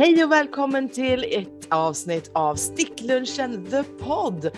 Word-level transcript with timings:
Hej 0.00 0.24
och 0.24 0.32
välkommen 0.32 0.88
till 0.88 1.24
ett 1.24 1.66
avsnitt 1.68 2.30
av 2.32 2.54
Sticklunchen 2.54 3.66
The 3.70 3.82
Pod. 3.82 4.50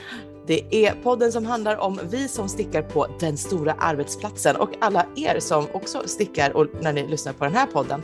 Det 0.46 0.86
är 0.86 0.94
podden 1.02 1.32
som 1.32 1.46
handlar 1.46 1.76
om 1.76 2.00
vi 2.10 2.28
som 2.28 2.48
stickar 2.48 2.82
på 2.82 3.06
den 3.20 3.36
stora 3.36 3.72
arbetsplatsen 3.72 4.56
och 4.56 4.70
alla 4.80 5.06
er 5.16 5.40
som 5.40 5.66
också 5.72 6.02
stickar 6.06 6.56
och 6.56 6.66
när 6.80 6.92
ni 6.92 7.06
lyssnar 7.06 7.32
på 7.32 7.44
den 7.44 7.54
här 7.54 7.66
podden. 7.66 8.02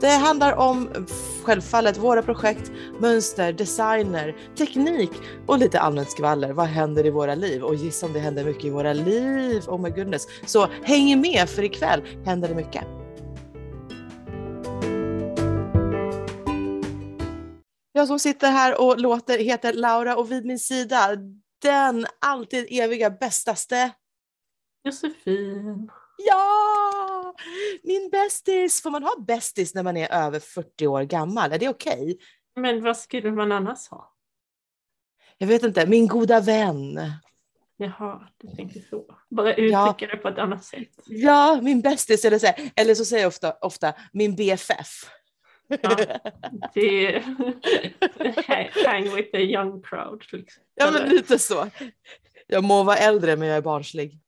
Det 0.00 0.10
handlar 0.10 0.52
om 0.52 0.88
självfallet 1.42 1.98
våra 1.98 2.22
projekt, 2.22 2.72
mönster, 3.00 3.52
designer, 3.52 4.36
teknik 4.58 5.10
och 5.46 5.58
lite 5.58 5.80
allmänt 5.80 6.10
skvaller. 6.10 6.52
Vad 6.52 6.66
händer 6.66 7.06
i 7.06 7.10
våra 7.10 7.34
liv? 7.34 7.62
Och 7.62 7.74
gissa 7.74 8.06
om 8.06 8.12
det 8.12 8.20
händer 8.20 8.44
mycket 8.44 8.64
i 8.64 8.70
våra 8.70 8.92
liv. 8.92 9.62
Oh 9.66 9.80
my 9.80 9.90
goodness. 9.90 10.28
Så 10.46 10.68
häng 10.82 11.20
med 11.20 11.48
för 11.48 11.62
ikväll 11.62 12.02
händer 12.24 12.48
det 12.48 12.54
mycket. 12.54 12.84
Jag 17.96 18.08
som 18.08 18.18
sitter 18.18 18.50
här 18.50 18.80
och 18.80 19.00
låter 19.00 19.38
heter 19.38 19.72
Laura 19.72 20.16
och 20.16 20.32
vid 20.32 20.44
min 20.44 20.58
sida 20.58 21.16
den 21.62 22.06
alltid 22.20 22.66
eviga 22.70 23.10
bästaste 23.10 23.92
Josefin. 24.84 25.90
Ja! 26.16 27.34
Min 27.82 28.10
bästis! 28.10 28.82
Får 28.82 28.90
man 28.90 29.02
ha 29.02 29.14
bästis 29.18 29.74
när 29.74 29.82
man 29.82 29.96
är 29.96 30.12
över 30.12 30.40
40 30.40 30.86
år 30.86 31.02
gammal? 31.02 31.52
Är 31.52 31.58
det 31.58 31.68
okej? 31.68 32.02
Okay? 32.02 32.16
Men 32.56 32.82
vad 32.82 32.96
skulle 32.96 33.30
man 33.30 33.52
annars 33.52 33.88
ha? 33.88 34.14
Jag 35.38 35.46
vet 35.46 35.62
inte, 35.62 35.86
min 35.86 36.06
goda 36.06 36.40
vän. 36.40 37.00
Jaha, 37.76 38.28
du 38.38 38.48
tänkte 38.48 38.80
så. 38.80 39.04
Bara 39.30 39.54
uttrycka 39.54 39.94
ja. 39.98 40.06
det 40.10 40.16
på 40.16 40.28
ett 40.28 40.38
annat 40.38 40.64
sätt. 40.64 40.88
Ja, 41.06 41.60
min 41.62 41.80
bästis. 41.80 42.24
Eller 42.24 42.38
så, 42.38 42.46
eller 42.76 42.94
så 42.94 43.04
säger 43.04 43.22
jag 43.22 43.28
ofta, 43.28 43.52
ofta 43.52 43.94
min 44.12 44.36
BFF. 44.36 45.10
Ja, 45.68 45.96
det 46.74 47.22
hang 48.86 49.14
with 49.16 49.30
the 49.32 49.42
young 49.42 49.82
crowd. 49.82 50.24
Liksom. 50.32 50.62
Ja, 50.74 50.90
men 50.90 51.08
lite 51.08 51.38
så. 51.38 51.70
Jag 52.46 52.64
må 52.64 52.82
vara 52.82 52.96
äldre 52.96 53.36
men 53.36 53.48
jag 53.48 53.56
är 53.56 53.62
barnslig. 53.62 54.18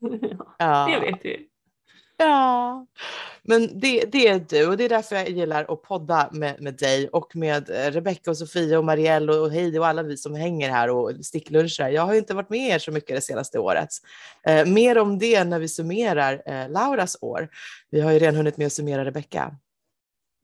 Ja, 0.00 0.40
ja. 0.58 0.88
Det 0.90 1.10
vet 1.10 1.22
du. 1.22 1.46
Ja, 2.16 2.86
men 3.42 3.80
det, 3.80 4.04
det 4.12 4.28
är 4.28 4.44
du 4.48 4.66
och 4.66 4.76
det 4.76 4.84
är 4.84 4.88
därför 4.88 5.16
jag 5.16 5.28
gillar 5.28 5.72
att 5.72 5.82
podda 5.82 6.28
med, 6.32 6.60
med 6.60 6.74
dig 6.74 7.08
och 7.08 7.36
med 7.36 7.70
eh, 7.70 7.90
Rebecca 7.90 8.30
och 8.30 8.36
Sofia 8.36 8.78
och 8.78 8.84
Marielle 8.84 9.32
och 9.32 9.50
Heidi 9.50 9.78
och 9.78 9.86
alla 9.86 10.02
vi 10.02 10.16
som 10.16 10.34
hänger 10.34 10.70
här 10.70 10.90
och 10.90 11.12
sticklunchar. 11.22 11.88
Jag 11.88 12.02
har 12.02 12.14
inte 12.14 12.34
varit 12.34 12.50
med 12.50 12.68
er 12.74 12.78
så 12.78 12.92
mycket 12.92 13.16
det 13.16 13.20
senaste 13.20 13.58
året. 13.58 13.88
Eh, 14.46 14.66
mer 14.66 14.98
om 14.98 15.18
det 15.18 15.44
när 15.44 15.58
vi 15.58 15.68
summerar 15.68 16.42
eh, 16.46 16.70
Lauras 16.70 17.16
år. 17.20 17.48
Vi 17.90 18.00
har 18.00 18.12
ju 18.12 18.18
redan 18.18 18.36
hunnit 18.36 18.56
med 18.56 18.66
att 18.66 18.72
summera 18.72 19.04
Rebecca. 19.04 19.56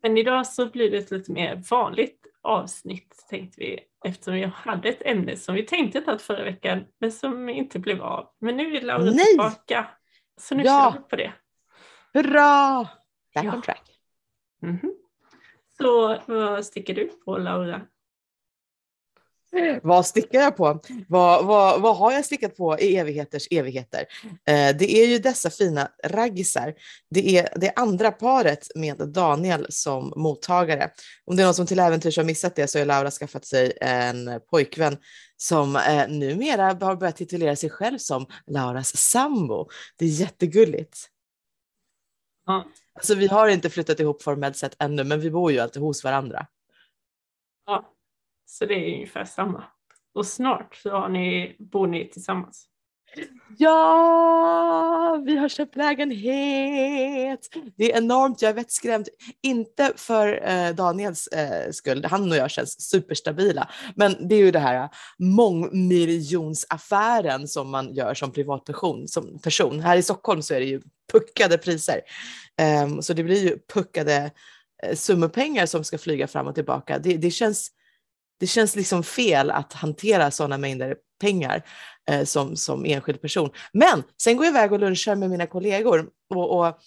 Men 0.03 0.19
idag 0.19 0.47
så 0.47 0.67
blir 0.71 0.91
det 0.91 0.97
ett 0.97 1.11
lite 1.11 1.33
mer 1.33 1.63
vanligt 1.71 2.27
avsnitt 2.43 3.27
tänkte 3.31 3.61
vi 3.61 3.81
eftersom 4.05 4.39
jag 4.39 4.49
hade 4.49 4.89
ett 4.89 5.03
ämne 5.05 5.37
som 5.37 5.55
vi 5.55 5.63
tänkte 5.63 6.01
ta 6.01 6.19
förra 6.19 6.45
veckan 6.45 6.85
men 7.01 7.13
som 7.13 7.49
inte 7.49 7.79
blev 7.79 8.03
av. 8.03 8.29
Men 8.41 8.57
nu 8.57 8.77
är 8.77 8.81
Laura 8.81 9.05
Nej. 9.05 9.27
tillbaka 9.27 9.89
så 10.41 10.55
nu 10.55 10.63
ja. 10.63 10.93
kör 10.93 11.01
vi 11.01 11.09
på 11.09 11.17
det. 11.17 11.33
Hurra! 12.15 12.89
Back 13.35 13.45
ja. 13.45 13.55
on 13.55 13.63
track. 13.63 13.91
Mm 14.63 14.77
-hmm. 14.77 14.93
Så 15.79 16.19
vad 16.27 16.67
sticker 16.67 16.95
du 16.95 17.09
på 17.25 17.39
Laura? 17.39 17.81
Vad 19.83 20.07
stickar 20.07 20.41
jag 20.41 20.57
på? 20.57 20.81
Vad, 21.09 21.47
vad, 21.47 21.81
vad 21.81 21.97
har 21.97 22.13
jag 22.13 22.25
stickat 22.25 22.57
på 22.57 22.79
i 22.79 22.97
evigheters 22.97 23.49
evigheter? 23.51 24.05
Eh, 24.25 24.77
det 24.77 24.97
är 24.97 25.07
ju 25.07 25.19
dessa 25.19 25.51
fina 25.51 25.89
raggisar. 26.05 26.75
Det 27.11 27.39
är 27.39 27.49
det 27.57 27.73
andra 27.77 28.11
paret 28.11 28.69
med 28.75 28.97
Daniel 29.09 29.67
som 29.69 30.13
mottagare. 30.17 30.91
Om 31.25 31.37
det 31.37 31.43
är 31.43 31.45
någon 31.45 31.55
som 31.55 31.67
till 31.67 31.79
äventyrs 31.79 32.17
har 32.17 32.25
missat 32.25 32.57
det 32.57 32.69
så 32.69 32.79
har 32.79 32.87
Laura 32.87 33.11
skaffat 33.11 33.45
sig 33.45 33.73
en 33.81 34.41
pojkvän 34.51 34.97
som 35.37 35.77
eh, 35.77 36.09
numera 36.09 36.65
har 36.81 36.97
börjat 36.97 37.17
titulera 37.17 37.57
sig 37.57 37.71
själv 37.71 37.99
som 37.99 38.27
Lauras 38.47 38.97
sambo. 38.97 39.69
Det 39.99 40.05
är 40.05 40.09
jättegulligt. 40.09 40.99
Ja. 42.47 42.65
Alltså, 42.95 43.15
vi 43.15 43.27
har 43.27 43.49
inte 43.49 43.71
flyttat 43.71 44.01
ihop 44.01 44.23
formellt 44.23 44.57
sett 44.57 44.83
ännu, 44.83 45.05
men 45.05 45.21
vi 45.21 45.31
bor 45.31 45.53
ju 45.53 45.59
alltid 45.59 45.83
hos 45.83 46.05
varandra. 46.05 46.47
Ja. 47.67 47.96
Så 48.47 48.67
det 48.67 48.75
är 48.75 48.95
ungefär 48.95 49.25
samma. 49.25 49.65
Och 50.15 50.27
snart 50.27 50.77
så 50.77 50.91
har 50.91 51.09
ni, 51.09 51.57
bor 51.59 51.87
ni 51.87 52.09
tillsammans. 52.09 52.69
Ja, 53.59 55.23
vi 55.27 55.37
har 55.37 55.49
köpt 55.49 55.77
lägenhet. 55.77 57.49
Det 57.77 57.93
är 57.93 57.99
enormt, 57.99 58.43
jag 58.43 58.49
är 58.49 58.55
vettskrämd. 58.55 59.09
Inte 59.43 59.93
för 59.97 60.49
eh, 60.49 60.75
Daniels 60.75 61.27
eh, 61.27 61.71
skull, 61.71 62.05
han 62.05 62.31
och 62.31 62.37
jag 62.37 62.51
känns 62.51 62.81
superstabila. 62.81 63.69
Men 63.95 64.29
det 64.29 64.35
är 64.35 64.39
ju 64.39 64.51
det 64.51 64.59
här 64.59 64.83
eh, 64.83 64.89
mångmiljonsaffären 65.19 67.49
som 67.49 67.71
man 67.71 67.95
gör 67.95 68.15
som 68.15 68.33
privatperson. 68.33 69.09
Som 69.09 69.39
person. 69.39 69.81
Här 69.81 69.97
i 69.97 70.03
Stockholm 70.03 70.43
så 70.43 70.55
är 70.55 70.61
det 70.61 70.67
ju 70.67 70.83
puckade 71.13 71.59
priser. 71.59 72.01
Um, 72.85 73.03
så 73.03 73.13
det 73.13 73.23
blir 73.23 73.45
ju 73.45 73.59
puckade 73.75 74.31
eh, 74.83 74.95
summor 74.95 75.29
pengar 75.29 75.67
som 75.67 75.85
ska 75.85 75.99
flyga 75.99 76.27
fram 76.27 76.47
och 76.47 76.55
tillbaka. 76.55 76.99
Det, 76.99 77.17
det 77.17 77.31
känns 77.31 77.71
det 78.41 78.47
känns 78.47 78.77
liksom 78.77 79.03
fel 79.03 79.51
att 79.51 79.73
hantera 79.73 80.31
sådana 80.31 80.59
mängder 80.59 80.97
pengar 81.21 81.63
eh, 82.11 82.25
som, 82.25 82.57
som 82.57 82.85
enskild 82.85 83.21
person. 83.21 83.51
Men 83.73 84.03
sen 84.23 84.37
går 84.37 84.47
jag 84.47 84.53
iväg 84.53 84.73
och 84.73 84.79
lunchar 84.79 85.17
med 85.17 85.31
mina 85.31 85.47
kollegor 85.47 86.09
och, 86.35 86.59
och 86.59 86.79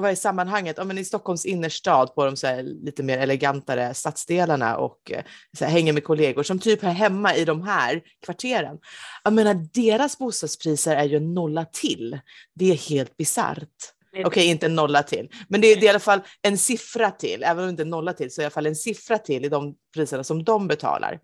vad 0.00 0.10
är 0.10 0.14
sammanhanget? 0.14 0.76
Ja, 0.78 0.84
men 0.84 0.98
I 0.98 1.04
Stockholms 1.04 1.46
innerstad 1.46 2.14
på 2.14 2.24
de 2.24 2.36
så 2.36 2.62
lite 2.62 3.02
mer 3.02 3.18
elegantare 3.18 3.94
stadsdelarna 3.94 4.76
och 4.76 5.10
eh, 5.10 5.24
så 5.58 5.64
här, 5.64 5.72
hänger 5.72 5.92
med 5.92 6.04
kollegor 6.04 6.42
som 6.42 6.58
typ 6.58 6.82
är 6.82 6.88
hemma 6.88 7.34
i 7.34 7.44
de 7.44 7.62
här 7.62 8.02
kvarteren. 8.24 8.78
Jag 9.24 9.32
menar, 9.32 9.54
deras 9.74 10.18
bostadspriser 10.18 10.96
är 10.96 11.04
ju 11.04 11.20
nolla 11.20 11.64
till. 11.64 12.20
Det 12.54 12.70
är 12.70 12.90
helt 12.90 13.16
bisarrt. 13.16 13.94
Okej, 14.12 14.26
okay, 14.26 14.44
inte 14.44 14.66
en 14.66 14.74
nolla 14.74 15.02
till, 15.02 15.30
men 15.48 15.60
det 15.60 15.66
är, 15.66 15.76
det 15.76 15.82
är, 15.82 15.86
i 15.86 15.88
alla 15.88 15.98
fall 15.98 16.20
en 16.42 16.58
siffra 16.58 17.10
till. 17.10 17.42
Även 17.42 17.58
om 17.58 17.66
det 17.66 17.70
inte 17.70 17.82
är 17.82 17.84
en 17.84 17.90
nolla 17.90 18.12
till 18.12 18.30
så 18.30 18.40
i 18.40 18.44
alla 18.44 18.50
fall 18.50 18.66
en 18.66 18.76
siffra 18.76 19.18
till 19.18 19.44
i 19.44 19.48
de 19.48 19.74
priserna 19.94 20.24
som 20.24 20.44
de 20.44 20.68
betalar. 20.68 21.20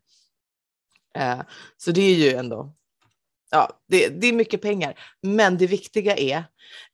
Uh, 1.19 1.43
så 1.77 1.91
det 1.91 2.01
är 2.01 2.15
ju 2.15 2.31
ändå, 2.31 2.75
ja, 3.51 3.81
det, 3.89 4.09
det, 4.09 4.27
är 4.27 4.33
mycket 4.33 4.63
pengar. 4.63 4.99
Men 5.23 5.59
det 5.59 5.67
viktiga 5.67 6.17
är 6.17 6.45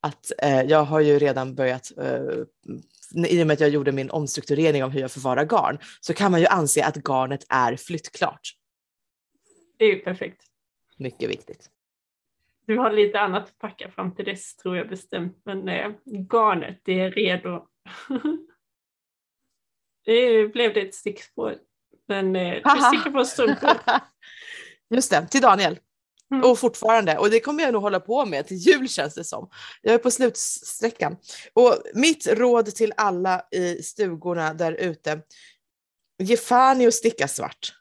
att 0.01 0.33
uh, 0.45 0.63
jag 0.63 0.85
har 0.85 1.01
ju 1.01 1.19
redan 1.19 1.55
börjat 1.55 1.93
uh, 1.99 2.45
i 3.27 3.43
och 3.43 3.47
med 3.47 3.55
att 3.55 3.61
jag 3.61 3.71
gjorde 3.71 3.93
min 3.93 4.11
omstrukturering 4.11 4.85
av 4.85 4.91
hur 4.91 5.01
jag 5.01 5.13
förvarar 5.13 5.45
garn 5.45 5.79
så 6.01 6.15
kan 6.15 6.31
man 6.31 6.41
ju 6.41 6.47
anse 6.47 6.85
att 6.85 6.97
garnet 6.97 7.45
är 7.49 7.77
flyttklart. 7.77 8.53
Det 9.79 9.85
är 9.85 9.89
ju 9.89 9.99
perfekt. 9.99 10.43
Mycket 10.97 11.31
viktigt. 11.31 11.71
Du 12.73 12.79
har 12.79 12.91
lite 12.91 13.21
annat 13.21 13.43
att 13.43 13.59
packa 13.59 13.91
fram 13.91 14.15
till 14.15 14.25
dess 14.25 14.57
tror 14.57 14.77
jag 14.77 14.89
bestämt, 14.89 15.41
men 15.45 15.69
eh, 15.69 15.91
garnet 16.31 16.81
det 16.85 17.01
är 17.01 17.11
redo. 17.11 17.67
det 20.05 20.47
blev 20.53 20.75
det 20.75 20.81
ett 20.81 20.95
stickspår, 20.95 21.59
men 22.09 22.37
eh, 22.37 22.55
du 22.55 22.81
sticker 22.81 23.11
på 23.11 23.25
strumpor. 23.25 23.71
Just 24.95 25.11
det, 25.11 25.27
till 25.27 25.41
Daniel. 25.41 25.79
Mm. 26.31 26.51
Och 26.51 26.59
fortfarande, 26.59 27.19
och 27.19 27.31
det 27.31 27.41
kommer 27.41 27.63
jag 27.63 27.73
nog 27.73 27.83
hålla 27.83 28.01
på 28.01 28.27
med 28.27 28.47
till 28.47 28.57
jul 28.57 28.89
känns 28.89 29.15
det 29.15 29.25
som. 29.25 29.51
Jag 29.83 29.95
är 29.95 29.99
på 29.99 30.11
slutsträckan. 30.11 31.17
Och 31.53 31.83
mitt 31.95 32.27
råd 32.27 32.67
till 32.67 32.93
alla 32.97 33.47
i 33.51 33.83
stugorna 33.83 34.55
där 34.55 34.73
ute, 34.73 35.21
ge 36.19 36.37
fan 36.37 36.81
i 36.81 36.87
att 36.87 36.95
sticka 36.95 37.29
svart. 37.29 37.75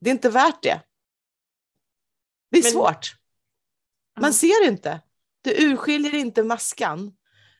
Det 0.00 0.10
är 0.10 0.12
inte 0.12 0.30
värt 0.30 0.62
det. 0.62 0.80
Det 2.50 2.58
är 2.58 2.62
Men, 2.62 2.72
svårt. 2.72 3.21
Man 4.20 4.34
ser 4.34 4.66
inte. 4.66 5.00
Det 5.44 5.62
urskiljer 5.62 6.14
inte 6.14 6.42
maskan. 6.42 7.12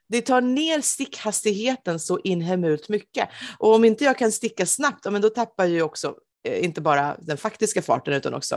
Det 0.08 0.22
tar 0.22 0.40
ner 0.40 0.81
stickhastigheten 0.81 2.00
så 2.00 2.19
inhemult 2.19 2.88
mycket. 2.88 3.28
Och 3.58 3.75
om 3.75 3.84
inte 3.84 4.04
jag 4.04 4.19
kan 4.19 4.32
sticka 4.32 4.66
snabbt, 4.66 5.04
då 5.04 5.28
tappar 5.28 5.64
jag 5.64 5.72
ju 5.72 5.82
också 5.82 6.14
eh, 6.49 6.64
inte 6.64 6.81
bara 6.81 7.16
den 7.20 7.37
faktiska 7.37 7.82
farten 7.82 8.14
utan 8.14 8.34
också 8.34 8.54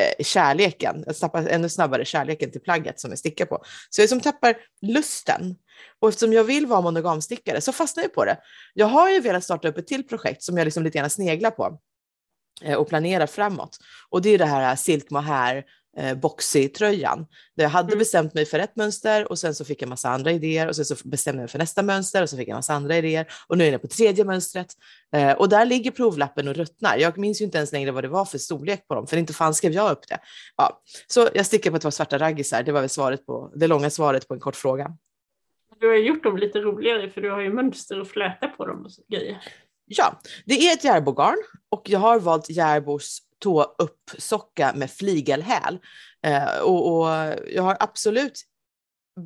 eh, 0.00 0.24
kärleken. 0.24 1.04
Jag 1.06 1.18
tappar 1.18 1.46
ännu 1.46 1.68
snabbare 1.68 2.04
kärleken 2.04 2.50
till 2.50 2.60
plagget 2.60 3.00
som 3.00 3.10
jag 3.10 3.18
stickar 3.18 3.46
på. 3.46 3.62
Så 3.90 4.02
jag 4.02 4.08
som 4.08 4.20
tappar 4.20 4.56
lusten. 4.82 5.56
Och 6.00 6.08
eftersom 6.08 6.32
jag 6.32 6.44
vill 6.44 6.66
vara 6.66 6.80
monogamstickare 6.80 7.60
så 7.60 7.72
fastnar 7.72 8.04
jag 8.04 8.14
på 8.14 8.24
det. 8.24 8.38
Jag 8.74 8.86
har 8.86 9.10
ju 9.10 9.20
velat 9.20 9.44
starta 9.44 9.68
upp 9.68 9.78
ett 9.78 9.86
till 9.86 10.08
projekt 10.08 10.42
som 10.42 10.58
jag 10.58 10.64
liksom 10.64 10.82
lite 10.82 10.98
grann 10.98 11.10
sneglar 11.10 11.50
på 11.50 11.78
eh, 12.62 12.74
och 12.74 12.88
planerar 12.88 13.26
framåt. 13.26 13.78
Och 14.08 14.22
det 14.22 14.30
är 14.30 14.38
det 14.38 14.46
här 14.46 14.76
Silk 14.76 15.10
Mohair 15.10 15.64
eh, 15.98 16.14
Boxy-tröjan. 16.14 17.26
Där 17.56 17.64
jag 17.64 17.70
hade 17.70 17.88
mm. 17.88 17.98
bestämt 17.98 18.34
mig 18.34 18.44
för 18.44 18.58
ett 18.58 18.76
mönster 18.76 19.30
och 19.30 19.38
sen 19.38 19.54
så 19.54 19.64
fick 19.64 19.82
jag 19.82 19.88
massa 19.88 20.08
andra 20.08 20.32
idéer 20.32 20.68
och 20.68 20.76
sen 20.76 20.84
så 20.84 20.94
bestämde 21.04 21.38
jag 21.38 21.42
mig 21.42 21.50
för 21.50 21.58
nästa 21.58 21.82
mönster 21.82 22.22
och 22.22 22.30
så 22.30 22.36
fick 22.36 22.48
jag 22.48 22.54
massa 22.54 22.74
andra 22.74 22.96
idéer 22.96 23.26
och 23.46 23.58
nu 23.58 23.66
är 23.66 23.72
jag 23.72 23.82
på 23.82 23.88
tredje 23.88 24.24
mönstret. 24.24 24.66
Eh, 25.14 25.32
och 25.32 25.48
där 25.48 25.66
ligger 25.66 25.90
provlappen 25.90 26.48
och 26.48 26.54
ruttnar. 26.54 26.96
Jag 26.96 27.18
minns 27.18 27.40
ju 27.40 27.44
inte 27.44 27.58
ens 27.58 27.72
längre 27.72 27.90
vad 27.90 28.04
det 28.04 28.08
var 28.08 28.24
för 28.24 28.38
storlek 28.38 28.88
på 28.88 28.94
dem, 28.94 29.06
för 29.06 29.16
inte 29.16 29.32
fan 29.32 29.54
skrev 29.54 29.72
jag 29.72 29.92
upp 29.92 30.08
det. 30.08 30.18
Ja, 30.56 30.82
så 31.06 31.28
jag 31.34 31.46
sticker 31.46 31.70
på 31.70 31.78
två 31.78 31.90
svarta 31.90 32.18
raggisar. 32.18 32.62
Det 32.62 32.72
var 32.72 32.80
väl 32.80 32.90
svaret 32.90 33.26
på, 33.26 33.52
det 33.54 33.66
långa 33.66 33.90
svaret 33.90 34.28
på 34.28 34.34
en 34.34 34.40
kort 34.40 34.56
fråga. 34.56 34.96
Du 35.80 35.88
har 35.88 35.94
gjort 35.94 36.22
dem 36.22 36.36
lite 36.36 36.58
roligare 36.60 37.10
för 37.10 37.20
du 37.20 37.30
har 37.30 37.40
ju 37.40 37.52
mönster 37.52 38.00
och 38.00 38.08
fläta 38.08 38.48
på 38.48 38.66
dem 38.66 38.84
och 38.84 38.92
så 38.92 39.02
grejer. 39.08 39.38
Ja, 39.86 40.20
det 40.44 40.54
är 40.54 40.72
ett 40.72 40.84
järbogarn 40.84 41.36
och 41.68 41.82
jag 41.84 41.98
har 41.98 42.20
valt 42.20 42.50
Järbos 42.50 43.18
tå 43.38 43.62
upp 43.62 44.10
socka 44.18 44.72
med 44.76 44.90
flygelhäl. 44.90 45.78
Eh, 46.26 46.58
och, 46.58 46.92
och 46.92 47.08
jag 47.46 47.62
har 47.62 47.76
absolut 47.80 48.42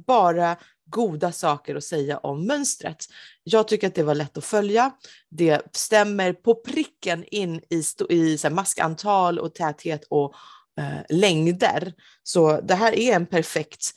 bara 0.07 0.57
goda 0.91 1.33
saker 1.33 1.75
att 1.75 1.85
säga 1.85 2.19
om 2.19 2.47
mönstret. 2.47 3.05
Jag 3.43 3.69
tycker 3.69 3.87
att 3.87 3.95
det 3.95 4.03
var 4.03 4.15
lätt 4.15 4.39
att 4.39 4.45
följa. 4.45 4.91
Det 5.31 5.77
stämmer 5.77 6.33
på 6.33 6.55
pricken 6.55 7.25
in 7.25 7.61
i, 7.71 7.83
i 8.09 8.39
så 8.39 8.51
maskantal 8.51 9.39
och 9.39 9.55
täthet 9.55 10.05
och 10.09 10.35
eh, 10.79 11.17
längder. 11.17 11.93
Så 12.23 12.61
det 12.61 12.75
här 12.75 12.95
är 12.99 13.17
en 13.17 13.27
perfekt 13.27 13.93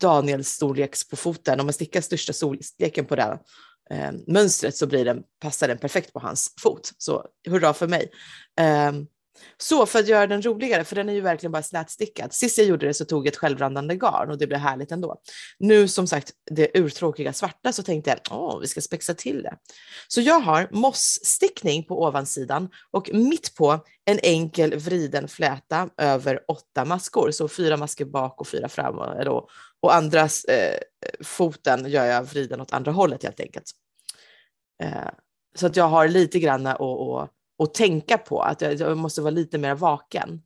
Daniels 0.00 0.48
storleks 0.48 1.08
på 1.08 1.16
foten. 1.16 1.60
Om 1.60 1.66
man 1.66 1.72
stickar 1.72 2.00
största 2.00 2.32
storleken 2.32 3.04
på 3.04 3.16
det 3.16 3.38
eh, 3.90 4.12
mönstret 4.26 4.76
så 4.76 4.86
blir 4.86 5.04
den, 5.04 5.22
passar 5.40 5.68
den 5.68 5.78
perfekt 5.78 6.12
på 6.12 6.20
hans 6.20 6.54
fot. 6.60 6.92
Så 6.98 7.26
hurra 7.48 7.74
för 7.74 7.88
mig. 7.88 8.10
Eh, 8.60 8.92
så 9.58 9.86
för 9.86 9.98
att 9.98 10.08
göra 10.08 10.26
den 10.26 10.42
roligare, 10.42 10.84
för 10.84 10.96
den 10.96 11.08
är 11.08 11.12
ju 11.12 11.20
verkligen 11.20 11.52
bara 11.52 11.62
slätstickad. 11.62 12.32
Sist 12.32 12.58
jag 12.58 12.66
gjorde 12.66 12.86
det 12.86 12.94
så 12.94 13.04
tog 13.04 13.26
jag 13.26 13.32
ett 13.32 13.36
självrandande 13.36 13.96
garn 13.96 14.30
och 14.30 14.38
det 14.38 14.46
blev 14.46 14.60
härligt 14.60 14.92
ändå. 14.92 15.16
Nu 15.58 15.88
som 15.88 16.06
sagt, 16.06 16.32
det 16.50 16.78
urtråkiga 16.78 17.32
svarta 17.32 17.72
så 17.72 17.82
tänkte 17.82 18.10
jag, 18.10 18.38
åh, 18.38 18.60
vi 18.60 18.66
ska 18.66 18.80
spexa 18.80 19.14
till 19.14 19.42
det. 19.42 19.56
Så 20.08 20.20
jag 20.20 20.40
har 20.40 20.68
mossstickning 20.70 21.84
på 21.84 22.02
ovansidan 22.02 22.68
och 22.90 23.10
mitt 23.12 23.54
på 23.54 23.78
en 24.04 24.18
enkel 24.22 24.78
vriden 24.78 25.28
fläta 25.28 25.88
över 25.96 26.40
åtta 26.48 26.84
maskor. 26.84 27.30
Så 27.30 27.48
fyra 27.48 27.76
masker 27.76 28.04
bak 28.04 28.40
och 28.40 28.48
fyra 28.48 28.68
fram 28.68 28.98
och, 28.98 29.48
och 29.80 29.94
andra 29.94 30.22
eh, 30.22 30.78
foten 31.20 31.90
gör 31.90 32.04
jag 32.04 32.22
vriden 32.22 32.60
åt 32.60 32.72
andra 32.72 32.92
hållet 32.92 33.22
helt 33.22 33.40
enkelt. 33.40 33.70
Eh, 34.82 35.10
så 35.54 35.66
att 35.66 35.76
jag 35.76 35.88
har 35.88 36.08
lite 36.08 36.38
grann 36.38 36.66
att 36.66 36.80
och 36.80 37.28
tänka 37.66 38.18
på, 38.18 38.42
att 38.42 38.60
jag, 38.60 38.74
jag 38.74 38.96
måste 38.96 39.20
vara 39.20 39.30
lite 39.30 39.58
mer 39.58 39.74
vaken. 39.74 40.42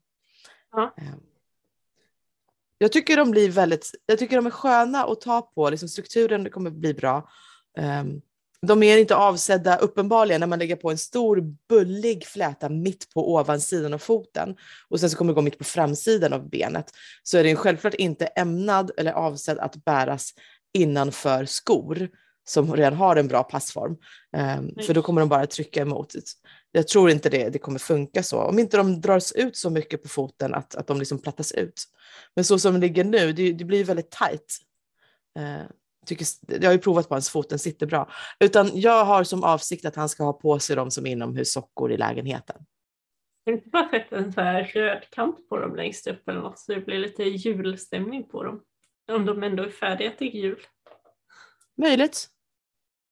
Ja. 0.72 0.94
Ehm. 0.96 1.20
Jag 2.78 2.92
tycker 2.92 3.16
de 3.16 3.30
blir 3.30 3.50
väldigt, 3.50 3.90
jag 4.06 4.18
tycker 4.18 4.36
de 4.36 4.46
är 4.46 4.50
sköna 4.50 5.04
att 5.04 5.20
ta 5.20 5.42
på, 5.42 5.70
liksom 5.70 5.88
strukturen 5.88 6.50
kommer 6.50 6.70
bli 6.70 6.94
bra. 6.94 7.28
Ehm, 7.78 8.20
de 8.66 8.82
är 8.82 8.98
inte 8.98 9.16
avsedda 9.16 9.76
uppenbarligen 9.76 10.40
när 10.40 10.46
man 10.46 10.58
lägger 10.58 10.76
på 10.76 10.90
en 10.90 10.98
stor 10.98 11.54
bullig 11.68 12.26
fläta 12.26 12.68
mitt 12.68 13.14
på 13.14 13.34
ovansidan 13.34 13.94
av 13.94 13.98
foten 13.98 14.56
och 14.88 15.00
sen 15.00 15.10
så 15.10 15.16
kommer 15.16 15.32
det 15.32 15.34
gå 15.34 15.42
mitt 15.42 15.58
på 15.58 15.64
framsidan 15.64 16.32
av 16.32 16.48
benet 16.48 16.90
så 17.22 17.38
är 17.38 17.44
den 17.44 17.56
självklart 17.56 17.94
inte 17.94 18.26
ämnad 18.26 18.90
eller 18.96 19.12
avsedd 19.12 19.58
att 19.58 19.84
bäras 19.84 20.34
innanför 20.74 21.44
skor 21.44 22.08
som 22.48 22.76
redan 22.76 22.94
har 22.94 23.16
en 23.16 23.28
bra 23.28 23.42
passform. 23.42 23.96
Um, 24.36 24.84
för 24.86 24.94
då 24.94 25.02
kommer 25.02 25.20
de 25.20 25.28
bara 25.28 25.46
trycka 25.46 25.80
emot 25.80 26.14
jag 26.76 26.88
tror 26.88 27.10
inte 27.10 27.28
det, 27.28 27.48
det 27.48 27.58
kommer 27.58 27.78
funka 27.78 28.22
så. 28.22 28.42
Om 28.42 28.58
inte 28.58 28.76
de 28.76 29.00
dras 29.00 29.32
ut 29.32 29.56
så 29.56 29.70
mycket 29.70 30.02
på 30.02 30.08
foten 30.08 30.54
att, 30.54 30.74
att 30.74 30.86
de 30.86 30.98
liksom 30.98 31.18
plattas 31.18 31.52
ut. 31.52 31.84
Men 32.34 32.44
så 32.44 32.58
som 32.58 32.74
det 32.74 32.80
ligger 32.80 33.04
nu, 33.04 33.32
det, 33.32 33.52
det 33.52 33.64
blir 33.64 33.84
väldigt 33.84 34.10
tajt. 34.10 34.58
Eh, 35.38 35.66
tycker, 36.06 36.26
jag 36.48 36.68
har 36.68 36.72
ju 36.72 36.78
provat 36.78 37.08
på 37.08 37.14
hans 37.14 37.30
fot, 37.30 37.48
den 37.48 37.58
sitter 37.58 37.86
bra. 37.86 38.10
Utan 38.40 38.70
jag 38.74 39.04
har 39.04 39.24
som 39.24 39.44
avsikt 39.44 39.84
att 39.84 39.96
han 39.96 40.08
ska 40.08 40.24
ha 40.24 40.32
på 40.32 40.58
sig 40.58 40.76
dem 40.76 40.90
som 40.90 41.06
inomhussockor 41.06 41.92
i 41.92 41.96
lägenheten. 41.96 42.56
Jag 43.44 43.52
har 43.52 43.58
inte 43.58 43.70
bara 43.70 43.90
sett 43.90 44.12
en 44.12 44.32
så 44.32 44.40
här 44.40 44.64
röd 44.64 45.10
kant 45.10 45.48
på 45.48 45.56
dem 45.56 45.76
längst 45.76 46.06
upp 46.06 46.28
eller 46.28 46.40
något 46.40 46.58
så 46.58 46.74
det 46.74 46.80
blir 46.80 46.98
lite 46.98 47.22
julstämning 47.22 48.28
på 48.28 48.42
dem. 48.42 48.62
Om 49.12 49.26
de 49.26 49.42
ändå 49.42 49.62
är 49.62 49.70
färdiga 49.70 50.10
till 50.10 50.34
jul. 50.34 50.60
Möjligt. 51.76 52.28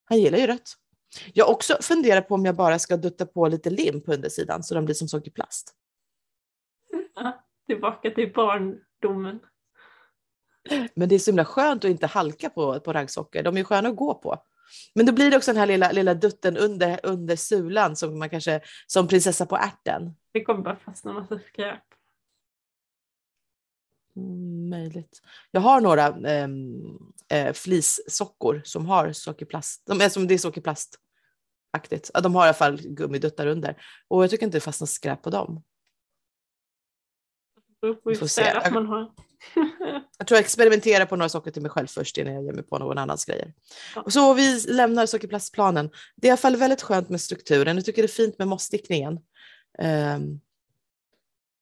Han 0.05 0.19
gillar 0.19 0.38
ju 0.38 0.46
rött. 0.46 0.83
Jag 1.32 1.50
också 1.50 1.78
funderar 1.81 2.20
på 2.20 2.34
om 2.34 2.44
jag 2.44 2.56
bara 2.56 2.78
ska 2.78 2.96
dutta 2.96 3.26
på 3.26 3.49
lite 3.49 3.70
lim 3.70 4.00
på 4.00 4.12
undersidan 4.12 4.62
så 4.62 4.75
de 4.75 4.84
blir 4.84 4.94
som 4.94 5.08
sockerplast. 5.08 5.75
Ja, 7.14 7.44
tillbaka 7.66 8.11
till 8.11 8.32
barndomen. 8.32 9.40
Men 10.94 11.08
det 11.08 11.14
är 11.14 11.19
så 11.19 11.31
himla 11.31 11.44
skönt 11.44 11.84
att 11.84 11.90
inte 11.90 12.06
halka 12.06 12.50
på, 12.50 12.81
på 12.81 12.93
raggsockor. 12.93 13.43
De 13.43 13.56
är 13.56 13.64
sköna 13.64 13.88
att 13.88 13.96
gå 13.96 14.14
på. 14.14 14.38
Men 14.94 15.06
då 15.06 15.12
blir 15.12 15.31
det 15.31 15.37
också 15.37 15.52
den 15.52 15.61
här 15.61 15.66
lilla, 15.66 15.93
lilla 15.93 16.14
dutten 16.14 16.56
under, 16.56 17.00
under 17.02 17.37
sulan 17.37 17.96
som 17.96 18.19
man 18.19 18.31
kanske 18.31 18.60
som 18.87 19.08
prinsessa 19.08 19.46
på 19.46 19.56
ärten. 19.56 20.14
Det 20.32 20.44
kommer 20.44 20.62
bara 20.62 20.76
fastna 20.76 21.10
en 21.10 21.17
massa 21.17 21.38
skräp. 21.38 21.82
Möjligt. 24.70 25.22
Jag 25.50 25.61
har 25.61 25.81
några 25.81 26.06
eh, 26.06 26.49
eh, 27.28 27.52
flissockor 27.52 28.62
som 28.64 28.87
har 28.87 29.12
sockerplast. 29.12 29.82
De 29.87 30.00
är 30.00 30.08
som 30.08 30.26
det 30.26 30.34
är 30.34 30.38
sockerplast 30.38 30.99
aktigt. 31.70 32.11
Ja, 32.14 32.20
de 32.20 32.34
har 32.34 32.43
i 32.43 32.49
alla 32.49 32.55
fall 32.55 32.81
gummiduttar 32.82 33.46
under 33.46 33.76
och 34.08 34.22
jag 34.22 34.31
tycker 34.31 34.46
inte 34.46 34.56
det 34.56 34.61
fastnar 34.61 34.87
skräp 34.87 35.22
på 35.22 35.31
dem. 35.31 35.62
Vi 38.05 38.14
får 38.14 38.26
se. 38.26 38.43
Jag, 38.43 38.64
jag 40.19 40.26
tror 40.26 40.37
jag 40.37 40.44
experimenterar 40.44 41.06
på 41.06 41.17
några 41.17 41.28
socker 41.28 41.50
till 41.50 41.62
mig 41.62 41.70
själv 41.70 41.87
först 41.87 42.19
innan 42.19 42.34
jag 42.34 42.44
ger 42.44 42.52
mig 42.52 42.64
på 42.64 42.78
någon 42.78 42.99
annans 42.99 43.25
grejer. 43.25 43.52
Ja. 43.94 44.05
Så 44.08 44.34
vi 44.34 44.60
lämnar 44.69 45.06
sockerplastplanen. 45.06 45.90
Det 46.17 46.26
är 46.26 46.28
i 46.28 46.31
alla 46.31 46.37
fall 46.37 46.56
väldigt 46.56 46.82
skönt 46.82 47.08
med 47.08 47.20
strukturen. 47.20 47.76
Jag 47.76 47.84
tycker 47.84 48.02
det 48.02 48.06
är 48.06 48.08
fint 48.08 48.38
med 48.38 48.49
mossstickningen. 48.49 49.19
Um, 49.78 50.40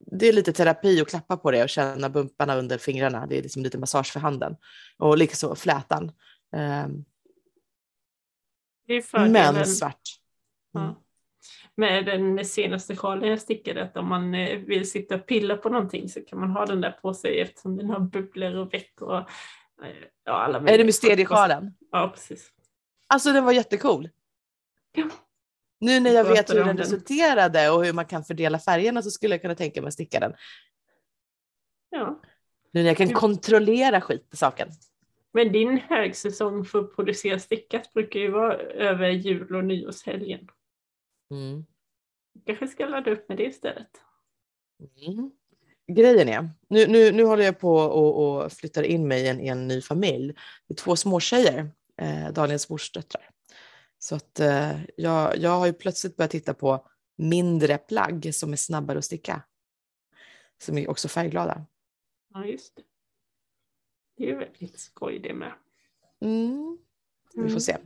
det 0.07 0.29
är 0.29 0.33
lite 0.33 0.53
terapi 0.53 1.01
att 1.01 1.09
klappa 1.09 1.37
på 1.37 1.51
det 1.51 1.63
och 1.63 1.69
känna 1.69 2.09
bumparna 2.09 2.57
under 2.57 2.79
fingrarna. 2.79 3.27
Det 3.27 3.39
är 3.39 3.43
liksom 3.43 3.63
lite 3.63 3.79
massage 3.79 4.13
för 4.13 4.21
handen. 4.21 4.57
Och 4.99 5.19
likaså 5.19 5.55
flätan. 5.55 6.13
Um, 6.57 7.05
men 9.13 9.67
svart. 9.67 10.01
Mm. 10.75 10.87
Ja. 10.87 11.03
Med 11.75 12.07
den 12.07 12.45
senaste 12.45 12.97
sjalen 12.97 13.29
jag 13.29 13.41
stickade, 13.41 13.83
att 13.83 13.97
om 13.97 14.09
man 14.09 14.35
eh, 14.35 14.59
vill 14.59 14.91
sitta 14.91 15.15
och 15.15 15.27
pilla 15.27 15.57
på 15.57 15.69
någonting 15.69 16.09
så 16.09 16.21
kan 16.21 16.41
man 16.41 16.51
ha 16.51 16.67
den 16.67 16.81
där 16.81 16.91
på 16.91 17.15
sig 17.15 17.41
eftersom 17.41 17.77
den 17.77 17.91
har 17.91 18.01
bubblor 18.01 18.55
och 18.55 18.75
veck 18.75 19.01
och 19.01 19.17
eh, 19.17 19.25
ja, 20.25 20.33
alla 20.33 20.59
Är 20.59 20.79
det 20.79 20.85
mysteriesjalen? 20.85 21.75
Ja, 21.91 22.13
precis. 22.15 22.51
Alltså 23.07 23.33
den 23.33 23.45
var 23.45 23.53
jättecool. 23.53 24.09
Ja. 24.93 25.09
Nu 25.83 26.01
när 26.01 26.11
jag 26.11 26.25
vet 26.25 26.51
hur 26.51 26.55
den, 26.55 26.67
den 26.67 26.77
resulterade 26.77 27.71
och 27.71 27.85
hur 27.85 27.93
man 27.93 28.05
kan 28.05 28.25
fördela 28.25 28.59
färgerna 28.59 29.03
så 29.03 29.11
skulle 29.11 29.35
jag 29.35 29.43
kunna 29.43 29.55
tänka 29.55 29.81
mig 29.81 29.89
att 29.89 29.95
sticka 29.95 30.21
den. 30.21 30.35
Ja. 31.91 32.21
Nu 32.73 32.83
när 32.83 32.89
jag 32.89 32.97
kan 32.97 33.13
kontrollera 33.13 34.01
skitsaken. 34.01 34.69
Men 35.33 35.53
din 35.53 35.79
högsäsong 35.79 36.65
för 36.65 36.79
att 36.79 36.97
producera 36.97 37.39
stickat 37.39 37.93
brukar 37.95 38.21
ju 38.21 38.31
vara 38.31 38.55
över 38.59 39.09
jul 39.09 39.57
och 39.57 39.65
nyårshelgen. 39.65 40.49
Mm. 41.31 41.65
kanske 42.47 42.69
ska 42.69 42.87
ladda 42.87 43.11
upp 43.11 43.29
med 43.29 43.39
det 43.39 43.45
istället. 43.45 43.91
Mm. 45.07 45.31
Grejen 45.93 46.29
är, 46.29 46.51
nu, 46.69 46.87
nu, 46.87 47.13
nu 47.13 47.25
håller 47.25 47.45
jag 47.45 47.59
på 47.59 47.75
och, 47.75 48.43
och 48.45 48.53
flyttar 48.53 48.83
in 48.83 49.09
mig 49.09 49.23
i 49.23 49.29
en, 49.29 49.41
i 49.41 49.49
en 49.49 49.69
ny 49.69 49.81
familj. 49.81 50.35
Det 50.69 50.75
är 50.75 50.85
två 50.85 50.97
småtjejer, 50.97 51.71
eh, 52.01 52.33
Daniels 52.33 52.71
morsdöttrar. 52.71 53.32
Så 54.03 54.15
att 54.15 54.41
eh, 54.41 54.81
jag, 54.97 55.39
jag 55.39 55.51
har 55.51 55.67
ju 55.67 55.73
plötsligt 55.73 56.17
börjat 56.17 56.31
titta 56.31 56.55
på 56.55 56.89
mindre 57.17 57.79
plagg 57.79 58.35
som 58.35 58.53
är 58.53 58.57
snabbare 58.57 58.99
att 58.99 59.05
sticka. 59.05 59.43
Som 60.63 60.79
är 60.79 60.91
också 60.91 61.09
färgglada. 61.09 61.67
Ja, 62.35 62.47
just 62.47 62.77
det. 62.77 62.83
Det 64.17 64.31
är 64.31 64.37
väldigt 64.37 64.81
skoj 64.81 65.19
det 65.19 65.35
med. 65.35 65.53
Mm. 66.21 66.79
Vi 67.35 67.43
får 67.43 67.49
mm. 67.49 67.61
se. 67.61 67.77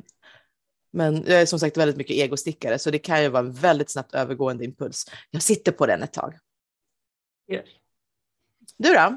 Men 0.91 1.15
jag 1.15 1.41
är 1.43 1.47
som 1.47 1.59
sagt 1.59 1.77
väldigt 1.77 1.97
mycket 1.97 2.17
egostickare 2.17 2.79
så 2.79 2.91
det 2.91 2.99
kan 2.99 3.23
ju 3.23 3.29
vara 3.29 3.47
en 3.47 3.53
väldigt 3.53 3.91
snabbt 3.91 4.15
övergående 4.15 4.65
impuls. 4.65 5.11
Jag 5.31 5.43
sitter 5.43 5.73
på 5.73 5.87
den 5.87 6.03
ett 6.03 6.13
tag. 6.13 6.39
Ja. 7.47 7.63
Du 8.77 8.95
då? 8.95 9.17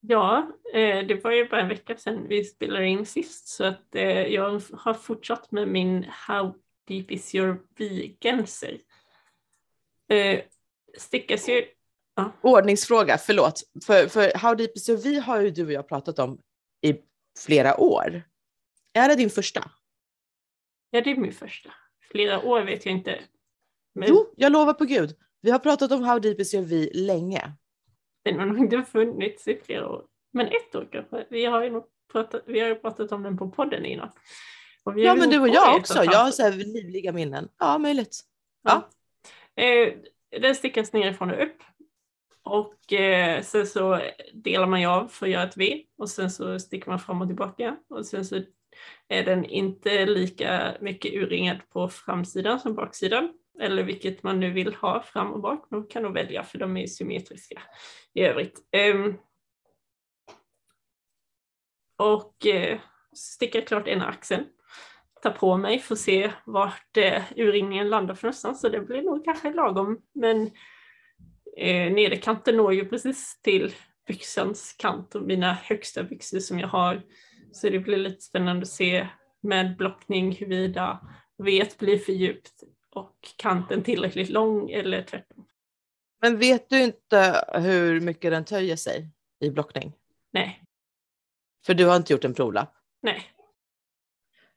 Ja, 0.00 0.52
eh, 0.74 1.06
det 1.06 1.24
var 1.24 1.32
ju 1.32 1.48
bara 1.48 1.60
en 1.60 1.68
vecka 1.68 1.96
sedan 1.96 2.28
vi 2.28 2.44
spelade 2.44 2.86
in 2.86 3.06
sist 3.06 3.48
så 3.48 3.64
att 3.64 3.94
eh, 3.94 4.26
jag 4.26 4.62
har 4.72 4.94
fortsatt 4.94 5.50
med 5.50 5.68
min 5.68 6.04
How 6.04 6.54
deep 6.88 7.10
is 7.10 7.34
your 7.34 7.62
V-genser. 7.76 8.78
Eh, 10.08 10.40
stickas 10.98 11.48
ju 11.48 11.64
Ja. 12.18 12.32
Ordningsfråga, 12.42 13.18
förlåt. 13.18 13.60
För, 13.86 14.08
för 14.08 14.38
How 14.38 14.54
Deep 14.54 14.76
Is 14.76 14.88
Your 14.88 15.02
V 15.02 15.18
har 15.18 15.40
ju 15.40 15.50
du 15.50 15.66
och 15.66 15.72
jag 15.72 15.88
pratat 15.88 16.18
om 16.18 16.40
i 16.82 16.94
flera 17.38 17.80
år. 17.80 18.22
Är 18.92 19.08
det 19.08 19.14
din 19.14 19.30
första? 19.30 19.70
Ja, 20.90 21.00
det 21.00 21.10
är 21.10 21.16
min 21.16 21.32
första. 21.32 21.70
Flera 22.10 22.42
år 22.42 22.62
vet 22.62 22.86
jag 22.86 22.94
inte. 22.94 23.20
Men... 23.94 24.08
Jo, 24.08 24.34
jag 24.36 24.52
lovar 24.52 24.74
på 24.74 24.84
gud. 24.84 25.16
Vi 25.40 25.50
har 25.50 25.58
pratat 25.58 25.92
om 25.92 26.02
How 26.02 26.18
Deep 26.18 26.40
Is 26.40 26.54
Your 26.54 26.64
V 26.64 26.90
länge. 26.94 27.52
Den 28.32 28.40
har 28.40 28.46
nog 28.46 28.58
inte 28.58 28.82
funnits 28.82 29.48
i 29.48 29.60
flera 29.64 29.88
år. 29.88 30.04
Men 30.32 30.46
ett 30.46 30.74
år 30.74 30.88
kanske. 30.92 31.26
Vi 31.30 31.44
har 31.44 31.62
ju 31.62 31.82
pratat, 32.12 32.42
vi 32.46 32.60
har 32.60 32.74
pratat 32.74 33.12
om 33.12 33.22
den 33.22 33.38
på 33.38 33.50
podden 33.50 33.84
innan. 33.84 34.10
ja, 34.84 35.14
men 35.14 35.30
du 35.30 35.40
och 35.40 35.48
jag 35.48 35.76
också. 35.76 36.04
Jag 36.04 36.18
har 36.18 36.30
så 36.30 36.42
här 36.42 36.52
livliga 36.52 37.12
minnen. 37.12 37.48
Ja, 37.58 37.78
möjligt. 37.78 38.20
Ja. 38.62 38.88
ja. 39.54 39.62
Eh, 39.62 39.94
den 40.40 40.54
stickas 40.54 40.92
nerifrån 40.92 41.30
och 41.30 41.42
upp 41.42 41.62
och 42.42 42.92
eh, 42.92 43.42
sen 43.42 43.66
så 43.66 44.00
delar 44.32 44.66
man 44.66 44.80
ju 44.80 44.86
av 44.86 45.08
för 45.08 45.26
att 45.26 45.32
göra 45.32 45.48
ett 45.48 45.56
V 45.56 45.82
och 45.98 46.10
sen 46.10 46.30
så 46.30 46.58
sticker 46.58 46.90
man 46.90 46.98
fram 46.98 47.20
och 47.22 47.28
tillbaka 47.28 47.76
och 47.88 48.06
sen 48.06 48.24
så 48.24 48.40
är 49.08 49.24
den 49.24 49.44
inte 49.44 50.06
lika 50.06 50.76
mycket 50.80 51.12
urringad 51.12 51.58
på 51.72 51.88
framsidan 51.88 52.60
som 52.60 52.74
baksidan. 52.74 53.32
Eller 53.60 53.82
vilket 53.82 54.22
man 54.22 54.40
nu 54.40 54.50
vill 54.50 54.74
ha 54.74 55.02
fram 55.02 55.32
och 55.32 55.40
bak. 55.40 55.70
Man 55.70 55.86
kan 55.86 56.02
nog 56.02 56.14
välja 56.14 56.44
för 56.44 56.58
de 56.58 56.76
är 56.76 56.86
symmetriska 56.86 57.62
i 58.14 58.22
övrigt. 58.22 58.58
Um, 58.94 59.18
och 61.96 62.46
uh, 62.46 62.78
sticka 63.16 63.60
klart 63.60 63.88
ena 63.88 64.06
axeln. 64.06 64.46
Ta 65.22 65.30
på 65.30 65.56
mig, 65.56 65.78
för 65.78 65.94
att 65.94 65.98
se 65.98 66.32
vart 66.46 66.96
uh, 66.96 67.22
urringningen 67.36 67.88
landar 67.88 68.14
för 68.14 68.26
någonstans. 68.26 68.60
Så 68.60 68.68
det 68.68 68.80
blir 68.80 69.02
nog 69.02 69.24
kanske 69.24 69.52
lagom. 69.52 70.02
Men 70.14 70.42
uh, 71.60 71.92
nederkanten 71.92 72.56
når 72.56 72.74
ju 72.74 72.88
precis 72.88 73.40
till 73.42 73.74
byxans 74.06 74.72
kant 74.78 75.14
och 75.14 75.22
mina 75.22 75.52
högsta 75.52 76.02
byxor 76.02 76.38
som 76.38 76.58
jag 76.58 76.68
har. 76.68 77.02
Så 77.52 77.68
det 77.68 77.78
blir 77.78 77.96
lite 77.96 78.20
spännande 78.20 78.62
att 78.62 78.68
se 78.68 79.08
med 79.42 79.76
blockning 79.76 80.32
huruvida 80.32 81.00
vet 81.38 81.78
blir 81.78 81.98
för 81.98 82.12
djupt 82.12 82.62
och 82.94 83.16
kanten 83.36 83.82
tillräckligt 83.82 84.30
lång 84.30 84.70
eller 84.70 85.02
tvärtom. 85.02 85.44
Men 86.20 86.38
vet 86.38 86.68
du 86.68 86.82
inte 86.82 87.44
hur 87.54 88.00
mycket 88.00 88.30
den 88.30 88.44
töjer 88.44 88.76
sig 88.76 89.08
i 89.40 89.50
blockning? 89.50 89.92
Nej. 90.32 90.62
För 91.66 91.74
du 91.74 91.84
har 91.84 91.96
inte 91.96 92.12
gjort 92.12 92.24
en 92.24 92.34
provlapp? 92.34 92.74
Nej. 93.02 93.22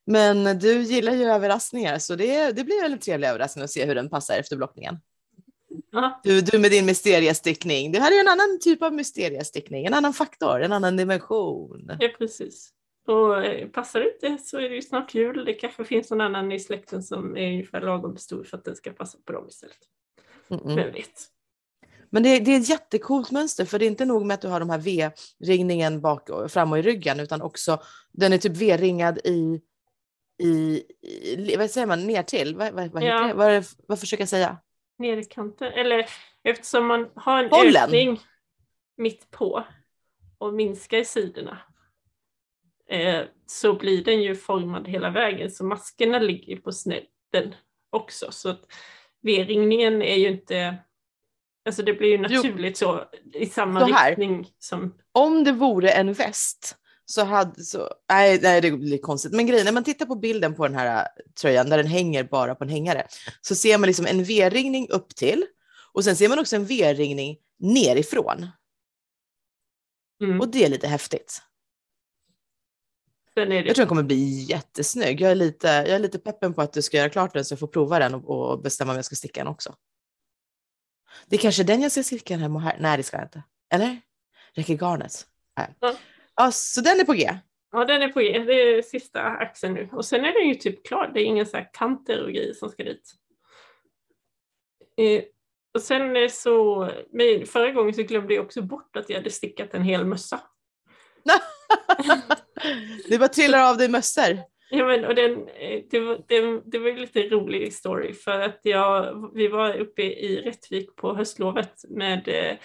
Men 0.05 0.59
du 0.59 0.81
gillar 0.81 1.13
ju 1.13 1.23
överraskningar 1.23 2.00
så 2.00 2.15
det, 2.15 2.51
det 2.51 2.63
blir 2.63 2.81
väl 2.81 2.93
en 2.93 3.00
trevlig 3.00 3.27
överraskning 3.27 3.63
att 3.63 3.71
se 3.71 3.85
hur 3.85 3.95
den 3.95 4.09
passar 4.09 4.38
efter 4.38 4.55
blockningen. 4.55 5.00
Du, 6.23 6.41
du 6.41 6.59
med 6.59 6.71
din 6.71 6.85
mysteriestickning. 6.85 7.91
Det 7.91 8.00
här 8.00 8.11
är 8.11 8.19
en 8.19 8.27
annan 8.27 8.59
typ 8.61 8.81
av 8.81 8.93
mysteriestickning, 8.93 9.85
en 9.85 9.93
annan 9.93 10.13
faktor, 10.13 10.61
en 10.61 10.71
annan 10.71 10.97
dimension. 10.97 11.91
Ja, 12.00 12.09
precis. 12.17 12.73
Och 13.08 13.46
eh, 13.46 13.67
passar 13.67 14.00
det 14.00 14.13
inte 14.13 14.43
så 14.43 14.58
är 14.58 14.70
det 14.70 14.75
ju 14.75 14.81
snart 14.81 15.15
jul. 15.15 15.46
Det 15.46 15.53
kanske 15.53 15.84
finns 15.84 16.12
någon 16.12 16.22
annan 16.22 16.51
i 16.51 16.60
släkten 16.60 17.03
som 17.03 17.38
är 17.38 17.48
ungefär 17.48 17.81
lagom 17.81 18.17
stor 18.17 18.43
för 18.43 18.58
att 18.58 18.65
den 18.65 18.75
ska 18.75 18.91
passa 18.91 19.17
på 19.25 19.34
dem 19.34 19.48
istället. 19.48 19.77
Mm 20.50 20.63
-mm. 20.63 20.75
Vem 20.75 20.93
vet. 20.93 21.27
Men 22.10 22.24
det, 22.24 22.39
det, 22.39 22.51
är 22.51 22.60
ett 22.60 22.70
jättecoolt 22.70 23.31
mönster 23.31 23.65
för 23.65 23.79
det 23.79 23.86
är 23.86 23.88
inte 23.88 24.05
nog 24.05 24.25
med 24.25 24.34
att 24.36 24.41
du 24.41 24.48
har 24.48 24.60
de 24.60 24.70
här 24.70 24.77
V-ringningen 24.79 26.01
bak 26.01 26.29
fram 26.50 26.72
och 26.72 26.79
i 26.79 26.81
ryggen 26.81 27.20
utan 27.20 27.41
också 27.41 27.81
den 28.12 28.34
är 28.34 28.38
typ 28.38 28.58
V-ringad 28.58 29.20
i, 29.24 29.62
i, 30.43 30.84
i, 31.01 31.55
vad 31.58 31.70
säger 31.70 31.88
man, 31.88 32.08
ner 32.08 32.24
till? 32.24 32.55
Vad, 32.55 32.74
vad, 32.74 32.91
vad, 32.91 33.03
ja. 33.03 33.34
vad, 33.36 33.65
vad 33.88 34.00
försöker 34.00 34.22
jag 34.22 34.29
säga? 34.29 34.58
ner 35.01 35.17
i 35.17 35.25
kanten. 35.25 35.74
Eller 35.74 36.05
eftersom 36.43 36.88
man 36.88 37.10
har 37.15 37.43
en 37.43 37.50
Bollen. 37.50 37.84
ökning 37.84 38.20
mitt 38.98 39.31
på 39.31 39.63
och 40.38 40.53
minskar 40.53 40.98
i 40.98 41.05
sidorna 41.05 41.58
eh, 42.91 43.24
så 43.45 43.74
blir 43.74 44.03
den 44.03 44.21
ju 44.21 44.36
formad 44.36 44.88
hela 44.88 45.10
vägen 45.10 45.51
så 45.51 45.65
maskerna 45.65 46.19
ligger 46.19 46.57
på 46.57 46.71
snedden 46.71 47.55
också. 47.89 48.31
Så 48.31 48.50
att 48.50 48.62
V-ringningen 49.21 50.01
är 50.01 50.15
ju 50.15 50.27
inte 50.27 50.77
Alltså 51.65 51.83
det 51.83 51.93
blir 51.93 52.10
ju 52.10 52.17
naturligt 52.17 52.81
jo. 52.81 52.88
så 52.88 53.05
i 53.33 53.45
samma 53.45 53.79
så 53.79 53.86
riktning 53.86 54.48
som... 54.60 54.95
Om 55.12 55.43
det 55.43 55.51
vore 55.51 55.91
en 55.91 56.13
väst 56.13 56.75
så 57.05 57.24
hade 57.24 57.63
så, 57.63 57.89
nej, 58.10 58.39
nej 58.41 58.62
det 58.62 58.71
blir 58.71 58.98
konstigt. 58.98 59.31
Men 59.31 59.45
grejen 59.45 59.65
när 59.65 59.71
man 59.71 59.83
tittar 59.83 60.05
på 60.05 60.15
bilden 60.15 60.55
på 60.55 60.67
den 60.67 60.75
här 60.77 60.98
äh, 60.98 61.05
tröjan 61.41 61.69
där 61.69 61.77
den 61.77 61.88
hänger 61.88 62.24
bara 62.24 62.55
på 62.55 62.63
en 62.63 62.69
hängare 62.69 63.07
så 63.41 63.55
ser 63.55 63.77
man 63.77 63.88
liksom 63.88 64.05
en 64.05 64.24
V-ringning 64.24 64.89
upp 64.89 65.15
till 65.15 65.45
och 65.93 66.03
sen 66.03 66.15
ser 66.15 66.29
man 66.29 66.39
också 66.39 66.55
en 66.55 66.65
V-ringning 66.65 67.38
nerifrån. 67.60 68.48
Mm. 70.24 70.39
Och 70.39 70.48
det 70.48 70.65
är 70.65 70.69
lite 70.69 70.88
häftigt. 70.88 71.41
Det... 73.35 73.55
Jag 73.55 73.65
tror 73.65 73.75
den 73.75 73.88
kommer 73.88 74.03
bli 74.03 74.45
jättesnygg. 74.50 75.21
Jag 75.21 75.31
är, 75.31 75.35
lite, 75.35 75.67
jag 75.67 75.89
är 75.89 76.00
lite 76.00 76.19
peppen 76.19 76.53
på 76.53 76.61
att 76.61 76.73
du 76.73 76.81
ska 76.81 76.97
göra 76.97 77.09
klart 77.09 77.33
den 77.33 77.45
så 77.45 77.53
jag 77.53 77.59
får 77.59 77.67
prova 77.67 78.00
den 78.00 78.15
och, 78.15 78.51
och 78.51 78.61
bestämma 78.61 78.91
om 78.91 78.95
jag 78.95 79.05
ska 79.05 79.15
sticka 79.15 79.39
den 79.39 79.47
också. 79.47 79.75
Det 81.27 81.35
är 81.35 81.39
kanske 81.39 81.63
den 81.63 81.81
jag 81.81 81.91
ska 81.91 82.03
sticka 82.03 82.38
hemma 82.38 82.59
här. 82.59 82.77
Nej, 82.79 82.97
det 82.97 83.03
ska 83.03 83.17
jag 83.17 83.25
inte. 83.25 83.43
Eller? 83.73 84.01
Räcker 84.53 84.73
garnet? 84.73 85.27
Nej. 85.57 85.67
Mm. 85.81 85.95
Ja, 86.35 86.51
så 86.51 86.81
den 86.81 87.00
är 87.00 87.03
på 87.03 87.13
G. 87.13 87.38
Ja, 87.71 87.85
den 87.85 88.01
är 88.01 88.09
på 88.09 88.19
G. 88.19 88.39
Det 88.39 88.53
är 88.53 88.81
sista 88.81 89.21
axeln 89.21 89.73
nu. 89.73 89.89
Och 89.91 90.05
sen 90.05 90.25
är 90.25 90.33
den 90.33 90.47
ju 90.47 90.55
typ 90.55 90.85
klar. 90.85 91.11
Det 91.13 91.19
är 91.21 91.25
inga 91.25 91.45
så 91.45 91.57
här 91.57 91.69
kanter 91.73 92.23
och 92.23 92.31
grejer 92.31 92.53
som 92.53 92.69
ska 92.69 92.83
dit. 92.83 93.13
Eh, 94.97 95.23
och 95.73 95.81
sen 95.81 96.29
så, 96.29 96.89
men 97.11 97.45
förra 97.45 97.71
gången 97.71 97.93
så 97.93 98.03
glömde 98.03 98.33
jag 98.33 98.45
också 98.45 98.61
bort 98.61 98.95
att 98.95 99.09
jag 99.09 99.17
hade 99.17 99.31
stickat 99.31 99.73
en 99.73 99.83
hel 99.83 100.05
mössa. 100.05 100.41
det 103.09 103.17
bara 103.17 103.29
trillar 103.29 103.69
av 103.69 103.77
dig 103.77 103.89
mössor. 103.89 104.39
Ja, 104.69 104.85
men, 104.85 105.05
och 105.05 105.15
den, 105.15 105.47
eh, 105.47 105.81
det, 105.89 105.99
var, 105.99 106.21
det, 106.27 106.61
det 106.65 106.79
var 106.79 106.89
en 106.89 107.01
lite 107.01 107.29
rolig 107.29 107.73
story 107.73 108.13
för 108.13 108.41
att 108.41 108.59
jag, 108.63 109.31
vi 109.35 109.47
var 109.47 109.75
uppe 109.75 110.01
i 110.01 110.41
Rättvik 110.45 110.95
på 110.95 111.15
höstlovet 111.15 111.73
med 111.89 112.27
eh, 112.27 112.57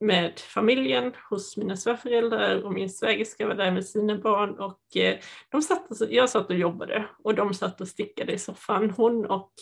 med 0.00 0.40
familjen 0.40 1.12
hos 1.30 1.56
mina 1.56 1.76
svärföräldrar 1.76 2.62
och 2.62 2.72
min 2.72 2.90
svägerska 2.90 3.46
var 3.46 3.54
där 3.54 3.70
med 3.70 3.86
sina 3.86 4.18
barn 4.18 4.58
och 4.58 4.96
eh, 4.96 5.18
de 5.48 5.62
satt, 5.62 5.86
jag 6.10 6.30
satt 6.30 6.50
och 6.50 6.56
jobbade 6.56 7.08
och 7.24 7.34
de 7.34 7.54
satt 7.54 7.80
och 7.80 7.88
stickade 7.88 8.32
i 8.32 8.38
soffan. 8.38 8.90
Hon 8.90 9.26
och 9.26 9.52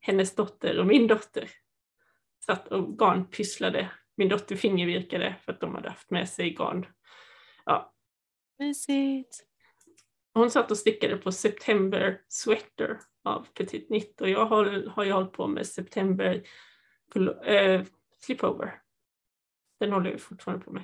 hennes 0.00 0.34
dotter 0.34 0.78
och 0.78 0.86
min 0.86 1.06
dotter 1.06 1.50
satt 2.46 2.68
och 2.68 2.98
garnpysslade. 2.98 3.90
Min 4.16 4.28
dotter 4.28 4.56
fingervirkade 4.56 5.36
för 5.42 5.52
att 5.52 5.60
de 5.60 5.74
hade 5.74 5.88
haft 5.88 6.10
med 6.10 6.28
sig 6.28 6.50
garn. 6.50 6.86
Ja. 7.64 7.92
Mysigt. 8.58 9.46
Hon 10.34 10.50
satt 10.50 10.70
och 10.70 10.78
stickade 10.78 11.16
på 11.16 11.32
September 11.32 12.20
Sweater 12.28 13.00
av 13.24 13.46
Petit 13.54 13.90
Nitt 13.90 14.20
och 14.20 14.28
jag 14.28 14.46
har, 14.46 14.90
har 14.90 15.04
ju 15.04 15.12
hållit 15.12 15.32
på 15.32 15.46
med 15.46 15.66
September 15.66 16.42
äh, 17.46 17.82
Slipover 18.20 18.84
den 19.84 19.92
håller 19.92 20.12
vi 20.12 20.18
fortfarande 20.18 20.64
på 20.64 20.70
med. 20.70 20.82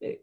Eh, 0.00 0.16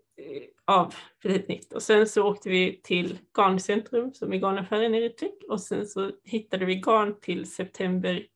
av 0.65 0.95
Petit 1.23 1.47
Nitt. 1.47 1.73
Och 1.73 1.83
sen 1.83 2.07
så 2.07 2.23
åkte 2.23 2.49
vi 2.49 2.81
till 2.83 3.19
Garncentrum 3.37 4.13
som 4.13 4.33
är 4.33 4.37
garnaffären 4.37 4.95
i 4.95 5.01
Rättvik 5.01 5.43
och 5.49 5.61
sen 5.61 5.87
så 5.87 6.11
hittade 6.23 6.65
vi 6.65 6.75
garn 6.75 7.19
till 7.19 7.51
September 7.51 8.27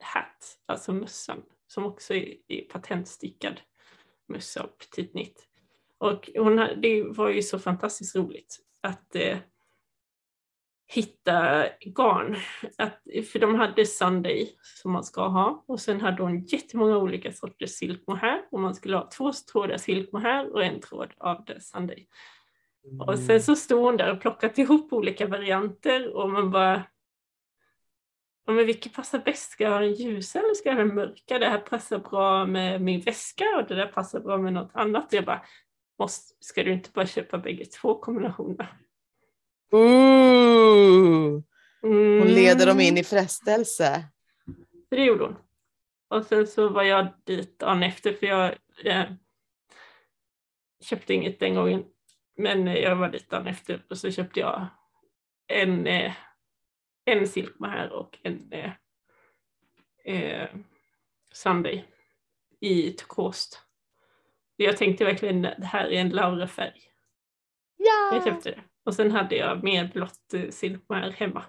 Hat, 0.00 0.58
alltså 0.66 0.92
mössan, 0.92 1.42
som 1.72 1.84
också 1.84 2.14
är, 2.14 2.34
är 2.48 2.60
patentstickad 2.60 3.60
mössa 4.28 4.62
av 4.62 4.66
Petit 4.66 5.14
Nitt. 5.14 5.48
Och 5.98 6.30
hon, 6.36 6.56
det 6.56 7.02
var 7.02 7.28
ju 7.28 7.42
så 7.42 7.58
fantastiskt 7.58 8.16
roligt 8.16 8.58
att 8.80 9.14
eh, 9.14 9.38
hitta 10.86 11.66
garn. 11.80 12.36
Att, 12.78 13.02
för 13.32 13.38
de 13.38 13.54
hade 13.54 13.86
Sunday 13.86 14.56
som 14.82 14.92
man 14.92 15.04
ska 15.04 15.28
ha 15.28 15.64
och 15.68 15.80
sen 15.80 16.00
hade 16.00 16.22
hon 16.22 16.44
jättemånga 16.44 16.96
olika 16.96 17.32
sorters 17.32 17.70
silkmohair 17.70 18.42
och 18.50 18.60
man 18.60 18.74
skulle 18.74 18.96
ha 18.96 19.08
två 19.16 19.32
trådar 19.52 19.76
silkmohair 19.76 20.52
och 20.52 20.64
en 20.64 20.80
tråd 20.80 21.12
av 21.18 21.44
det 21.44 21.60
Sunday. 21.60 22.06
Mm. 22.84 23.00
Och 23.00 23.18
sen 23.18 23.42
så 23.42 23.56
stod 23.56 23.80
hon 23.80 23.96
där 23.96 24.12
och 24.12 24.20
plockat 24.20 24.58
ihop 24.58 24.92
olika 24.92 25.26
varianter 25.26 26.16
och 26.16 26.30
man 26.30 26.50
bara 26.50 26.82
Ja, 28.46 28.52
men 28.52 28.66
vilket 28.66 28.94
passar 28.94 29.18
bäst? 29.18 29.50
Ska 29.50 29.64
jag 29.64 29.70
ha 29.70 29.78
den 29.78 29.94
ljusa 29.94 30.38
eller 30.38 30.54
ska 30.54 30.68
jag 30.68 30.76
ha 30.76 30.84
den 30.84 30.94
mörka? 30.94 31.38
Det 31.38 31.48
här 31.48 31.58
passar 31.58 31.98
bra 31.98 32.46
med 32.46 32.80
min 32.80 33.00
väska 33.00 33.44
och 33.56 33.68
det 33.68 33.74
där 33.74 33.86
passar 33.86 34.20
bra 34.20 34.38
med 34.38 34.52
något 34.52 34.70
annat. 34.74 35.06
Jag 35.10 35.24
bara, 35.24 35.42
måste, 35.98 36.34
ska 36.40 36.64
du 36.64 36.72
inte 36.72 36.90
bara 36.90 37.06
köpa 37.06 37.38
bägge 37.38 37.64
två 37.64 37.98
kombinationer? 37.98 38.76
Ooh. 39.70 41.42
Hon 41.82 42.28
leder 42.28 42.66
dem 42.66 42.80
in 42.80 42.98
i 42.98 43.04
frestelse. 43.04 44.04
Det 44.90 45.04
gjorde 45.04 45.24
hon. 45.24 45.36
Och 46.08 46.24
sen 46.26 46.46
så 46.46 46.68
var 46.68 46.82
jag 46.82 47.08
dit 47.24 47.58
dagen 47.58 47.82
efter 47.82 48.12
för 48.12 48.26
jag 48.26 48.54
eh, 48.84 49.04
köpte 50.82 51.14
inget 51.14 51.40
den 51.40 51.54
gången. 51.54 51.84
Men 52.36 52.66
jag 52.66 52.96
var 52.96 53.08
dit 53.08 53.30
dagen 53.30 53.46
efter 53.46 53.84
och 53.90 53.98
så 53.98 54.10
köpte 54.10 54.40
jag 54.40 54.66
en, 55.46 55.86
eh, 55.86 56.12
en 57.04 57.28
silkmohair 57.28 57.92
och 57.92 58.18
en 58.22 58.52
eh, 58.52 58.72
eh, 60.04 60.48
Sunday 61.32 61.84
i 62.60 62.90
turkost. 62.90 63.62
Jag 64.56 64.76
tänkte 64.76 65.04
verkligen 65.04 65.42
det 65.42 65.64
här 65.64 65.84
är 65.84 66.00
en 66.00 66.10
Laura-färg. 66.10 66.80
Ja! 67.76 68.10
Jag 68.12 68.24
köpte 68.24 68.50
det. 68.50 68.60
Och 68.84 68.94
sen 68.94 69.10
hade 69.10 69.36
jag 69.36 69.64
mer 69.64 69.90
blått 69.94 70.34
eh, 70.34 70.48
silkmohair 70.50 71.10
hemma. 71.10 71.44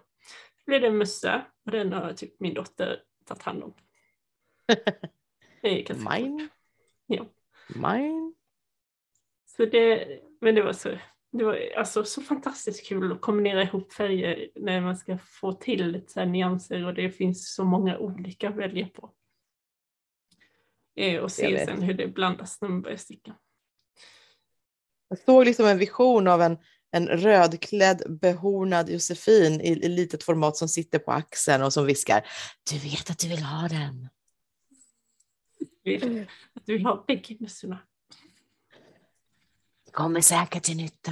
Så 0.58 0.64
blev 0.66 0.82
det 0.82 0.88
en 0.88 0.98
mössa 0.98 1.46
och 1.66 1.72
den 1.72 1.94
har 1.94 2.14
typ 2.14 2.40
min 2.40 2.54
dotter 2.54 3.04
tagit 3.26 3.44
hand 3.44 3.64
om. 3.64 3.74
Mine? 6.14 6.50
Ja. 7.06 7.26
Mine? 7.76 8.34
Så 9.46 9.66
det, 9.66 10.08
men 10.42 10.56
det 10.56 10.62
var 10.62 10.74
så, 10.74 10.98
det 11.34 11.44
var 11.44 11.60
alltså 11.78 12.04
så 12.04 12.22
fantastiskt 12.22 12.88
kul 12.88 13.12
att 13.12 13.22
kombinera 13.22 13.64
ihop 13.64 13.94
färger 13.94 14.50
när 14.56 14.82
man 14.82 14.98
ska 14.98 15.18
få 15.18 15.54
till 15.54 15.88
lite 15.88 16.12
så 16.12 16.26
nyanser 16.26 16.86
och 16.86 16.94
det 16.94 17.12
finns 17.12 17.54
så 17.54 17.64
många 17.64 17.98
olika 17.98 18.50
att 18.50 18.56
välja 18.56 18.88
på. 18.88 19.12
Eh, 20.96 21.22
och 21.22 21.32
se 21.32 21.66
sen 21.66 21.82
hur 21.82 21.94
det 21.94 22.08
blandas 22.08 22.62
när 22.62 22.70
man 22.70 22.82
börjar 22.82 22.98
sticka. 22.98 23.36
Jag 25.10 25.20
såg 25.20 25.46
liksom 25.46 25.66
en 25.66 25.78
vision 25.78 26.28
av 26.28 26.42
en 26.42 26.58
en 26.96 27.08
rödklädd 27.08 28.20
behornad 28.22 28.90
Josefin 28.90 29.62
i, 29.62 29.70
i 29.70 29.90
litet 29.90 30.24
format 30.24 30.58
som 30.58 30.68
sitter 30.68 31.00
på 31.00 31.12
axeln 31.12 31.64
och 31.64 31.74
som 31.74 31.86
viskar 31.86 32.28
Du 32.72 32.78
vet 32.78 33.10
att 33.10 33.20
du 33.20 33.30
vill 33.30 33.44
ha 33.44 33.68
den. 33.68 34.10
Att 36.54 36.66
du 36.66 36.74
vill 36.74 36.86
ha 36.86 37.04
bägge 37.08 37.38
mössorna. 37.40 37.80
Kommer 39.94 40.22
säkert 40.22 40.64
till 40.64 40.78
nytta. 40.78 41.12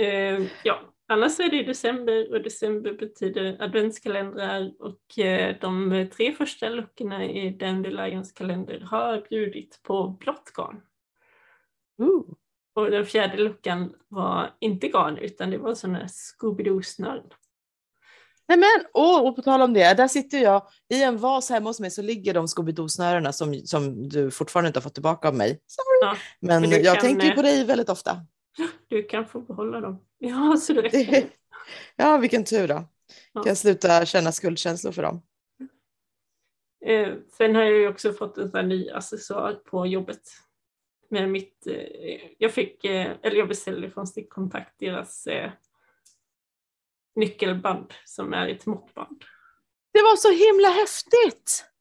uh, 0.00 0.46
ja, 0.64 0.80
annars 1.08 1.40
är 1.40 1.50
det 1.50 1.62
december 1.62 2.32
och 2.32 2.42
december 2.42 2.92
betyder 2.92 3.62
adventskalendrar 3.62 4.72
och 4.78 5.00
uh, 5.18 5.60
de 5.60 6.06
tre 6.12 6.32
första 6.32 6.68
luckorna 6.68 7.24
i 7.24 7.50
Dandelions 7.50 8.32
kalender 8.32 8.80
har 8.80 9.26
bjudit 9.30 9.80
på 9.82 10.08
blått 10.08 10.52
garn. 10.54 10.80
Uh. 12.02 12.22
Och 12.74 12.90
den 12.90 13.06
fjärde 13.06 13.36
luckan 13.36 13.94
var 14.08 14.56
inte 14.60 14.88
garn 14.88 15.18
utan 15.18 15.50
det 15.50 15.58
var 15.58 15.74
sådana 15.74 16.06
Scooby-Doo-snören. 16.06 17.30
Nej 18.50 18.58
men, 18.58 18.86
oh, 18.94 19.28
och 19.28 19.36
på 19.36 19.42
tal 19.42 19.62
om 19.62 19.72
det, 19.72 19.94
där 19.94 20.08
sitter 20.08 20.38
jag 20.38 20.62
i 20.88 21.02
en 21.02 21.18
vas 21.18 21.50
hemma 21.50 21.70
hos 21.70 21.80
mig 21.80 21.90
så 21.90 22.02
ligger 22.02 22.34
de 22.34 22.46
Scooby-Doo-snörena 22.46 23.32
som, 23.32 23.54
som 23.54 24.08
du 24.08 24.30
fortfarande 24.30 24.66
inte 24.66 24.78
har 24.78 24.82
fått 24.82 24.94
tillbaka 24.94 25.28
av 25.28 25.34
mig. 25.34 25.60
Sorry. 25.66 26.10
Ja, 26.10 26.16
men, 26.40 26.62
men 26.62 26.82
jag 26.82 27.00
kan, 27.00 27.06
tänker 27.06 27.30
på 27.30 27.42
dig 27.42 27.64
väldigt 27.64 27.88
ofta. 27.88 28.26
Du 28.88 29.02
kan 29.02 29.26
få 29.26 29.40
behålla 29.40 29.80
dem. 29.80 30.00
Ja, 30.18 30.56
så 30.56 30.72
det 30.72 30.82
räcker. 30.82 31.24
Ja, 31.96 32.16
vilken 32.16 32.44
tur 32.44 32.68
då. 32.68 32.74
Ja. 33.32 33.42
Kan 33.42 33.50
jag 33.50 33.56
sluta 33.56 34.06
känna 34.06 34.32
skuldkänslor 34.32 34.92
för 34.92 35.02
dem. 35.02 35.22
Eh, 36.86 37.08
sen 37.38 37.54
har 37.54 37.62
jag 37.62 37.72
ju 37.72 37.88
också 37.88 38.12
fått 38.12 38.38
en 38.38 38.50
sån 38.50 38.68
ny 38.68 38.90
accessoar 38.90 39.52
på 39.52 39.86
jobbet 39.86 40.22
med 41.10 41.28
mitt, 41.28 41.66
eh, 41.66 42.20
jag 42.38 42.52
fick, 42.52 42.84
eh, 42.84 43.10
eller 43.22 43.36
jag 43.36 43.48
beställde 43.48 43.90
från 43.90 44.06
Stickkontakt 44.06 44.74
deras 44.78 45.26
eh, 45.26 45.50
nyckelband 47.20 47.94
som 48.04 48.32
är 48.32 48.48
ett 48.48 48.66
måttband. 48.66 49.24
Det 49.92 50.02
var 50.02 50.16
så 50.16 50.30
himla 50.30 50.68
häftigt! 50.68 51.66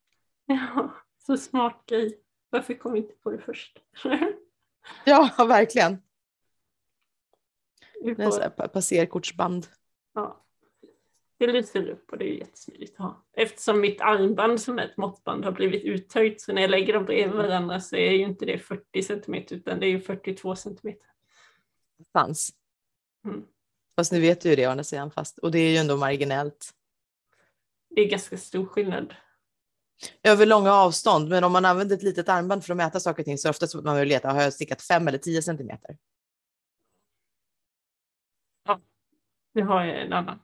Ja, 0.51 0.96
så 1.17 1.38
smart 1.38 1.84
grej. 1.86 2.19
Varför 2.50 2.74
kom 2.74 2.93
vi 2.93 3.00
inte 3.00 3.13
på 3.13 3.31
det 3.31 3.39
först? 3.39 3.79
ja, 5.05 5.36
verkligen. 5.38 6.01
Får... 8.03 8.67
Passerkortsband. 8.67 9.67
Ja. 10.13 10.46
Det 11.38 11.48
lyser 11.48 11.89
upp 11.89 12.12
och 12.12 12.17
det 12.17 12.25
är 12.25 12.34
jättesmidigt 12.34 12.93
att 12.93 13.05
ha. 13.05 13.25
Eftersom 13.34 13.81
mitt 13.81 14.01
armband 14.01 14.62
som 14.62 14.79
är 14.79 14.86
ett 14.86 14.98
måttband 14.98 15.46
har 15.46 15.51
blivit 15.51 15.84
uttöjt 15.84 16.41
så 16.41 16.53
när 16.53 16.62
jag 16.62 16.72
lägger 16.72 16.93
dem 16.93 17.05
bredvid 17.05 17.36
varandra 17.36 17.79
så 17.79 17.96
är 17.96 18.12
ju 18.12 18.24
inte 18.24 18.46
det 18.46 18.60
40 18.60 19.03
centimeter 19.03 19.55
utan 19.55 19.79
det 19.79 19.86
är 19.86 19.89
ju 19.89 20.01
42 20.01 20.55
centimeter. 20.55 21.08
Fanns. 22.13 22.53
Mm. 23.25 23.46
Fast 24.00 24.12
nu 24.12 24.20
vet 24.20 24.41
du 24.41 24.50
ju 24.50 24.56
det 24.56 24.68
å 24.68 24.70
andra 24.72 24.84
sidan 24.84 25.12
fast 25.12 25.38
och 25.38 25.51
det 25.51 25.60
är 25.60 25.72
ju 25.72 25.77
ändå 25.77 25.98
marginellt. 25.98 26.74
Det 27.96 28.01
är 28.01 28.10
ganska 28.10 28.38
stor 28.38 28.65
skillnad. 28.65 29.13
Över 30.24 30.46
långa 30.46 30.74
avstånd, 30.74 31.29
men 31.29 31.44
om 31.44 31.51
man 31.51 31.65
använder 31.65 31.96
ett 31.96 32.03
litet 32.03 32.29
armband 32.29 32.65
för 32.65 32.74
att 32.74 32.77
mäta 32.77 33.00
saker 33.00 33.22
och 33.22 33.25
ting 33.25 33.38
så 33.38 33.48
är 33.48 33.50
det 33.50 33.53
oftast 33.56 33.75
man 33.75 33.98
vill 33.98 34.08
leta, 34.08 34.32
har 34.32 34.41
jag 34.41 34.53
stickat 34.53 34.82
5 34.82 35.08
eller 35.08 35.18
10 35.18 35.41
centimeter? 35.41 35.98
Ja, 38.65 38.82
nu 39.53 39.63
har 39.63 39.84
jag 39.86 40.01
en 40.01 40.13
annan 40.13 40.39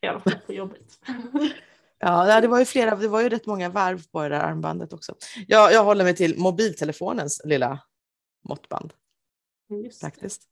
i 0.00 0.06
alla 0.06 0.20
fall 0.20 0.38
på 0.46 0.52
jobbet. 0.52 1.00
Ja, 2.00 2.40
det 2.40 2.48
var 2.48 2.58
ju 2.58 2.64
flera, 2.64 2.96
det 2.96 3.08
var 3.08 3.20
ju 3.20 3.28
rätt 3.28 3.46
många 3.46 3.68
varv 3.68 4.06
på 4.12 4.22
det 4.22 4.28
där 4.28 4.40
armbandet 4.40 4.92
också. 4.92 5.14
Jag, 5.46 5.72
jag 5.72 5.84
håller 5.84 6.04
mig 6.04 6.16
till 6.16 6.38
mobiltelefonens 6.38 7.40
lilla 7.44 7.82
måttband. 8.48 8.92
Just 9.84 10.00
praktiskt. 10.00 10.42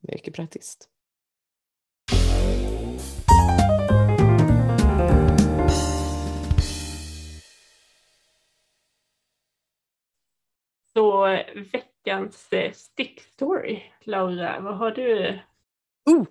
Mycket 0.00 0.34
praktiskt. 0.34 0.88
Så 10.98 11.26
eh, 11.26 11.46
veckans 11.72 12.52
eh, 12.52 12.72
stickstory, 12.72 13.82
Laura, 14.04 14.60
vad 14.60 14.76
har 14.76 14.90
du? 14.90 15.38
Oh, 16.10 16.26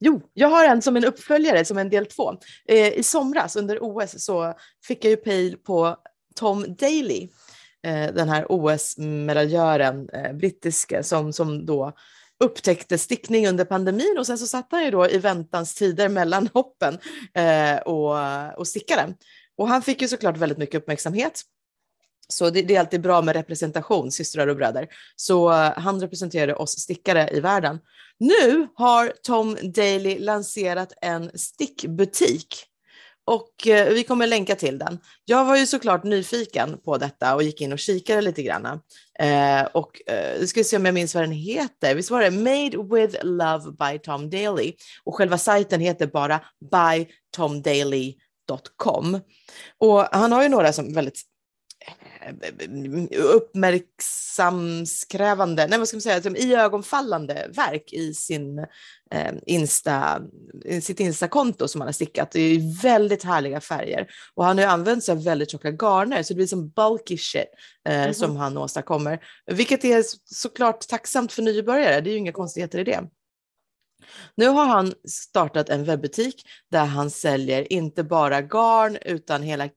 Jo, 0.00 0.20
jag 0.32 0.48
har 0.48 0.64
en 0.64 0.82
som 0.82 0.96
en 0.96 1.04
uppföljare, 1.04 1.64
som 1.64 1.78
en 1.78 1.90
del 1.90 2.06
två. 2.06 2.32
Eh, 2.68 2.92
I 2.92 3.02
somras 3.02 3.56
under 3.56 3.78
OS 3.82 4.24
så 4.24 4.54
fick 4.86 5.04
jag 5.04 5.10
ju 5.10 5.16
pejl 5.16 5.56
på 5.56 5.96
Tom 6.34 6.76
Daley, 6.78 7.28
eh, 7.86 8.14
den 8.14 8.28
här 8.28 8.46
OS-medaljören, 8.48 10.08
eh, 10.08 10.32
brittiske, 10.32 11.02
som, 11.02 11.32
som 11.32 11.66
då 11.66 11.92
upptäckte 12.44 12.98
stickning 12.98 13.48
under 13.48 13.64
pandemin 13.64 14.16
och 14.18 14.26
sen 14.26 14.38
så 14.38 14.46
satt 14.46 14.68
han 14.70 14.84
ju 14.84 14.90
då 14.90 15.10
i 15.10 15.18
väntans 15.18 15.74
tider 15.74 16.08
mellan 16.08 16.48
hoppen 16.54 16.98
eh, 17.34 17.76
och, 17.76 18.16
och 18.58 18.68
stickade. 18.68 19.14
Och 19.56 19.68
han 19.68 19.82
fick 19.82 20.02
ju 20.02 20.08
såklart 20.08 20.36
väldigt 20.36 20.58
mycket 20.58 20.82
uppmärksamhet 20.82 21.42
så 22.28 22.50
det, 22.50 22.62
det, 22.62 22.76
är 22.76 22.80
alltid 22.80 23.00
bra 23.00 23.22
med 23.22 23.36
representation, 23.36 24.12
systrar 24.12 24.46
och 24.46 24.56
bröder. 24.56 24.88
Så 25.16 25.50
uh, 25.50 25.72
han 25.76 26.00
representerade 26.00 26.54
oss 26.54 26.78
stickare 26.78 27.28
i 27.32 27.40
världen. 27.40 27.78
Nu 28.18 28.68
har 28.74 29.12
Tom 29.22 29.56
Daly 29.62 30.18
lanserat 30.18 30.92
en 31.00 31.38
stickbutik 31.38 32.64
och 33.24 33.50
uh, 33.66 33.84
vi 33.84 34.04
kommer 34.04 34.26
länka 34.26 34.56
till 34.56 34.78
den. 34.78 34.98
Jag 35.24 35.44
var 35.44 35.56
ju 35.56 35.66
såklart 35.66 36.04
nyfiken 36.04 36.78
på 36.84 36.98
detta 36.98 37.34
och 37.34 37.42
gick 37.42 37.60
in 37.60 37.72
och 37.72 37.78
kikade 37.78 38.20
lite 38.20 38.42
grann. 38.42 38.66
Uh, 38.66 39.62
och 39.72 40.00
uh, 40.10 40.44
ska 40.46 40.60
vi 40.60 40.64
se 40.64 40.76
om 40.76 40.84
jag 40.84 40.94
minns 40.94 41.14
vad 41.14 41.24
den 41.24 41.32
heter. 41.32 41.94
Visst 41.94 42.10
var 42.10 42.20
det 42.20 42.30
Made 42.30 42.96
with 42.96 43.24
Love 43.24 43.72
by 43.78 43.98
Tom 43.98 44.30
Daly 44.30 44.72
och 45.04 45.14
själva 45.14 45.38
sajten 45.38 45.80
heter 45.80 46.06
bara 46.06 46.40
bytomdaly.com. 46.72 49.20
Och 49.78 50.00
han 50.00 50.32
har 50.32 50.42
ju 50.42 50.48
några 50.48 50.72
som 50.72 50.92
väldigt 50.92 51.22
uppmärksamskrävande, 53.16 55.66
nej 55.66 55.78
vad 55.78 55.88
ska 55.88 55.96
man 55.96 56.02
säga, 56.02 56.22
som 56.22 56.36
iögonfallande 56.36 57.50
verk 57.54 57.92
i 57.92 58.14
sin 58.14 58.58
eh, 59.10 59.32
Insta, 59.46 60.22
sitt 60.82 61.00
Insta-konto 61.00 61.68
som 61.68 61.80
han 61.80 61.88
har 61.88 61.92
stickat. 61.92 62.30
Det 62.30 62.40
är 62.40 62.82
väldigt 62.82 63.24
härliga 63.24 63.60
färger 63.60 64.06
och 64.34 64.44
han 64.44 64.58
har 64.58 64.64
ju 64.64 64.70
använt 64.70 65.04
sig 65.04 65.12
av 65.12 65.24
väldigt 65.24 65.50
tjocka 65.50 65.70
garner 65.70 66.22
så 66.22 66.32
det 66.32 66.36
blir 66.36 66.46
som 66.46 66.68
bulky 66.68 67.18
shit 67.18 67.44
eh, 67.88 67.94
mm 67.94 68.10
-hmm. 68.10 68.12
som 68.12 68.36
han 68.36 68.58
åstadkommer, 68.58 69.24
vilket 69.46 69.84
är 69.84 70.04
såklart 70.24 70.88
tacksamt 70.88 71.32
för 71.32 71.42
nybörjare. 71.42 72.00
Det 72.00 72.10
är 72.10 72.12
ju 72.12 72.18
inga 72.18 72.32
konstigheter 72.32 72.78
i 72.78 72.84
det. 72.84 73.00
Nu 74.34 74.46
har 74.46 74.66
han 74.66 74.94
startat 75.08 75.68
en 75.68 75.84
webbutik 75.84 76.42
där 76.70 76.84
han 76.84 77.10
säljer 77.10 77.72
inte 77.72 78.04
bara 78.04 78.42
garn 78.42 78.98
utan 79.02 79.42
hela 79.42 79.68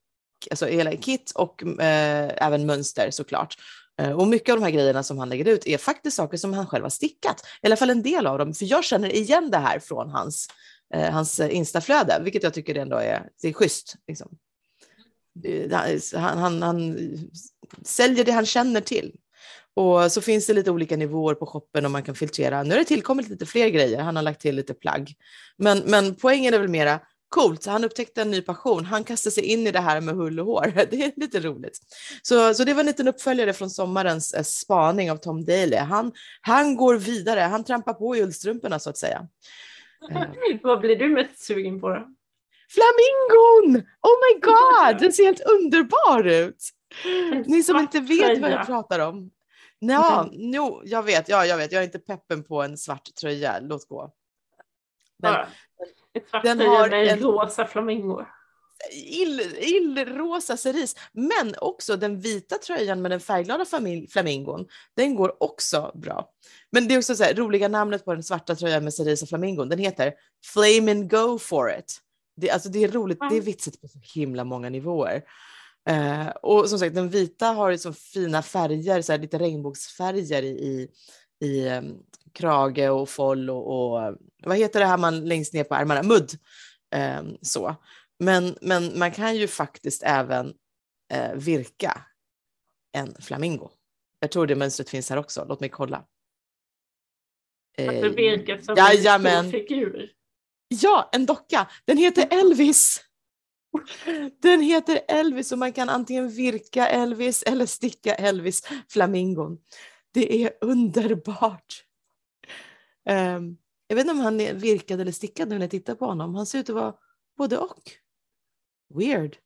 alltså 0.52 0.66
hela 0.66 0.96
kit 0.96 1.32
och 1.36 1.64
eh, 1.64 2.32
även 2.38 2.66
mönster 2.66 3.12
såklart. 3.12 3.56
Eh, 4.02 4.12
och 4.12 4.28
mycket 4.28 4.54
av 4.54 4.60
de 4.60 4.64
här 4.64 4.72
grejerna 4.72 5.04
som 5.04 5.18
han 5.18 5.30
lägger 5.30 5.46
ut 5.46 5.68
är 5.68 5.78
faktiskt 5.78 6.18
saker 6.18 6.38
som 6.38 6.54
han 6.54 6.68
själv 6.68 6.84
har 6.84 6.90
stickat, 6.90 7.46
i 7.62 7.66
alla 7.66 7.76
fall 7.76 7.90
en 7.90 8.04
del 8.04 8.28
av 8.28 8.38
dem, 8.38 8.54
för 8.54 8.66
jag 8.66 8.84
känner 8.84 9.16
igen 9.16 9.52
det 9.52 9.58
här 9.58 9.80
från 9.80 10.10
hans, 10.10 10.48
eh, 10.94 11.12
hans 11.12 11.40
instaflöde, 11.40 12.20
vilket 12.24 12.44
jag 12.44 12.54
tycker 12.54 12.76
ändå 12.76 12.98
är, 12.98 13.30
det 13.42 13.48
är 13.48 13.54
schysst. 13.54 13.96
Liksom. 14.08 14.38
Han, 16.16 16.38
han, 16.38 16.62
han 16.62 16.98
säljer 17.84 18.26
det 18.26 18.32
han 18.32 18.46
känner 18.46 18.82
till. 18.82 19.16
Och 19.76 20.12
så 20.12 20.22
finns 20.22 20.48
det 20.48 20.54
lite 20.54 20.72
olika 20.72 20.98
nivåer 20.98 21.36
på 21.36 21.46
shoppen 21.46 21.86
och 21.86 21.92
man 21.92 22.04
kan 22.04 22.16
filtrera. 22.16 22.64
Nu 22.64 22.70
har 22.70 22.80
det 22.80 22.86
tillkommit 22.86 23.30
lite 23.30 23.46
fler 23.46 23.70
grejer. 23.70 24.02
Han 24.02 24.16
har 24.16 24.24
lagt 24.24 24.42
till 24.42 24.56
lite 24.56 24.74
plagg. 24.74 25.14
Men, 25.58 25.80
men 25.80 26.16
poängen 26.16 26.54
är 26.54 26.60
väl 26.60 26.68
mera 26.68 27.00
coolt, 27.30 27.66
han 27.66 27.84
upptäckte 27.84 28.22
en 28.22 28.32
ny 28.32 28.42
passion. 28.42 28.86
Han 28.86 29.04
kastade 29.04 29.32
sig 29.32 29.44
in 29.44 29.68
i 29.68 29.72
det 29.72 29.80
här 29.80 30.02
med 30.02 30.16
hull 30.16 30.40
och 30.40 30.46
hår. 30.46 30.74
Det 30.92 31.04
är 31.04 31.12
lite 31.16 31.40
roligt. 31.40 31.80
Så, 32.22 32.54
så 32.54 32.64
det 32.64 32.74
var 32.74 32.80
en 32.80 32.86
liten 32.86 33.08
uppföljare 33.08 33.54
från 33.54 33.70
sommarens 33.70 34.34
eh, 34.34 34.44
spaning 34.44 35.12
av 35.12 35.18
Tom 35.18 35.46
Daly. 35.46 35.78
Han, 35.78 36.12
han 36.42 36.76
går 36.76 36.96
vidare, 36.96 37.40
han 37.40 37.64
trampar 37.64 37.94
på 37.94 38.16
i 38.16 38.24
ullstrumporna 38.24 38.80
så 38.80 38.90
att 38.90 38.98
säga. 38.98 39.28
Vad 40.64 40.80
blir 40.80 40.96
du 40.96 41.10
mest 41.10 41.40
sugen 41.44 41.82
på 41.82 41.90
då? 41.90 42.08
Flamingon! 42.70 43.84
Oh 44.02 44.18
my 44.26 44.40
god, 44.40 45.02
den 45.02 45.14
ser 45.14 45.26
helt 45.26 45.42
underbar 45.42 46.24
ut! 46.24 46.70
Ni 47.46 47.64
som 47.64 47.78
inte 47.78 48.00
vet 48.00 48.42
vad 48.42 48.52
jag 48.52 48.66
pratar 48.66 49.00
om. 49.00 49.32
Ja, 49.80 50.30
no, 50.32 50.82
jag 50.86 51.04
vet, 51.04 51.30
ja, 51.30 51.46
jag 51.46 51.58
vet, 51.58 51.72
jag 51.72 51.82
är 51.82 51.86
inte 51.86 52.00
peppen 52.00 52.44
på 52.44 52.62
en 52.64 52.78
svart 52.78 53.16
tröja, 53.22 53.60
låt 53.60 53.88
gå. 53.88 54.14
Men, 55.18 55.46
den 56.44 56.60
har 56.60 56.90
med 56.90 57.08
en 57.08 57.20
rosa 57.20 57.66
flamingo. 57.66 58.26
Illrosa 59.60 60.58
cerise, 60.58 60.98
men 61.12 61.56
också 61.58 61.98
den 61.98 62.20
vita 62.20 62.58
tröjan 62.58 63.02
med 63.02 63.12
den 63.12 63.20
färgglada 63.20 63.66
flamingon. 64.10 64.68
Den 64.96 65.16
går 65.16 65.44
också 65.44 65.92
bra. 65.96 66.30
Men 66.72 66.88
det 66.88 66.94
är 66.94 66.98
också 66.98 67.16
så 67.16 67.24
här, 67.24 67.34
roliga 67.34 67.68
namnet 67.68 68.06
på 68.06 68.14
den 68.14 68.24
svarta 68.24 68.56
tröjan 68.56 68.84
med 68.84 68.94
cerise 68.94 69.26
och 69.26 69.30
flamingon. 69.30 69.70
Den 69.70 69.80
heter 69.80 70.14
Flame 70.54 70.92
and 70.92 71.12
Go 71.12 71.40
for 71.40 71.78
it. 71.80 72.02
Det, 72.38 72.50
alltså 72.50 72.70
det 72.70 72.84
är 72.84 72.92
roligt, 72.92 73.20
det 73.30 73.38
är 73.38 73.42
vitsigt 73.42 73.82
på 73.82 73.88
så 73.88 74.00
himla 74.14 74.44
många 74.44 74.70
nivåer. 74.70 75.24
Uh, 75.90 76.28
och 76.30 76.70
som 76.70 76.80
sagt, 76.80 76.96
den 76.96 77.10
vita 77.10 77.46
har 77.46 77.78
så 77.78 77.94
fina 77.94 78.42
färger, 78.42 79.02
så 79.02 79.12
här, 79.12 79.20
lite 79.20 79.38
regnbågsfärger 79.38 80.44
i, 80.44 80.50
i 80.50 80.90
i 81.42 81.70
um, 81.70 82.04
krage 82.34 82.90
och 82.90 83.10
foll 83.10 83.50
och, 83.50 83.68
och, 83.68 84.18
vad 84.44 84.58
heter 84.58 84.80
det 84.80 84.86
här 84.86 84.98
man 84.98 85.26
längst 85.26 85.54
ner 85.54 85.64
på 85.64 85.76
ärmarna, 85.76 86.04
mudd. 86.04 86.32
Um, 87.20 87.38
så. 87.42 87.76
Men, 88.20 88.56
men 88.62 89.00
man 89.00 89.12
kan 89.12 89.36
ju 89.36 89.48
faktiskt 89.48 90.04
även 90.04 90.48
uh, 91.14 91.34
virka 91.36 92.06
en 92.92 93.16
flamingo. 93.22 93.70
Jag 94.20 94.32
tror 94.32 94.48
det 94.48 94.56
mönstret 94.56 94.90
finns 94.90 95.10
här 95.10 95.18
också. 95.18 95.46
Låt 95.50 95.60
mig 95.60 95.70
kolla. 95.70 95.98
Att 97.78 98.02
det 98.02 98.10
virkas 98.10 98.66
som 98.66 98.76
Jajamän. 98.78 99.46
en 99.46 99.50
stor 99.50 99.60
figur. 99.60 100.12
Ja, 100.68 101.10
en 101.12 101.26
docka. 101.26 101.68
Den 101.86 101.98
heter 101.98 102.28
Elvis. 102.32 103.06
Den 104.42 104.62
heter 104.62 105.02
Elvis 105.08 105.52
och 105.52 105.58
man 105.58 105.74
kan 105.74 105.90
antingen 105.90 106.30
virka 106.30 106.88
Elvis 106.88 107.44
eller 107.44 107.66
sticka 107.66 108.16
Elvis, 108.16 108.68
flamingon. 108.90 109.58
Det 110.14 110.44
är 110.44 110.52
underbart. 110.62 111.84
Um, 113.10 113.58
jag 113.88 113.96
vet 113.96 114.04
inte 114.04 114.12
om 114.12 114.20
han 114.20 114.42
är 114.42 114.54
virkad 114.54 115.02
eller 115.02 115.12
stickad 115.12 115.50
när 115.50 115.60
jag 115.60 115.72
tittar 115.72 115.96
på 115.96 116.06
honom. 116.06 116.36
Han 116.36 116.46
ser 116.46 116.60
ut 116.60 116.70
att 116.70 116.76
vara 116.76 116.96
både 117.38 117.58
och. 117.58 117.92
Weird. 118.90 119.38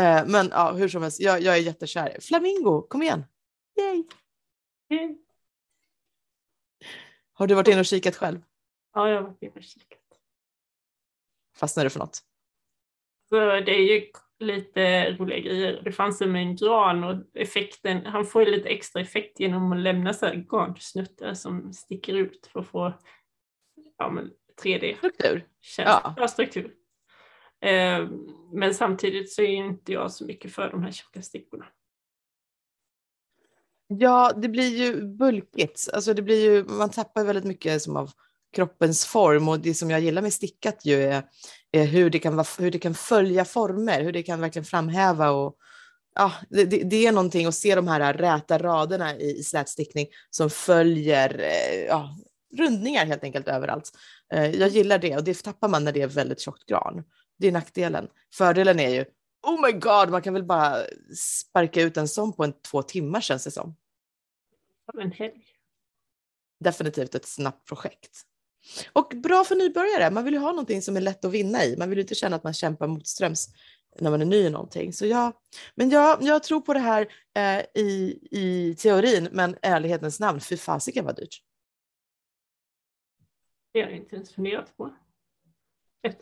Uh, 0.00 0.26
men 0.26 0.48
ja, 0.50 0.72
hur 0.72 0.88
som 0.88 1.02
helst, 1.02 1.20
jag, 1.20 1.40
jag 1.40 1.56
är 1.56 1.60
jättekär. 1.60 2.20
Flamingo, 2.20 2.82
kom 2.82 3.02
igen. 3.02 3.24
Yay. 3.80 4.04
Mm. 4.90 5.18
Har 7.32 7.46
du 7.46 7.54
varit 7.54 7.68
inne 7.68 7.80
och 7.80 7.86
kikat 7.86 8.16
själv? 8.16 8.42
Ja, 8.94 9.08
jag 9.08 9.16
har 9.16 9.22
varit 9.22 9.42
inne 9.42 9.52
och 9.54 9.62
kikat. 9.62 9.98
Fastnade 11.56 11.86
du 11.86 11.90
för 11.90 11.98
något? 11.98 12.22
Så 13.28 13.36
det 13.36 13.72
är 13.72 13.80
ju 13.80 14.12
lite 14.42 15.10
roliga 15.10 15.38
grejer. 15.38 15.80
Det 15.84 15.92
fanns 15.92 16.20
med 16.20 16.42
en 16.42 16.56
gran 16.56 17.04
och 17.04 17.16
effekten, 17.34 18.06
han 18.06 18.24
får 18.24 18.44
ju 18.44 18.50
lite 18.50 18.68
extra 18.68 19.00
effekt 19.00 19.40
genom 19.40 19.72
att 19.72 19.78
lämna 19.78 20.12
så 20.12 20.26
här 20.26 20.46
garnsnuttar 20.50 21.34
som 21.34 21.72
sticker 21.72 22.14
ut 22.14 22.48
för 22.52 22.60
att 22.60 22.66
få 22.66 22.92
ja, 23.98 24.10
men 24.10 24.30
3D. 24.62 24.96
Struktur. 24.96 25.46
Ja. 25.78 26.14
ja, 26.16 26.28
struktur. 26.28 26.74
Eh, 27.60 28.08
men 28.52 28.74
samtidigt 28.74 29.32
så 29.32 29.42
är 29.42 29.48
inte 29.48 29.92
jag 29.92 30.12
så 30.12 30.24
mycket 30.24 30.52
för 30.52 30.70
de 30.70 30.82
här 30.82 30.92
tjocka 30.92 31.22
stickorna. 31.22 31.66
Ja, 33.86 34.32
det 34.36 34.48
blir 34.48 34.76
ju 34.76 35.02
bulkigt. 35.02 35.88
Alltså 35.92 36.14
det 36.14 36.22
blir 36.22 36.44
ju, 36.44 36.64
man 36.64 36.90
tappar 36.90 37.24
väldigt 37.24 37.44
mycket 37.44 37.82
som 37.82 37.96
av 37.96 38.10
kroppens 38.52 39.06
form 39.06 39.48
och 39.48 39.60
det 39.60 39.74
som 39.74 39.90
jag 39.90 40.00
gillar 40.00 40.22
med 40.22 40.32
stickat 40.32 40.86
ju 40.86 41.02
är 41.02 41.22
hur, 41.72 42.10
det 42.10 42.18
kan 42.18 42.36
vara, 42.36 42.46
hur 42.58 42.70
det 42.70 42.78
kan 42.78 42.94
följa 42.94 43.44
former, 43.44 44.02
hur 44.02 44.12
det 44.12 44.22
kan 44.22 44.40
verkligen 44.40 44.64
framhäva 44.64 45.30
och 45.30 45.56
ja, 46.14 46.32
det, 46.48 46.64
det 46.64 47.06
är 47.06 47.12
någonting 47.12 47.46
att 47.46 47.54
se 47.54 47.74
de 47.74 47.88
här 47.88 48.14
räta 48.14 48.58
raderna 48.58 49.16
i, 49.16 49.38
i 49.38 49.42
slätstickning 49.42 50.06
som 50.30 50.50
följer 50.50 51.38
eh, 51.38 51.84
ja, 51.84 52.16
rundningar 52.58 53.06
helt 53.06 53.24
enkelt 53.24 53.48
överallt. 53.48 53.90
Eh, 54.32 54.50
jag 54.50 54.68
gillar 54.68 54.98
det 54.98 55.16
och 55.16 55.24
det 55.24 55.42
tappar 55.42 55.68
man 55.68 55.84
när 55.84 55.92
det 55.92 56.02
är 56.02 56.06
väldigt 56.06 56.40
tjockt 56.40 56.66
gran. 56.66 57.04
Det 57.38 57.48
är 57.48 57.52
nackdelen. 57.52 58.08
Fördelen 58.34 58.80
är 58.80 58.88
ju, 58.88 59.04
oh 59.42 59.66
my 59.66 59.72
god, 59.72 60.10
man 60.10 60.22
kan 60.22 60.34
väl 60.34 60.44
bara 60.44 60.76
sparka 61.16 61.82
ut 61.82 61.96
en 61.96 62.08
sån 62.08 62.32
på 62.32 62.44
en 62.44 62.52
två 62.70 62.82
timmar 62.82 63.20
känns 63.20 63.44
det 63.44 63.50
som. 63.50 63.76
Som 64.90 65.00
en 65.00 65.12
helg. 65.12 65.44
Definitivt 66.60 67.14
ett 67.14 67.26
snabbt 67.26 67.68
projekt. 67.68 68.22
Och 68.92 69.12
bra 69.22 69.44
för 69.44 69.54
nybörjare, 69.56 70.10
man 70.10 70.24
vill 70.24 70.34
ju 70.34 70.40
ha 70.40 70.50
någonting 70.50 70.82
som 70.82 70.96
är 70.96 71.00
lätt 71.00 71.24
att 71.24 71.32
vinna 71.32 71.64
i. 71.64 71.76
Man 71.76 71.88
vill 71.88 71.98
ju 71.98 72.02
inte 72.02 72.14
känna 72.14 72.36
att 72.36 72.44
man 72.44 72.54
kämpar 72.54 72.86
motströms 72.86 73.48
när 74.00 74.10
man 74.10 74.20
är 74.20 74.26
ny 74.26 74.36
i 74.36 74.50
någonting. 74.50 74.92
Så 74.92 75.06
ja, 75.06 75.32
men 75.74 75.90
jag, 75.90 76.22
jag 76.22 76.42
tror 76.42 76.60
på 76.60 76.74
det 76.74 76.80
här 76.80 77.08
eh, 77.34 77.82
i, 77.82 78.18
i 78.30 78.74
teorin, 78.78 79.28
men 79.32 79.56
ärlighetens 79.62 80.20
namn, 80.20 80.40
fy 80.40 80.56
fasiken 80.56 81.04
vad 81.04 81.16
dyrt. 81.16 81.42
Det 83.72 83.82
har 83.82 83.88
jag 83.88 83.98
inte 83.98 84.16
ens 84.16 84.34
funderat 84.34 84.76
på. 84.76 84.94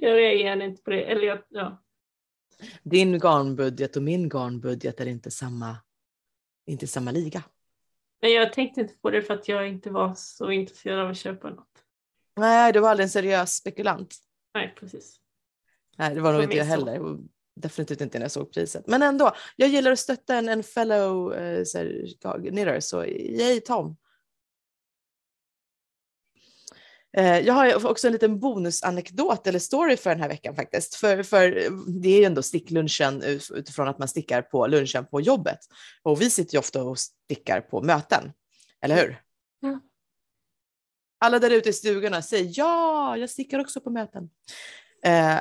jag 0.00 0.16
reagerar 0.16 0.62
inte 0.62 0.82
på 0.82 0.90
det. 0.90 1.02
Eller 1.02 1.22
jag, 1.22 1.42
ja. 1.48 1.82
Din 2.82 3.18
garnbudget 3.18 3.96
och 3.96 4.02
min 4.02 4.28
garnbudget 4.28 5.00
är 5.00 5.06
inte 5.06 5.30
samma, 5.30 5.76
inte 6.66 6.86
samma 6.86 7.10
liga. 7.10 7.42
Men 8.22 8.32
jag 8.32 8.52
tänkte 8.52 8.80
inte 8.80 8.94
på 8.94 9.10
det 9.10 9.22
för 9.22 9.34
att 9.34 9.48
jag 9.48 9.68
inte 9.68 9.90
var 9.90 10.14
så 10.16 10.50
intresserad 10.50 10.98
av 10.98 11.10
att 11.10 11.16
köpa 11.16 11.50
något. 11.50 11.68
Nej, 12.36 12.72
du 12.72 12.80
var 12.80 12.90
aldrig 12.90 13.04
en 13.04 13.10
seriös 13.10 13.54
spekulant. 13.54 14.16
Nej, 14.54 14.74
precis. 14.80 15.16
Nej, 15.98 16.14
det 16.14 16.20
var 16.20 16.32
nog 16.32 16.42
inte 16.42 16.56
jag 16.56 16.64
heller. 16.64 17.00
Och 17.00 17.18
definitivt 17.56 18.00
inte 18.00 18.18
när 18.18 18.24
jag 18.24 18.32
såg 18.32 18.52
priset. 18.52 18.86
Men 18.86 19.02
ändå, 19.02 19.32
jag 19.56 19.68
gillar 19.68 19.92
att 19.92 19.98
stötta 19.98 20.36
en, 20.36 20.48
en 20.48 20.62
fellow 20.62 21.34
eh, 21.34 21.64
så 21.64 21.78
här, 21.78 22.06
knitter, 22.50 22.80
så 22.80 23.04
yay 23.04 23.60
Tom. 23.60 23.96
Jag 27.22 27.54
har 27.54 27.86
också 27.86 28.06
en 28.06 28.12
liten 28.12 28.40
bonusanekdot 28.40 29.46
eller 29.46 29.58
story 29.58 29.96
för 29.96 30.10
den 30.10 30.20
här 30.20 30.28
veckan 30.28 30.56
faktiskt. 30.56 30.94
För, 30.94 31.22
för 31.22 31.68
det 32.02 32.08
är 32.08 32.18
ju 32.18 32.24
ändå 32.24 32.42
sticklunchen 32.42 33.22
utifrån 33.54 33.88
att 33.88 33.98
man 33.98 34.08
stickar 34.08 34.42
på 34.42 34.66
lunchen 34.66 35.06
på 35.06 35.20
jobbet. 35.20 35.58
Och 36.02 36.20
vi 36.20 36.30
sitter 36.30 36.54
ju 36.54 36.58
ofta 36.58 36.84
och 36.84 36.98
stickar 36.98 37.60
på 37.60 37.82
möten, 37.82 38.32
eller 38.82 38.96
hur? 38.96 39.20
Mm. 39.62 39.80
Alla 41.20 41.38
där 41.38 41.50
ute 41.50 41.68
i 41.68 41.72
stugorna 41.72 42.22
säger 42.22 42.52
ja, 42.54 43.16
jag 43.16 43.30
stickar 43.30 43.58
också 43.58 43.80
på 43.80 43.90
möten. 43.90 44.30
Eh, 45.04 45.38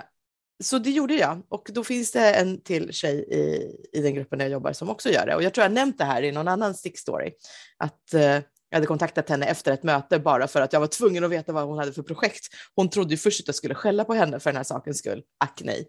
så 0.64 0.80
det 0.80 0.90
gjorde 0.90 1.14
jag 1.16 1.42
och 1.50 1.70
då 1.74 1.84
finns 1.84 2.12
det 2.12 2.34
en 2.34 2.62
till 2.62 2.94
tjej 2.94 3.16
i, 3.16 3.76
i 3.98 4.02
den 4.02 4.14
gruppen 4.14 4.40
där 4.40 4.46
jag 4.46 4.52
jobbar 4.52 4.74
som 4.74 4.90
också 4.90 5.10
gör 5.10 5.26
det. 5.26 5.36
Och 5.36 5.44
jag 5.44 5.54
tror 5.54 5.64
jag 5.64 5.72
nämnt 5.72 5.98
det 5.98 6.06
här 6.06 6.24
i 6.24 6.32
någon 6.32 6.48
annan 6.48 6.76
stickstory. 6.76 7.32
Att 7.78 8.14
eh, 8.14 8.40
jag 8.74 8.78
hade 8.78 8.88
kontaktat 8.88 9.30
henne 9.30 9.46
efter 9.46 9.72
ett 9.72 9.84
möte 9.84 10.20
bara 10.20 10.48
för 10.48 10.62
att 10.62 10.74
jag 10.74 10.80
var 10.80 10.88
tvungen 10.88 11.24
att 11.24 11.32
veta 11.32 11.54
vad 11.54 11.64
hon 11.64 11.78
hade 11.78 11.94
för 11.94 12.02
projekt. 12.04 12.48
Hon 12.76 12.90
trodde 12.90 13.12
ju 13.12 13.18
först 13.18 13.40
att 13.42 13.48
jag 13.48 13.56
skulle 13.56 13.76
skälla 13.76 14.06
på 14.06 14.14
henne 14.14 14.40
för 14.40 14.50
den 14.50 14.58
här 14.58 14.64
sakens 14.64 14.98
skull. 14.98 15.22
Ack 15.38 15.62
nej. 15.64 15.88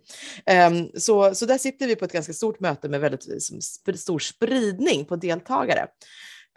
Um, 0.68 0.90
så, 1.00 1.34
så 1.34 1.46
där 1.46 1.58
sitter 1.58 1.86
vi 1.86 1.96
på 1.96 2.04
ett 2.04 2.12
ganska 2.12 2.32
stort 2.32 2.60
möte 2.60 2.88
med 2.88 3.00
väldigt 3.00 3.26
liksom, 3.26 3.60
sp 3.74 3.86
stor 3.96 4.18
spridning 4.18 5.04
på 5.04 5.16
deltagare. 5.16 5.86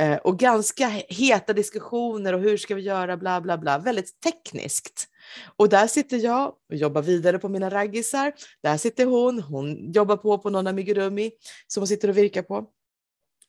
Uh, 0.04 0.16
och 0.16 0.40
ganska 0.40 0.88
heta 1.10 1.54
diskussioner 1.54 2.34
och 2.34 2.42
hur 2.42 2.58
ska 2.58 2.76
vi 2.76 2.82
göra, 2.82 3.18
bla 3.18 3.42
bla 3.42 3.58
bla. 3.58 3.80
Väldigt 3.80 4.22
tekniskt. 4.22 5.08
Och 5.58 5.70
där 5.70 5.88
sitter 5.88 6.18
jag 6.18 6.48
och 6.70 6.76
jobbar 6.76 7.02
vidare 7.02 7.40
på 7.40 7.50
mina 7.50 7.70
raggisar. 7.70 8.34
Där 8.63 8.78
sitter 8.78 9.06
hon, 9.06 9.40
hon 9.40 9.92
jobbar 9.92 10.18
på 10.18 10.38
på 10.38 10.50
någon 10.50 10.68
amigurumi 10.68 11.32
som 11.68 11.82
hon 11.82 11.88
sitter 11.88 12.10
och 12.10 12.18
virkar 12.18 12.42
på. 12.42 12.66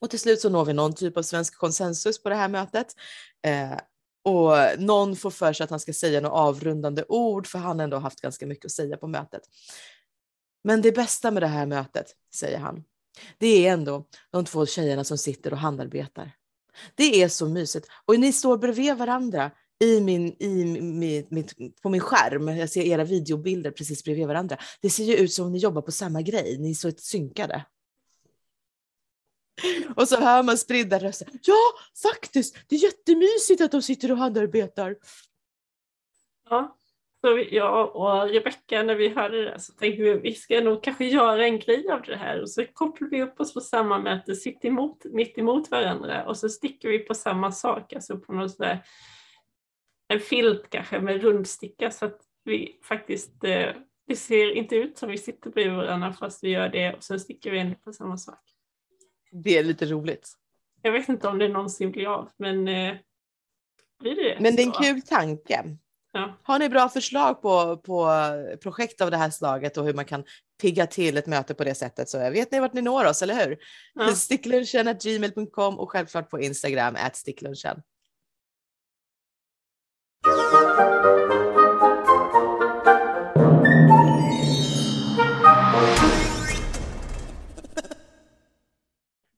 Och 0.00 0.10
till 0.10 0.20
slut 0.20 0.40
så 0.40 0.48
når 0.48 0.64
vi 0.64 0.72
någon 0.72 0.94
typ 0.94 1.16
av 1.16 1.22
svensk 1.22 1.58
konsensus 1.58 2.22
på 2.22 2.28
det 2.28 2.34
här 2.34 2.48
mötet. 2.48 2.94
Eh, 3.46 3.78
och 4.24 4.80
någon 4.80 5.16
får 5.16 5.30
för 5.30 5.52
sig 5.52 5.64
att 5.64 5.70
han 5.70 5.80
ska 5.80 5.92
säga 5.92 6.20
några 6.20 6.36
avrundande 6.36 7.04
ord 7.08 7.46
för 7.46 7.58
han 7.58 7.78
har 7.78 7.84
ändå 7.84 7.96
haft 7.96 8.20
ganska 8.20 8.46
mycket 8.46 8.64
att 8.64 8.72
säga 8.72 8.96
på 8.96 9.06
mötet. 9.06 9.42
Men 10.64 10.82
det 10.82 10.92
bästa 10.92 11.30
med 11.30 11.42
det 11.42 11.46
här 11.46 11.66
mötet, 11.66 12.06
säger 12.34 12.58
han, 12.58 12.84
det 13.38 13.66
är 13.66 13.72
ändå 13.72 14.06
de 14.30 14.44
två 14.44 14.66
tjejerna 14.66 15.04
som 15.04 15.18
sitter 15.18 15.52
och 15.52 15.58
handarbetar. 15.58 16.32
Det 16.94 17.22
är 17.22 17.28
så 17.28 17.48
mysigt. 17.48 17.88
Och 18.04 18.20
ni 18.20 18.32
står 18.32 18.58
bredvid 18.58 18.96
varandra 18.96 19.50
i 19.84 20.00
min, 20.00 20.36
i 20.42 20.64
mitt, 20.82 21.30
mitt, 21.30 21.54
på 21.82 21.88
min 21.88 22.00
skärm. 22.00 22.48
Jag 22.48 22.70
ser 22.70 22.82
era 22.82 23.04
videobilder 23.04 23.70
precis 23.70 24.04
bredvid 24.04 24.26
varandra. 24.26 24.58
Det 24.80 24.90
ser 24.90 25.04
ju 25.04 25.16
ut 25.16 25.32
som 25.32 25.46
om 25.46 25.52
ni 25.52 25.58
jobbar 25.58 25.82
på 25.82 25.92
samma 25.92 26.22
grej. 26.22 26.58
Ni 26.58 26.70
är 26.70 26.74
så 26.74 26.92
synkade. 26.96 27.64
Och 29.96 30.08
så 30.08 30.20
hör 30.20 30.42
man 30.42 30.58
spridda 30.58 30.98
röster. 30.98 31.28
Ja, 31.42 31.72
faktiskt, 32.02 32.56
det 32.68 32.76
är 32.76 32.82
jättemysigt 32.82 33.60
att 33.60 33.72
de 33.72 33.82
sitter 33.82 34.12
och 34.12 34.18
handarbetar. 34.18 34.96
Ja, 36.50 36.76
så 37.20 37.34
vi, 37.34 37.56
jag 37.56 37.96
och 37.96 38.28
Rebecka 38.28 38.82
när 38.82 38.94
vi 38.94 39.08
hörde 39.08 39.44
det 39.44 39.60
så 39.60 39.72
tänkte 39.72 40.02
vi 40.02 40.18
vi 40.18 40.34
ska 40.34 40.60
nog 40.60 40.82
kanske 40.82 41.04
göra 41.04 41.44
en 41.44 41.58
grej 41.58 41.90
av 41.90 42.02
det 42.02 42.16
här 42.16 42.40
och 42.40 42.50
så 42.50 42.64
kopplar 42.72 43.08
vi 43.08 43.22
upp 43.22 43.40
oss 43.40 43.54
på 43.54 43.60
samma 43.60 43.98
möte, 43.98 44.34
sitter 44.34 44.68
emot, 44.68 45.04
mitt 45.04 45.38
emot 45.38 45.70
varandra 45.70 46.26
och 46.26 46.36
så 46.36 46.48
sticker 46.48 46.88
vi 46.88 46.98
på 46.98 47.14
samma 47.14 47.52
sak, 47.52 47.92
alltså 47.92 48.18
på 48.18 48.32
något 48.32 48.50
sådär, 48.54 48.84
en 50.08 50.20
filt 50.20 50.70
kanske 50.70 51.00
med 51.00 51.22
rundsticka 51.22 51.90
så 51.90 52.04
att 52.04 52.20
vi 52.44 52.80
faktiskt, 52.84 53.44
eh, 53.44 53.70
det 54.06 54.16
ser 54.16 54.50
inte 54.50 54.76
ut 54.76 54.98
som 54.98 55.10
vi 55.10 55.18
sitter 55.18 55.50
bredvid 55.50 55.76
varandra 55.76 56.12
fast 56.12 56.44
vi 56.44 56.48
gör 56.48 56.68
det 56.68 56.94
och 56.94 57.04
så 57.04 57.18
sticker 57.18 57.50
vi 57.50 57.58
ändå 57.58 57.74
på 57.74 57.92
samma 57.92 58.16
sak. 58.16 58.57
Det 59.30 59.58
är 59.58 59.64
lite 59.64 59.86
roligt. 59.86 60.32
Jag 60.82 60.92
vet 60.92 61.08
inte 61.08 61.28
om 61.28 61.38
det 61.38 61.48
någonsin 61.48 61.90
blir 61.90 62.06
av, 62.06 62.30
men 62.36 62.68
eh, 62.68 62.94
blir 64.00 64.16
det 64.16 64.36
Men 64.40 64.56
det 64.56 64.62
är 64.62 64.66
en 64.66 64.72
kul 64.72 65.02
tanke. 65.02 65.64
Ja. 66.12 66.38
Har 66.42 66.58
ni 66.58 66.68
bra 66.68 66.88
förslag 66.88 67.42
på, 67.42 67.76
på 67.76 68.10
projekt 68.62 69.00
av 69.00 69.10
det 69.10 69.16
här 69.16 69.30
slaget 69.30 69.76
och 69.76 69.84
hur 69.84 69.94
man 69.94 70.04
kan 70.04 70.24
pigga 70.60 70.86
till 70.86 71.16
ett 71.16 71.26
möte 71.26 71.54
på 71.54 71.64
det 71.64 71.74
sättet 71.74 72.08
så 72.08 72.18
vet 72.18 72.52
ni 72.52 72.60
vart 72.60 72.72
ni 72.72 72.82
når 72.82 73.04
oss, 73.04 73.22
eller 73.22 73.46
hur? 73.46 73.58
Ja. 73.94 74.06
Sticklunchen.gmail.com 74.14 75.78
och 75.78 75.90
självklart 75.90 76.30
på 76.30 76.40
Instagram, 76.40 76.96
at 76.98 77.16
sticklunchen. 77.16 77.82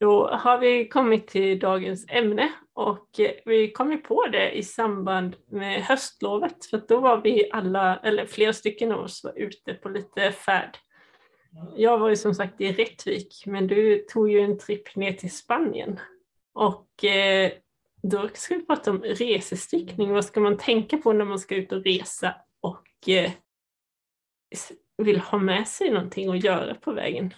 Då 0.00 0.28
har 0.28 0.58
vi 0.58 0.88
kommit 0.88 1.28
till 1.28 1.58
dagens 1.58 2.04
ämne 2.08 2.52
och 2.74 3.20
eh, 3.20 3.30
vi 3.44 3.72
kom 3.72 3.92
ju 3.92 3.98
på 3.98 4.26
det 4.26 4.50
i 4.52 4.62
samband 4.62 5.36
med 5.50 5.82
höstlovet 5.82 6.64
för 6.66 6.82
då 6.88 7.00
var 7.00 7.20
vi 7.20 7.50
alla, 7.52 7.96
eller 7.96 8.26
flera 8.26 8.52
stycken 8.52 8.92
av 8.92 9.00
oss 9.00 9.24
var 9.24 9.38
ute 9.38 9.74
på 9.74 9.88
lite 9.88 10.32
färd. 10.32 10.76
Jag 11.76 11.98
var 11.98 12.08
ju 12.08 12.16
som 12.16 12.34
sagt 12.34 12.60
i 12.60 12.72
Rättvik 12.72 13.42
men 13.46 13.66
du 13.66 13.98
tog 13.98 14.30
ju 14.30 14.40
en 14.40 14.58
tripp 14.58 14.96
ner 14.96 15.12
till 15.12 15.36
Spanien 15.36 16.00
och 16.54 17.04
eh, 17.04 17.52
då 18.02 18.28
ska 18.34 18.54
vi 18.54 18.66
prata 18.66 18.90
om 18.90 19.02
resestickning. 19.02 20.12
Vad 20.12 20.24
ska 20.24 20.40
man 20.40 20.58
tänka 20.58 20.98
på 20.98 21.12
när 21.12 21.24
man 21.24 21.38
ska 21.38 21.54
ut 21.54 21.72
och 21.72 21.84
resa 21.84 22.34
och 22.60 23.08
eh, 23.08 23.30
vill 24.98 25.20
ha 25.20 25.38
med 25.38 25.68
sig 25.68 25.90
någonting 25.90 26.30
att 26.30 26.44
göra 26.44 26.74
på 26.74 26.92
vägen? 26.92 27.34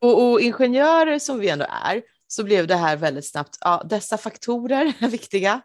Och, 0.00 0.30
och 0.30 0.40
ingenjörer 0.40 1.18
som 1.18 1.38
vi 1.38 1.48
ändå 1.48 1.66
är, 1.84 2.02
så 2.28 2.44
blev 2.44 2.66
det 2.66 2.76
här 2.76 2.96
väldigt 2.96 3.26
snabbt, 3.26 3.58
ja, 3.60 3.82
dessa 3.90 4.18
faktorer 4.18 4.92
är 5.00 5.08
viktiga. 5.08 5.60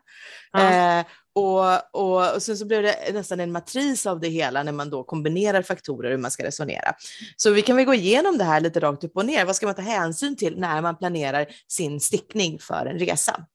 Ja. 0.51 0.99
Eh, 0.99 1.05
och, 1.33 1.95
och, 2.01 2.35
och 2.35 2.43
sen 2.43 2.57
så 2.57 2.65
blev 2.65 2.83
det 2.83 3.13
nästan 3.13 3.39
en 3.39 3.51
matris 3.51 4.05
av 4.05 4.19
det 4.19 4.27
hela 4.27 4.63
när 4.63 4.71
man 4.71 4.89
då 4.89 5.03
kombinerar 5.03 5.61
faktorer 5.61 6.11
hur 6.11 6.17
man 6.17 6.31
ska 6.31 6.43
resonera. 6.43 6.95
Så 7.35 7.51
vi 7.51 7.61
kan 7.61 7.75
väl 7.75 7.85
gå 7.85 7.93
igenom 7.93 8.37
det 8.37 8.43
här 8.43 8.59
lite 8.59 8.79
rakt 8.79 9.03
upp 9.03 9.17
och 9.17 9.25
ner. 9.25 9.45
Vad 9.45 9.55
ska 9.55 9.65
man 9.65 9.75
ta 9.75 9.81
hänsyn 9.81 10.35
till 10.35 10.59
när 10.59 10.81
man 10.81 10.97
planerar 10.97 11.45
sin 11.67 11.99
stickning 11.99 12.59
för 12.59 12.85
en 12.85 12.99
resa? 12.99 13.45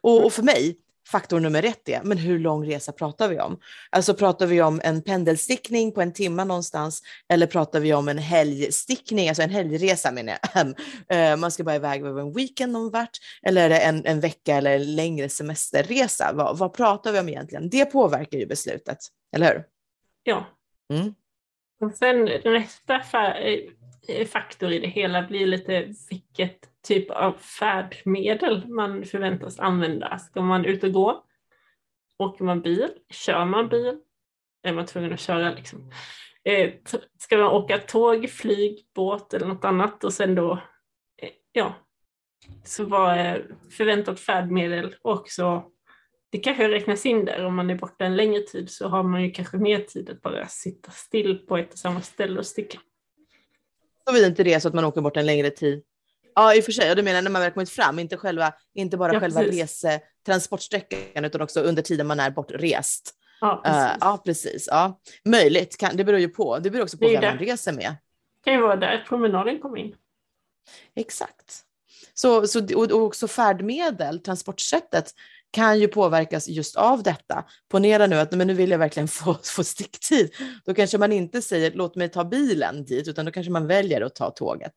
Och, 0.00 0.24
och 0.24 0.32
för 0.32 0.42
mig 0.42 0.76
faktor 1.08 1.40
nummer 1.40 1.62
ett 1.62 1.88
är, 1.88 2.00
men 2.02 2.18
hur 2.18 2.38
lång 2.38 2.66
resa 2.66 2.92
pratar 2.92 3.28
vi 3.28 3.40
om? 3.40 3.60
Alltså 3.90 4.14
pratar 4.14 4.46
vi 4.46 4.62
om 4.62 4.80
en 4.84 5.02
pendelstickning 5.02 5.92
på 5.92 6.02
en 6.02 6.12
timme 6.12 6.44
någonstans 6.44 7.02
eller 7.28 7.46
pratar 7.46 7.80
vi 7.80 7.94
om 7.94 8.08
en 8.08 8.18
helgstickning, 8.18 9.28
alltså 9.28 9.42
en 9.42 9.50
helgresa 9.50 10.12
menar 10.12 10.38
jag. 10.52 10.74
Eh, 11.10 11.36
man 11.36 11.50
ska 11.50 11.64
bara 11.64 11.76
iväg 11.76 12.04
över 12.04 12.20
en 12.20 12.32
weekend 12.32 12.72
någon 12.72 12.90
vart 12.90 13.18
eller 13.42 13.64
är 13.64 13.68
det 13.68 13.78
en, 13.78 14.06
en 14.06 14.20
vecka 14.20 14.56
eller 14.56 14.74
en 14.74 14.96
längre 14.96 15.28
semesterresa? 15.28 16.30
Vad, 16.34 16.58
vad 16.58 16.72
pratar 16.72 17.12
vi 17.12 17.18
om 17.18 17.28
egentligen? 17.28 17.70
Det 17.70 17.84
påverkar 17.84 18.38
ju 18.38 18.46
beslutet, 18.46 18.98
eller 19.36 19.54
hur? 19.54 19.64
Ja. 20.22 20.46
Mm. 20.92 21.14
Och 21.80 21.92
sen 21.92 22.24
nästa 22.44 22.94
eh, 24.08 24.26
faktor 24.26 24.72
i 24.72 24.78
det 24.78 24.88
hela 24.88 25.22
blir 25.22 25.46
lite 25.46 25.94
vilket 26.10 26.67
typ 26.86 27.10
av 27.10 27.32
färdmedel 27.32 28.68
man 28.68 29.04
förväntas 29.04 29.58
använda. 29.58 30.18
Ska 30.18 30.42
man 30.42 30.64
ut 30.64 30.84
och 30.84 30.92
gå? 30.92 31.24
Åker 32.18 32.44
man 32.44 32.62
bil? 32.62 32.88
Kör 33.10 33.44
man 33.44 33.68
bil? 33.68 33.98
Är 34.62 34.72
man 34.72 34.86
tvungen 34.86 35.12
att 35.12 35.20
köra 35.20 35.54
liksom? 35.54 35.92
Eh, 36.44 36.72
ska 37.18 37.36
man 37.36 37.52
åka 37.52 37.78
tåg, 37.78 38.30
flyg, 38.30 38.86
båt 38.94 39.34
eller 39.34 39.46
något 39.46 39.64
annat 39.64 40.04
och 40.04 40.12
sen 40.12 40.34
då, 40.34 40.52
eh, 41.22 41.30
ja, 41.52 41.74
så 42.64 42.84
vad 42.84 43.12
är 43.12 43.54
förväntat 43.70 44.20
färdmedel 44.20 44.94
också 45.02 45.70
det 46.30 46.38
kanske 46.38 46.68
räknas 46.68 47.06
in 47.06 47.24
där 47.24 47.44
om 47.44 47.54
man 47.54 47.70
är 47.70 47.74
borta 47.74 48.04
en 48.04 48.16
längre 48.16 48.42
tid 48.42 48.70
så 48.70 48.88
har 48.88 49.02
man 49.02 49.24
ju 49.24 49.30
kanske 49.30 49.56
mer 49.56 49.80
tid 49.80 50.10
att 50.10 50.22
bara 50.22 50.46
sitta 50.46 50.90
still 50.90 51.38
på 51.38 51.56
ett 51.56 51.72
och 51.72 51.78
samma 51.78 52.00
ställe 52.00 52.38
och 52.38 52.46
sticka. 52.46 52.78
Såvida 54.08 54.26
inte 54.26 54.44
det 54.44 54.60
så 54.60 54.68
att 54.68 54.74
man 54.74 54.84
åker 54.84 55.00
bort 55.00 55.16
en 55.16 55.26
längre 55.26 55.50
tid 55.50 55.82
Ja, 56.34 56.54
i 56.54 56.60
och 56.60 56.64
för 56.64 56.72
sig. 56.72 56.90
Och 56.90 56.96
du 56.96 57.02
menar 57.02 57.22
när 57.22 57.30
man 57.30 57.42
väl 57.42 57.50
kommit 57.50 57.70
fram, 57.70 57.98
inte, 57.98 58.16
själva, 58.16 58.54
inte 58.74 58.96
bara 58.96 59.12
ja, 59.14 59.20
själva 59.20 59.42
resetransportsträckan 59.42 61.24
utan 61.24 61.40
också 61.40 61.60
under 61.60 61.82
tiden 61.82 62.06
man 62.06 62.20
är 62.20 62.30
bortrest. 62.30 63.14
Ja, 63.40 63.60
precis. 63.64 63.82
Uh, 63.82 63.96
ja, 64.00 64.22
precis. 64.24 64.68
Ja. 64.70 65.00
Möjligt, 65.24 65.76
kan, 65.76 65.96
det 65.96 66.04
beror 66.04 66.20
ju 66.20 66.28
på. 66.28 66.58
Det 66.58 66.70
beror 66.70 66.82
också 66.82 66.98
på 66.98 67.08
vem 67.08 67.22
man 67.22 67.38
reser 67.38 67.72
med. 67.72 67.90
Det 67.90 68.44
kan 68.44 68.54
ju 68.54 68.60
vara 68.60 68.76
där 68.76 69.04
promenaden 69.08 69.60
kom 69.60 69.76
in. 69.76 69.94
Exakt. 70.96 71.64
Så, 72.14 72.46
så, 72.46 72.76
och 72.76 72.92
också 72.92 73.28
färdmedel, 73.28 74.18
transportsättet, 74.18 75.14
kan 75.50 75.80
ju 75.80 75.88
påverkas 75.88 76.48
just 76.48 76.76
av 76.76 77.02
detta. 77.02 77.44
Ponera 77.68 78.06
nu 78.06 78.16
att 78.16 78.32
men 78.32 78.46
nu 78.46 78.54
vill 78.54 78.70
jag 78.70 78.78
verkligen 78.78 79.08
få, 79.08 79.36
få 79.42 79.64
sticktid. 79.64 80.34
Då 80.64 80.74
kanske 80.74 80.98
man 80.98 81.12
inte 81.12 81.42
säger 81.42 81.70
låt 81.70 81.96
mig 81.96 82.08
ta 82.08 82.24
bilen 82.24 82.84
dit, 82.84 83.08
utan 83.08 83.24
då 83.24 83.32
kanske 83.32 83.52
man 83.52 83.66
väljer 83.66 84.00
att 84.00 84.14
ta 84.14 84.30
tåget. 84.30 84.74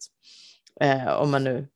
Eh, 0.81 1.07
om 1.07 1.31
man 1.31 1.43
nu 1.43 1.67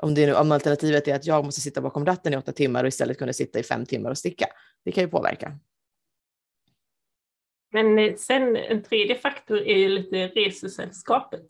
om, 0.00 0.14
det, 0.14 0.34
om 0.34 0.52
alternativet 0.52 1.08
är 1.08 1.14
att 1.14 1.26
jag 1.26 1.44
måste 1.44 1.60
sitta 1.60 1.80
bakom 1.80 2.06
ratten 2.06 2.34
i 2.34 2.36
åtta 2.36 2.52
timmar 2.52 2.84
och 2.84 2.88
istället 2.88 3.18
kunna 3.18 3.32
sitta 3.32 3.58
i 3.58 3.62
fem 3.62 3.86
timmar 3.86 4.10
och 4.10 4.18
sticka. 4.18 4.46
Det 4.84 4.92
kan 4.92 5.04
ju 5.04 5.10
påverka. 5.10 5.58
Men 7.72 7.98
eh, 7.98 8.14
sen 8.16 8.56
en 8.56 8.82
tredje 8.82 9.14
faktor 9.14 9.58
är 9.58 9.76
ju 9.76 9.88
lite 9.88 10.26
resesällskapet. 10.28 11.46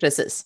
Precis. 0.00 0.44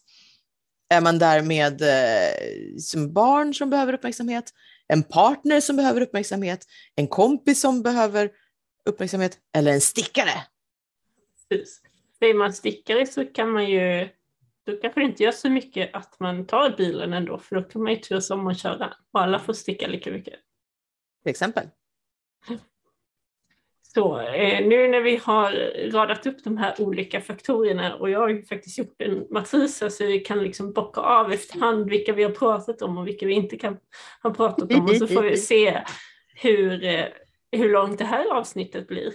Är 0.88 1.00
man 1.00 1.18
där 1.18 1.42
med 1.42 1.82
eh, 1.82 2.76
som 2.78 3.12
barn 3.12 3.54
som 3.54 3.70
behöver 3.70 3.92
uppmärksamhet, 3.92 4.52
en 4.88 5.02
partner 5.02 5.60
som 5.60 5.76
behöver 5.76 6.00
uppmärksamhet, 6.00 6.64
en 6.94 7.08
kompis 7.08 7.60
som 7.60 7.82
behöver 7.82 8.30
uppmärksamhet 8.84 9.38
eller 9.56 9.72
en 9.72 9.80
stickare? 9.80 10.30
Precis. 11.48 11.80
Är 12.20 12.34
man 12.34 12.52
stickare 12.52 13.06
så 13.06 13.24
kan 13.24 13.50
man 13.50 13.70
ju 13.70 14.08
då 14.66 14.76
kanske 14.76 15.00
det 15.00 15.04
inte 15.04 15.22
gör 15.22 15.32
så 15.32 15.50
mycket 15.50 15.94
att 15.94 16.20
man 16.20 16.46
tar 16.46 16.74
bilen 16.76 17.12
ändå, 17.12 17.38
för 17.38 17.56
då 17.56 17.62
kan 17.62 17.82
man 17.82 17.92
ju 17.92 17.98
turas 17.98 18.30
om 18.30 18.46
att 18.46 18.58
köra 18.58 18.94
och 19.12 19.20
alla 19.20 19.38
får 19.38 19.52
sticka 19.52 19.86
lika 19.86 20.10
mycket. 20.10 20.34
Till 21.22 21.30
exempel. 21.30 21.68
Så 23.94 24.20
eh, 24.20 24.66
nu 24.66 24.88
när 24.88 25.00
vi 25.00 25.16
har 25.16 25.52
radat 25.90 26.26
upp 26.26 26.44
de 26.44 26.56
här 26.56 26.80
olika 26.80 27.20
faktorerna 27.20 27.96
och 27.96 28.10
jag 28.10 28.20
har 28.20 28.28
ju 28.28 28.42
faktiskt 28.42 28.78
gjort 28.78 29.02
en 29.02 29.26
matris 29.30 29.82
så 29.90 30.06
vi 30.06 30.18
kan 30.18 30.42
liksom 30.42 30.72
bocka 30.72 31.00
av 31.00 31.32
efterhand 31.32 31.90
vilka 31.90 32.12
vi 32.12 32.22
har 32.22 32.30
pratat 32.30 32.82
om 32.82 32.98
och 32.98 33.06
vilka 33.06 33.26
vi 33.26 33.34
inte 33.34 33.56
kan 33.56 33.78
ha 34.22 34.34
pratat 34.34 34.72
om 34.72 34.84
och 34.84 34.96
så 34.96 35.06
får 35.06 35.22
vi 35.22 35.36
se 35.36 35.82
hur, 36.34 36.84
eh, 36.84 37.04
hur 37.52 37.72
långt 37.72 37.98
det 37.98 38.04
här 38.04 38.32
avsnittet 38.32 38.88
blir. 38.88 39.12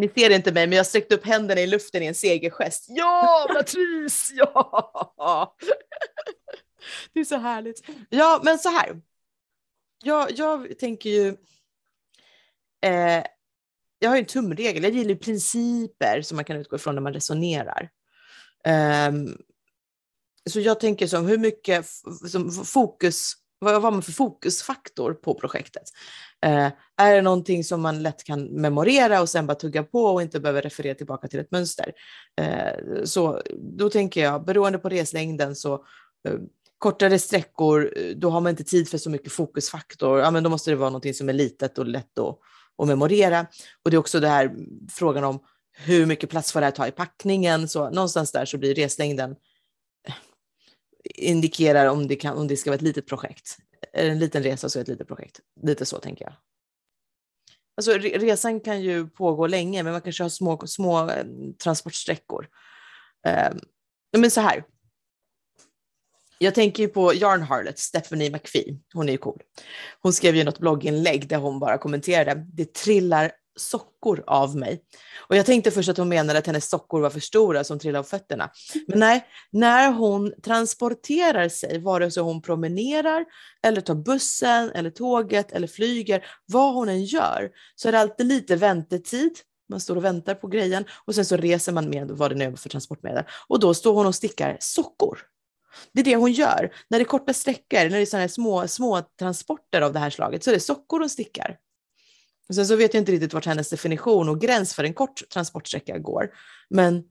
Ni 0.00 0.08
ser 0.08 0.30
inte 0.30 0.52
mig, 0.52 0.66
men 0.66 0.76
jag 0.76 0.86
sträckte 0.86 1.14
upp 1.14 1.26
händerna 1.26 1.60
i 1.60 1.66
luften 1.66 2.02
i 2.02 2.06
en 2.06 2.14
segergest. 2.14 2.86
Ja, 2.88 3.46
Latrice! 3.54 4.32
Ja! 5.16 5.56
Det 7.12 7.20
är 7.20 7.24
så 7.24 7.36
härligt. 7.36 7.84
Ja, 8.08 8.40
men 8.44 8.58
så 8.58 8.68
här. 8.68 9.00
Jag, 10.02 10.30
jag 10.30 10.78
tänker 10.78 11.10
ju... 11.10 11.28
Eh, 12.82 13.24
jag 13.98 14.10
har 14.10 14.16
ju 14.16 14.20
en 14.20 14.26
tumregel. 14.26 14.82
Jag 14.82 14.92
gillar 14.92 15.14
principer 15.14 16.22
som 16.22 16.36
man 16.36 16.44
kan 16.44 16.56
utgå 16.56 16.76
ifrån 16.76 16.94
när 16.94 17.02
man 17.02 17.14
resonerar. 17.14 17.90
Eh, 18.64 19.12
så 20.50 20.60
jag 20.60 20.80
tänker 20.80 21.06
som 21.06 21.26
hur 21.26 21.38
mycket 21.38 21.86
som 22.30 22.50
fokus 22.50 23.32
vad 23.60 23.82
var 23.82 23.90
man 23.90 24.02
för 24.02 24.12
fokusfaktor 24.12 25.14
på 25.14 25.34
projektet? 25.34 25.82
Eh, 26.46 26.68
är 26.96 27.14
det 27.14 27.22
någonting 27.22 27.64
som 27.64 27.80
man 27.80 28.02
lätt 28.02 28.24
kan 28.24 28.44
memorera 28.44 29.20
och 29.20 29.28
sen 29.28 29.46
bara 29.46 29.54
tugga 29.54 29.82
på 29.82 30.04
och 30.04 30.22
inte 30.22 30.40
behöver 30.40 30.62
referera 30.62 30.94
tillbaka 30.94 31.28
till 31.28 31.40
ett 31.40 31.50
mönster? 31.50 31.92
Eh, 32.40 33.04
så 33.04 33.42
då 33.78 33.90
tänker 33.90 34.22
jag, 34.22 34.44
beroende 34.44 34.78
på 34.78 34.88
reslängden 34.88 35.56
så 35.56 35.74
eh, 36.28 36.34
kortare 36.78 37.18
sträckor, 37.18 37.92
eh, 37.96 38.16
då 38.16 38.30
har 38.30 38.40
man 38.40 38.50
inte 38.50 38.64
tid 38.64 38.88
för 38.88 38.98
så 38.98 39.10
mycket 39.10 39.32
fokusfaktor. 39.32 40.20
Ja, 40.20 40.30
men 40.30 40.42
då 40.42 40.50
måste 40.50 40.70
det 40.70 40.76
vara 40.76 40.90
någonting 40.90 41.14
som 41.14 41.28
är 41.28 41.32
litet 41.32 41.78
och 41.78 41.86
lätt 41.86 42.18
att, 42.18 42.38
att 42.78 42.88
memorera. 42.88 43.46
Och 43.84 43.90
det 43.90 43.96
är 43.96 43.98
också 43.98 44.20
det 44.20 44.28
här 44.28 44.44
mm, 44.44 44.88
frågan 44.90 45.24
om 45.24 45.38
hur 45.72 46.06
mycket 46.06 46.30
plats 46.30 46.52
får 46.52 46.60
det 46.60 46.66
här 46.66 46.70
ta 46.70 46.86
i 46.86 46.90
packningen? 46.90 47.68
Så 47.68 47.90
någonstans 47.90 48.32
där 48.32 48.44
så 48.44 48.58
blir 48.58 48.74
reslängden 48.74 49.36
indikerar 51.04 51.86
om 51.86 52.08
det, 52.08 52.16
kan, 52.16 52.38
om 52.38 52.48
det 52.48 52.56
ska 52.56 52.70
vara 52.70 52.76
ett 52.76 52.82
litet 52.82 53.06
projekt. 53.06 53.56
En 53.92 54.18
liten 54.18 54.42
resa 54.42 54.68
så 54.68 54.78
är 54.78 54.80
det 54.80 54.82
ett 54.82 54.98
litet 54.98 55.08
projekt. 55.08 55.40
Lite 55.62 55.86
så 55.86 55.98
tänker 55.98 56.24
jag. 56.24 56.34
Alltså, 57.76 57.92
resan 57.98 58.60
kan 58.60 58.82
ju 58.82 59.08
pågå 59.08 59.46
länge, 59.46 59.82
men 59.82 59.92
man 59.92 60.02
kanske 60.02 60.24
har 60.24 60.28
små, 60.28 60.66
små 60.66 61.10
eh, 61.10 61.24
transportsträckor. 61.62 62.48
Eh, 63.26 63.52
men 64.18 64.30
så 64.30 64.40
här. 64.40 64.64
Jag 66.38 66.54
tänker 66.54 66.82
ju 66.82 66.88
på 66.88 67.14
Yarn 67.14 67.42
Harlot, 67.42 67.78
Stephanie 67.78 68.30
McPhee. 68.30 68.78
Hon 68.94 69.08
är 69.08 69.12
ju 69.12 69.18
cool. 69.18 69.42
Hon 70.00 70.12
skrev 70.12 70.36
ju 70.36 70.44
något 70.44 70.58
blogginlägg 70.58 71.28
där 71.28 71.36
hon 71.36 71.58
bara 71.58 71.78
kommenterade. 71.78 72.46
Det 72.52 72.74
trillar 72.74 73.32
sockor 73.56 74.24
av 74.26 74.56
mig. 74.56 74.82
Och 75.28 75.36
jag 75.36 75.46
tänkte 75.46 75.70
först 75.70 75.88
att 75.88 75.96
hon 75.96 76.08
menade 76.08 76.38
att 76.38 76.46
hennes 76.46 76.68
sockor 76.68 77.00
var 77.00 77.10
för 77.10 77.20
stora 77.20 77.64
som 77.64 77.78
trillade 77.78 77.98
av 77.98 78.04
fötterna. 78.04 78.50
Men 78.86 78.98
nej, 78.98 79.26
när 79.50 79.92
hon 79.92 80.32
transporterar 80.42 81.48
sig, 81.48 81.78
vare 81.78 82.10
sig 82.10 82.22
hon 82.22 82.42
promenerar 82.42 83.24
eller 83.62 83.80
tar 83.80 83.94
bussen 83.94 84.70
eller 84.70 84.90
tåget 84.90 85.52
eller 85.52 85.66
flyger, 85.66 86.26
vad 86.46 86.74
hon 86.74 86.88
än 86.88 87.04
gör, 87.04 87.50
så 87.74 87.88
är 87.88 87.92
det 87.92 88.00
alltid 88.00 88.26
lite 88.26 88.56
väntetid. 88.56 89.32
Man 89.68 89.80
står 89.80 89.96
och 89.96 90.04
väntar 90.04 90.34
på 90.34 90.46
grejen 90.46 90.84
och 91.04 91.14
sen 91.14 91.24
så 91.24 91.36
reser 91.36 91.72
man 91.72 91.90
med 91.90 92.10
vad 92.10 92.30
det 92.30 92.34
nu 92.34 92.44
är 92.44 92.56
för 92.56 92.68
transportmedel. 92.68 93.24
Och 93.48 93.60
då 93.60 93.74
står 93.74 93.94
hon 93.94 94.06
och 94.06 94.14
stickar 94.14 94.56
sockor. 94.60 95.18
Det 95.92 96.00
är 96.00 96.04
det 96.04 96.16
hon 96.16 96.32
gör. 96.32 96.72
När 96.88 96.98
det 96.98 97.02
är 97.02 97.06
korta 97.06 97.32
sträckor, 97.32 97.78
när 97.78 97.88
det 97.88 97.98
är 97.98 98.06
sådana 98.06 98.28
små, 98.28 98.68
små 98.68 99.02
transporter 99.18 99.80
av 99.80 99.92
det 99.92 99.98
här 99.98 100.10
slaget, 100.10 100.44
så 100.44 100.50
är 100.50 100.54
det 100.54 100.60
sockor 100.60 101.00
hon 101.00 101.08
stickar. 101.08 101.56
Sen 102.54 102.66
så 102.66 102.76
vet 102.76 102.94
jag 102.94 103.00
inte 103.00 103.12
riktigt 103.12 103.34
vart 103.34 103.46
hennes 103.46 103.70
definition 103.70 104.28
och 104.28 104.40
gräns 104.40 104.74
för 104.74 104.84
en 104.84 104.94
kort 104.94 105.28
transportsträcka 105.28 105.98
går. 105.98 106.30
Men 106.70 107.02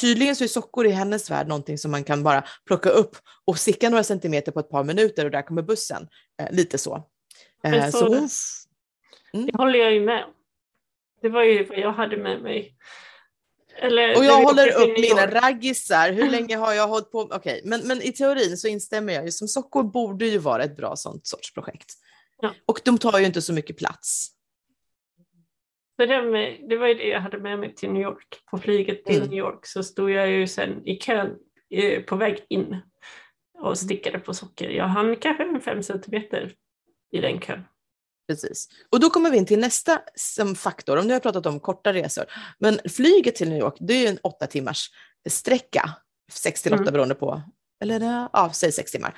tydligen 0.00 0.36
så 0.36 0.44
är 0.44 0.48
sockor 0.48 0.86
i 0.86 0.90
hennes 0.90 1.30
värld 1.30 1.48
någonting 1.48 1.78
som 1.78 1.90
man 1.90 2.04
kan 2.04 2.22
bara 2.22 2.44
plocka 2.66 2.88
upp 2.88 3.16
och 3.44 3.58
sticka 3.58 3.90
några 3.90 4.04
centimeter 4.04 4.52
på 4.52 4.60
ett 4.60 4.70
par 4.70 4.84
minuter 4.84 5.24
och 5.24 5.30
där 5.30 5.42
kommer 5.42 5.62
bussen. 5.62 6.08
Eh, 6.42 6.52
lite 6.52 6.78
så. 6.78 7.08
Eh, 7.64 7.90
så 7.90 8.08
hon... 8.08 8.28
mm. 9.34 9.46
Det 9.46 9.56
håller 9.56 9.78
jag 9.78 9.92
ju 9.92 10.00
med 10.00 10.24
Det 11.22 11.28
var 11.28 11.42
ju 11.42 11.64
vad 11.64 11.78
jag 11.78 11.92
hade 11.92 12.16
med 12.16 12.42
mig. 12.42 12.76
Eller, 13.78 14.16
och 14.16 14.24
jag 14.24 14.42
håller 14.42 14.82
upp 14.82 14.98
mina 14.98 15.26
raggisar. 15.26 16.12
Hur 16.12 16.30
länge 16.30 16.56
har 16.56 16.72
jag 16.72 16.88
hållit 16.88 17.10
på? 17.12 17.20
Okej, 17.20 17.36
okay. 17.36 17.60
men, 17.64 17.80
men 17.80 18.02
i 18.02 18.12
teorin 18.12 18.56
så 18.56 18.68
instämmer 18.68 19.12
jag 19.12 19.24
ju. 19.24 19.30
Som 19.30 19.48
sockor 19.48 19.82
borde 19.82 20.26
ju 20.26 20.38
vara 20.38 20.64
ett 20.64 20.76
bra 20.76 20.96
sånt 20.96 21.26
sorts 21.26 21.54
projekt. 21.54 21.92
Ja. 22.40 22.54
Och 22.66 22.80
de 22.84 22.98
tar 22.98 23.18
ju 23.18 23.26
inte 23.26 23.42
så 23.42 23.52
mycket 23.52 23.76
plats. 23.76 24.35
Det, 25.98 26.22
med, 26.22 26.56
det 26.68 26.76
var 26.76 26.86
ju 26.86 26.94
det 26.94 27.08
jag 27.08 27.20
hade 27.20 27.38
med 27.38 27.58
mig 27.58 27.74
till 27.74 27.90
New 27.90 28.02
York. 28.02 28.42
På 28.50 28.58
flyget 28.58 29.04
till 29.04 29.16
mm. 29.16 29.28
New 29.28 29.38
York 29.38 29.66
så 29.66 29.82
stod 29.82 30.10
jag 30.10 30.30
ju 30.30 30.46
sen 30.46 30.86
i 30.86 30.96
kön 30.96 31.36
eh, 31.70 32.02
på 32.02 32.16
väg 32.16 32.44
in 32.48 32.76
och 33.58 33.78
stickade 33.78 34.18
på 34.18 34.34
socker. 34.34 34.70
Jag 34.70 34.84
hann 34.84 35.16
kanske 35.16 35.60
fem 35.60 35.82
centimeter 35.82 36.54
i 37.12 37.20
den 37.20 37.40
kön. 37.40 37.64
Precis. 38.28 38.68
Och 38.90 39.00
då 39.00 39.10
kommer 39.10 39.30
vi 39.30 39.36
in 39.36 39.46
till 39.46 39.58
nästa 39.58 40.00
faktor. 40.56 40.96
Om 40.96 41.06
nu 41.06 41.12
har 41.12 41.20
pratat 41.20 41.46
om 41.46 41.60
korta 41.60 41.92
resor, 41.92 42.24
men 42.58 42.78
flyget 42.88 43.34
till 43.34 43.48
New 43.48 43.58
York, 43.58 43.76
det 43.80 43.94
är 43.94 44.00
ju 44.00 44.06
en 44.06 44.18
åtta 44.22 44.46
timmars 44.46 44.90
sträcka, 45.28 45.90
sex 46.32 46.62
till 46.62 46.72
åtta 46.72 46.82
mm. 46.82 46.92
beroende 46.92 47.14
på, 47.14 47.42
eller 47.82 48.00
ja, 48.32 48.50
säg 48.54 48.72
sex 48.72 48.92
timmar. 48.92 49.14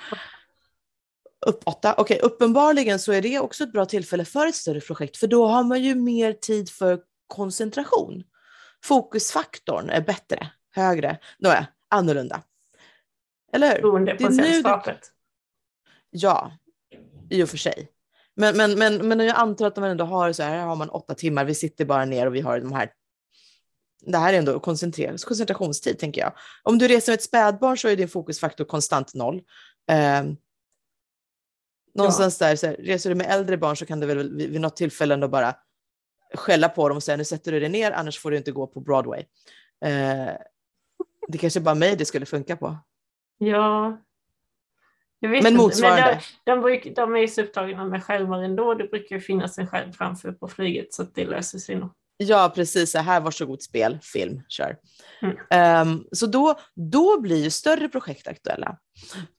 Upp 1.47 1.63
åtta, 1.67 1.95
okej, 1.99 2.17
okay, 2.17 2.27
uppenbarligen 2.27 2.99
så 2.99 3.13
är 3.13 3.23
det 3.23 3.39
också 3.39 3.65
ett 3.65 3.73
bra 3.73 3.85
tillfälle 3.85 4.25
för 4.25 4.47
ett 4.47 4.55
större 4.55 4.81
projekt, 4.81 5.17
för 5.17 5.27
då 5.27 5.47
har 5.47 5.65
man 5.65 5.83
ju 5.83 5.95
mer 5.95 6.33
tid 6.33 6.71
för 6.71 7.01
koncentration. 7.27 8.25
Fokusfaktorn 8.85 9.91
är 9.91 10.01
bättre, 10.01 10.51
högre, 10.75 11.19
nåja, 11.39 11.67
annorlunda. 11.89 12.43
Eller 13.53 13.75
hur? 13.75 13.83
Beroende 13.83 14.15
på 14.15 14.33
sällskapet. 14.33 15.13
Ja, 16.11 16.53
i 17.31 17.43
och 17.43 17.49
för 17.49 17.57
sig. 17.57 17.89
Men, 18.37 18.57
men, 18.57 18.79
men, 18.79 19.09
men 19.09 19.21
jag 19.21 19.37
antar 19.37 19.67
att 19.67 19.77
man 19.77 19.91
ändå 19.91 20.05
har 20.05 20.33
så 20.33 20.43
här, 20.43 20.51
här 20.51 20.67
har 20.67 20.77
man 20.77 20.91
åtta 20.91 21.15
timmar, 21.15 21.45
vi 21.45 21.55
sitter 21.55 21.85
bara 21.85 22.05
ner 22.05 22.27
och 22.27 22.35
vi 22.35 22.41
har 22.41 22.61
de 22.61 22.73
här 22.73 22.93
det 24.01 24.19
här 24.19 24.33
är 24.33 24.39
ändå 24.39 24.61
koncentrationstid, 24.61 25.99
tänker 25.99 26.21
jag. 26.21 26.33
Om 26.63 26.79
du 26.79 26.89
reser 26.89 27.13
med 27.13 27.15
ett 27.15 27.23
spädbarn 27.23 27.79
så 27.79 27.89
är 27.89 27.97
din 27.97 28.09
fokusfaktor 28.09 28.65
konstant 28.65 29.15
noll. 29.15 29.43
Någonstans 31.95 32.41
ja. 32.41 32.47
där, 32.47 32.57
så 32.57 32.67
här, 32.67 32.77
reser 32.79 33.11
du 33.11 33.17
med 33.17 33.27
äldre 33.31 33.57
barn 33.57 33.77
så 33.77 33.87
kan 33.87 34.01
du 34.01 34.07
väl 34.07 34.37
vid, 34.37 34.51
vid 34.51 34.61
något 34.61 34.77
tillfälle 34.77 35.15
ändå 35.15 35.29
bara 35.29 35.55
skälla 36.35 36.69
på 36.69 36.89
dem 36.89 36.97
och 36.97 37.03
säga 37.03 37.17
nu 37.17 37.25
sätter 37.25 37.53
du 37.53 37.61
dig 37.61 37.69
ner, 37.69 37.93
annars 37.93 38.19
får 38.19 38.31
du 38.31 38.37
inte 38.37 38.53
gå 38.53 38.67
på 38.67 38.81
Broadway. 38.81 39.25
Eh, 39.85 40.33
det 41.29 41.39
kanske 41.39 41.61
bara 41.61 41.75
mig 41.75 41.97
det 41.97 42.05
skulle 42.05 42.27
funka 42.27 42.57
på. 42.57 42.77
Ja, 43.39 43.99
men 45.21 45.57
motsvarande. 45.57 46.21
Men 46.47 46.63
de, 46.63 46.81
de, 46.81 46.91
de 46.95 47.15
är 47.15 47.21
ju 47.21 47.29
så 47.29 47.43
upptagna 47.43 47.85
med 47.85 48.05
skärmar 48.05 48.43
ändå. 48.43 48.75
Det 48.75 48.85
brukar 48.85 49.17
ju 49.17 49.21
finnas 49.21 49.59
en 49.59 49.67
skärm 49.67 49.93
framför 49.93 50.33
på 50.33 50.49
flyget 50.49 50.95
så 50.95 51.03
att 51.03 51.15
det 51.15 51.25
löser 51.25 51.59
sig 51.59 51.77
nog. 51.77 51.91
Ja, 52.19 52.53
precis. 52.55 52.91
Så 52.91 52.99
här, 52.99 53.21
varsågod 53.21 53.63
spel, 53.63 53.99
film, 54.03 54.43
kör. 54.49 54.77
Mm. 55.23 55.89
Um, 55.89 56.07
så 56.13 56.27
då, 56.27 56.59
då 56.75 57.21
blir 57.21 57.45
ju 57.45 57.51
större 57.51 57.89
projekt 57.89 58.29
aktuella. 58.29 58.79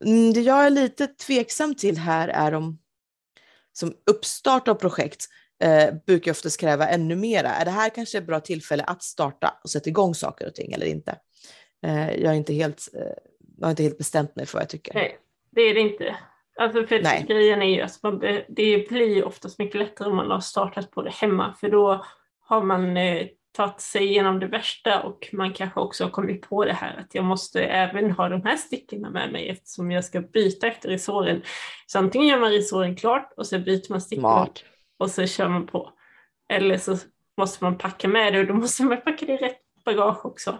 Mm, 0.06 0.34
det 0.34 0.42
jag 0.42 0.65
är 0.65 0.70
lite 0.70 1.08
tveksam 1.08 1.76
till 1.76 1.98
här 1.98 2.28
är 2.28 2.54
om 2.54 2.80
som 3.74 3.94
uppstart 4.12 4.68
av 4.68 4.76
projekt 4.76 5.26
eh, 5.63 5.94
brukar 6.06 6.32
oftast 6.32 6.60
kräva 6.60 6.88
ännu 6.88 7.15
mera. 7.15 7.50
Är 7.50 7.65
det 7.65 7.72
här 7.72 7.89
kanske 7.89 8.18
ett 8.18 8.28
bra 8.28 8.39
tillfälle 8.39 8.84
att 8.84 9.04
starta 9.04 9.60
och 9.63 9.70
sätta 9.70 9.89
igång 9.89 10.15
saker 10.15 10.48
och 10.48 10.56
ting 10.56 10.72
eller 10.72 10.86
inte? 10.86 11.15
Eh, 11.86 12.12
jag, 12.12 12.34
är 12.34 12.38
inte 12.38 12.54
helt, 12.54 12.89
eh, 12.94 13.02
jag 13.58 13.65
har 13.65 13.70
inte 13.70 13.84
helt 13.84 13.98
bestämt 13.98 14.36
mig 14.36 14.46
för 14.46 14.54
vad 14.54 14.62
jag 14.62 14.70
tycker. 14.70 14.94
Nej 14.94 15.20
det 15.52 15.62
är 15.62 15.74
det 15.74 15.80
inte. 15.80 16.15
Alltså 16.60 16.88
för 16.88 17.02
Nej. 17.02 17.26
grejen 17.28 17.62
är 17.62 17.76
ju 17.76 17.82
att 17.82 18.04
man, 18.04 18.20
det 18.50 18.89
blir 18.89 19.24
oftast 19.24 19.60
mycket 19.60 19.80
lättare 19.80 20.10
om 20.10 20.15
man 20.15 20.32
har 20.32 20.39
startat 20.39 20.92
på 20.92 21.02
det 21.02 21.12
hemma 21.12 21.54
för 21.60 21.70
då 21.70 22.06
har 22.49 22.63
man 22.63 22.97
eh, 22.97 23.27
tagit 23.51 23.81
sig 23.81 24.03
igenom 24.03 24.39
det 24.39 24.47
värsta 24.47 25.01
och 25.01 25.29
man 25.33 25.53
kanske 25.53 25.79
också 25.79 26.03
har 26.03 26.12
kommit 26.12 26.41
på 26.41 26.65
det 26.65 26.73
här 26.73 26.97
att 26.97 27.15
jag 27.15 27.25
måste 27.25 27.63
även 27.63 28.12
ha 28.12 28.29
de 28.29 28.41
här 28.41 28.57
stickorna 28.57 29.09
med 29.09 29.31
mig 29.31 29.49
eftersom 29.49 29.91
jag 29.91 30.05
ska 30.05 30.21
byta 30.21 30.67
efter 30.67 30.89
resåren. 30.89 31.41
Så 31.88 31.99
antingen 31.99 32.27
gör 32.27 32.39
man 32.39 32.51
resåren 32.51 32.95
klart 32.95 33.33
och 33.38 33.47
så 33.47 33.59
byter 33.59 33.89
man 33.89 34.01
stickorna 34.01 34.47
och 34.99 35.12
så 35.12 35.25
kör 35.25 35.49
man 35.49 35.67
på. 35.67 35.93
Eller 36.53 36.77
så 36.77 36.97
måste 37.38 37.63
man 37.63 37.77
packa 37.77 38.07
med 38.07 38.33
det 38.33 38.39
och 38.39 38.47
då 38.47 38.53
måste 38.53 38.83
man 38.83 39.01
packa 39.01 39.25
det 39.25 39.33
i 39.33 39.38
rätt 39.38 39.62
bagage 39.85 40.25
också. 40.25 40.59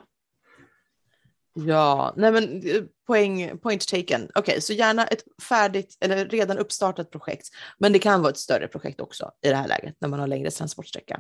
Ja, 1.54 2.13
nej 2.17 2.32
men 2.32 2.43
eh, 2.43 2.84
poäng, 3.08 3.58
point 3.58 3.88
taken. 3.88 4.23
Okej, 4.23 4.41
okay, 4.41 4.62
så 4.62 4.73
gärna 4.73 5.06
ett 5.06 5.23
färdigt 5.49 5.97
eller 6.02 6.25
redan 6.25 6.58
uppstartat 6.58 7.12
projekt, 7.12 7.47
men 7.78 7.93
det 7.93 7.99
kan 7.99 8.21
vara 8.21 8.32
ett 8.32 8.38
större 8.38 8.67
projekt 8.67 9.02
också 9.02 9.32
i 9.41 9.49
det 9.49 9.56
här 9.56 9.67
läget 9.67 9.95
när 9.99 10.10
man 10.10 10.19
har 10.19 10.28
längre 10.28 10.52
transportsträcka. 10.52 11.19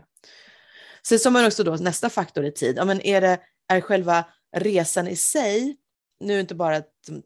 Sen 1.07 1.19
som 1.19 1.33
man 1.33 1.45
också 1.45 1.63
då 1.63 1.75
nästa 1.75 2.09
faktor 2.09 2.45
i 2.45 2.51
tid. 2.51 2.77
Ja, 2.77 2.85
men 2.85 3.01
är 3.01 3.21
det 3.21 3.39
är 3.73 3.81
själva 3.81 4.25
resan 4.57 5.07
i 5.07 5.15
sig 5.15 5.77
nu 6.19 6.39
inte 6.39 6.55
bara 6.55 6.81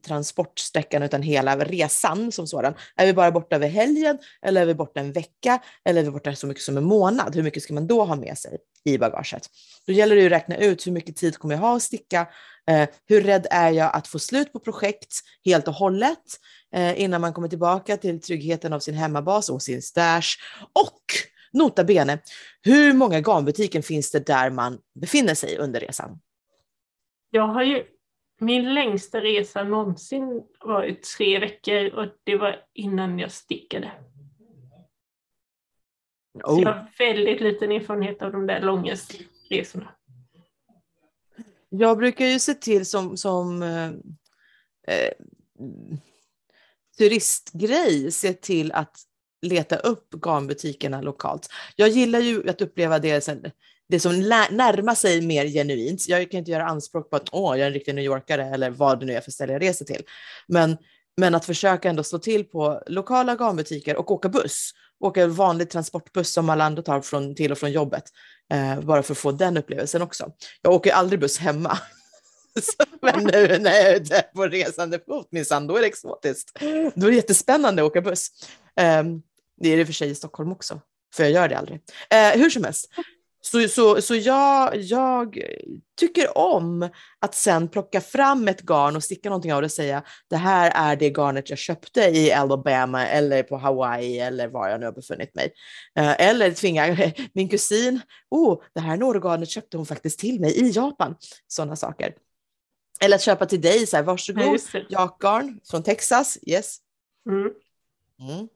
transportsträckan 0.05 1.03
utan 1.03 1.21
hela 1.21 1.57
resan 1.57 2.31
som 2.31 2.47
sådan. 2.47 2.73
Är 2.95 3.05
vi 3.05 3.13
bara 3.13 3.31
borta 3.31 3.55
över 3.55 3.67
helgen 3.67 4.17
eller 4.41 4.61
är 4.61 4.65
vi 4.65 4.73
borta 4.73 4.99
en 4.99 5.11
vecka 5.11 5.59
eller 5.85 6.01
är 6.01 6.05
vi 6.05 6.11
borta 6.11 6.35
så 6.35 6.47
mycket 6.47 6.63
som 6.63 6.77
en 6.77 6.83
månad? 6.83 7.35
Hur 7.35 7.43
mycket 7.43 7.63
ska 7.63 7.73
man 7.73 7.87
då 7.87 8.03
ha 8.03 8.15
med 8.15 8.37
sig 8.37 8.57
i 8.83 8.97
bagaget? 8.97 9.49
Då 9.87 9.93
gäller 9.93 10.15
det 10.15 10.25
att 10.25 10.31
räkna 10.31 10.57
ut 10.57 10.87
hur 10.87 10.91
mycket 10.91 11.15
tid 11.15 11.37
kommer 11.37 11.55
jag 11.55 11.61
ha 11.61 11.75
att 11.75 11.83
sticka? 11.83 12.27
Eh, 12.67 12.89
hur 13.05 13.21
rädd 13.21 13.47
är 13.51 13.71
jag 13.71 13.95
att 13.95 14.07
få 14.07 14.19
slut 14.19 14.53
på 14.53 14.59
projekt 14.59 15.19
helt 15.45 15.67
och 15.67 15.73
hållet 15.73 16.39
eh, 16.75 17.01
innan 17.01 17.21
man 17.21 17.33
kommer 17.33 17.47
tillbaka 17.47 17.97
till 17.97 18.21
tryggheten 18.21 18.73
av 18.73 18.79
sin 18.79 18.95
hemmabas 18.95 19.49
och 19.49 19.61
sin 19.61 19.81
stash? 19.81 20.37
Och 20.73 21.01
nota 21.53 21.83
bene, 21.83 22.19
hur 22.61 22.93
många 22.93 23.19
garnbutiker 23.19 23.81
finns 23.81 24.11
det 24.11 24.25
där 24.25 24.49
man 24.49 24.79
befinner 24.95 25.35
sig 25.35 25.57
under 25.57 25.79
resan? 25.79 26.19
Jag 27.29 27.47
har 27.47 27.63
ju 27.63 27.83
min 28.39 28.73
längsta 28.73 29.21
resa 29.21 29.63
någonsin 29.63 30.43
var 30.59 30.91
tre 31.17 31.39
veckor 31.39 31.93
och 31.93 32.07
det 32.23 32.37
var 32.37 32.65
innan 32.73 33.19
jag 33.19 33.31
stickade. 33.31 33.91
Oh. 36.33 36.55
Så 36.55 36.61
jag 36.61 36.73
har 36.73 36.87
väldigt 36.99 37.41
liten 37.41 37.71
erfarenhet 37.71 38.21
av 38.21 38.31
de 38.31 38.47
där 38.47 38.61
långa 38.61 38.95
resorna. 39.49 39.95
Jag 41.69 41.97
brukar 41.97 42.25
ju 42.25 42.39
se 42.39 42.53
till 42.53 42.85
som, 42.85 43.17
som 43.17 43.63
eh, 43.63 43.89
eh, 44.87 45.13
turistgrej, 46.97 48.11
se 48.11 48.33
till 48.33 48.71
att 48.71 48.97
leta 49.43 49.75
upp 49.75 50.13
garnbutikerna 50.25 51.01
lokalt. 51.01 51.49
Jag 51.75 51.89
gillar 51.89 52.19
ju 52.19 52.49
att 52.49 52.61
uppleva 52.61 52.99
det 52.99 53.29
det 53.89 53.99
som 53.99 54.19
närmar 54.51 54.95
sig 54.95 55.21
mer 55.21 55.47
genuint. 55.47 56.09
Jag 56.09 56.31
kan 56.31 56.37
inte 56.37 56.51
göra 56.51 56.65
anspråk 56.65 57.09
på 57.09 57.15
att 57.15 57.29
Åh, 57.31 57.57
jag 57.57 57.63
är 57.63 57.67
en 57.67 57.73
riktig 57.73 57.95
New 57.95 58.03
Yorkare 58.03 58.45
eller 58.45 58.69
vad 58.69 58.99
det 58.99 59.05
nu 59.05 59.13
är 59.13 59.21
för 59.21 59.31
ställe 59.31 59.53
jag 59.53 59.61
reser 59.61 59.85
till. 59.85 60.03
Men, 60.47 60.77
men 61.17 61.35
att 61.35 61.45
försöka 61.45 61.89
ändå 61.89 62.03
slå 62.03 62.19
till 62.19 62.43
på 62.43 62.83
lokala 62.87 63.35
garnbutiker 63.35 63.95
och 63.95 64.11
åka 64.11 64.29
buss. 64.29 64.71
Åka 64.99 65.27
vanlig 65.27 65.69
transportbuss 65.69 66.29
som 66.29 66.49
alla 66.49 66.63
andra 66.63 66.81
tar 66.81 67.01
från, 67.01 67.35
till 67.35 67.51
och 67.51 67.57
från 67.57 67.71
jobbet. 67.71 68.03
Eh, 68.53 68.79
bara 68.79 69.03
för 69.03 69.13
att 69.13 69.17
få 69.17 69.31
den 69.31 69.57
upplevelsen 69.57 70.01
också. 70.01 70.31
Jag 70.61 70.73
åker 70.73 70.91
aldrig 70.91 71.19
buss 71.19 71.37
hemma. 71.37 71.77
men 73.01 73.23
nu 73.23 73.57
när 73.59 73.71
jag 73.71 73.81
är 73.81 73.95
ute 73.95 74.25
på 74.35 74.47
resande 74.47 74.99
fot 74.99 75.27
minsann, 75.31 75.67
då 75.67 75.77
är 75.77 75.81
det 75.81 75.87
exotiskt. 75.87 76.59
Då 76.95 77.07
är 77.07 77.09
det 77.09 77.15
jättespännande 77.15 77.81
att 77.81 77.87
åka 77.87 78.01
buss. 78.01 78.29
Ehm, 78.75 79.21
det 79.63 79.73
är 79.73 79.77
det 79.77 79.85
för 79.85 79.93
sig 79.93 80.09
i 80.09 80.15
Stockholm 80.15 80.51
också, 80.51 80.81
för 81.15 81.23
jag 81.23 81.31
gör 81.31 81.47
det 81.47 81.57
aldrig. 81.57 81.81
Eh, 82.09 82.39
hur 82.39 82.49
som 82.49 82.63
helst, 82.63 82.89
så, 83.45 83.67
så, 83.67 84.01
så 84.01 84.15
jag, 84.15 84.75
jag 84.75 85.37
tycker 85.99 86.37
om 86.37 86.89
att 87.19 87.35
sen 87.35 87.67
plocka 87.67 88.01
fram 88.01 88.47
ett 88.47 88.61
garn 88.61 88.95
och 88.95 89.03
sticka 89.03 89.29
någonting 89.29 89.53
av 89.53 89.61
det 89.61 89.65
och 89.65 89.71
säga 89.71 90.03
det 90.29 90.35
här 90.35 90.71
är 90.75 90.95
det 90.95 91.09
garnet 91.09 91.49
jag 91.49 91.59
köpte 91.59 92.01
i 92.01 92.31
Alabama 92.31 93.07
eller 93.07 93.43
på 93.43 93.57
Hawaii 93.57 94.19
eller 94.19 94.47
var 94.47 94.69
jag 94.69 94.79
nu 94.79 94.85
har 94.85 94.93
befunnit 94.93 95.35
mig. 95.35 95.53
Eh, 95.95 96.21
eller 96.21 96.51
tvinga 96.51 97.11
min 97.33 97.49
kusin, 97.49 98.01
oh, 98.29 98.61
det 98.75 98.81
här 98.81 98.97
Norgarnet 98.97 99.49
köpte 99.49 99.77
hon 99.77 99.85
faktiskt 99.85 100.19
till 100.19 100.39
mig 100.39 100.51
i 100.51 100.71
Japan. 100.71 101.15
Sådana 101.47 101.75
saker. 101.75 102.15
Eller 103.01 103.15
att 103.15 103.21
köpa 103.21 103.45
till 103.45 103.61
dig, 103.61 103.87
så 103.87 103.95
här, 103.95 104.03
varsågod, 104.03 104.59
ja, 104.73 104.79
jakgarn 104.89 105.59
från 105.69 105.83
Texas, 105.83 106.37
yes. 106.47 106.77
Mm. 107.29 107.51
Mm. 108.19 108.47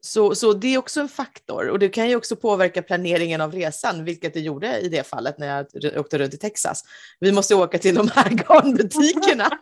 Så, 0.00 0.34
så 0.34 0.52
det 0.52 0.74
är 0.74 0.78
också 0.78 1.00
en 1.00 1.08
faktor 1.08 1.68
och 1.68 1.78
det 1.78 1.88
kan 1.88 2.08
ju 2.08 2.16
också 2.16 2.36
påverka 2.36 2.82
planeringen 2.82 3.40
av 3.40 3.52
resan, 3.52 4.04
vilket 4.04 4.34
det 4.34 4.40
gjorde 4.40 4.78
i 4.78 4.88
det 4.88 5.06
fallet 5.06 5.38
när 5.38 5.46
jag 5.46 5.66
åkte 6.00 6.18
runt 6.18 6.34
i 6.34 6.38
Texas. 6.38 6.84
Vi 7.20 7.32
måste 7.32 7.54
åka 7.54 7.78
till 7.78 7.94
de 7.94 8.08
här 8.14 8.30
garnbutikerna. 8.48 9.50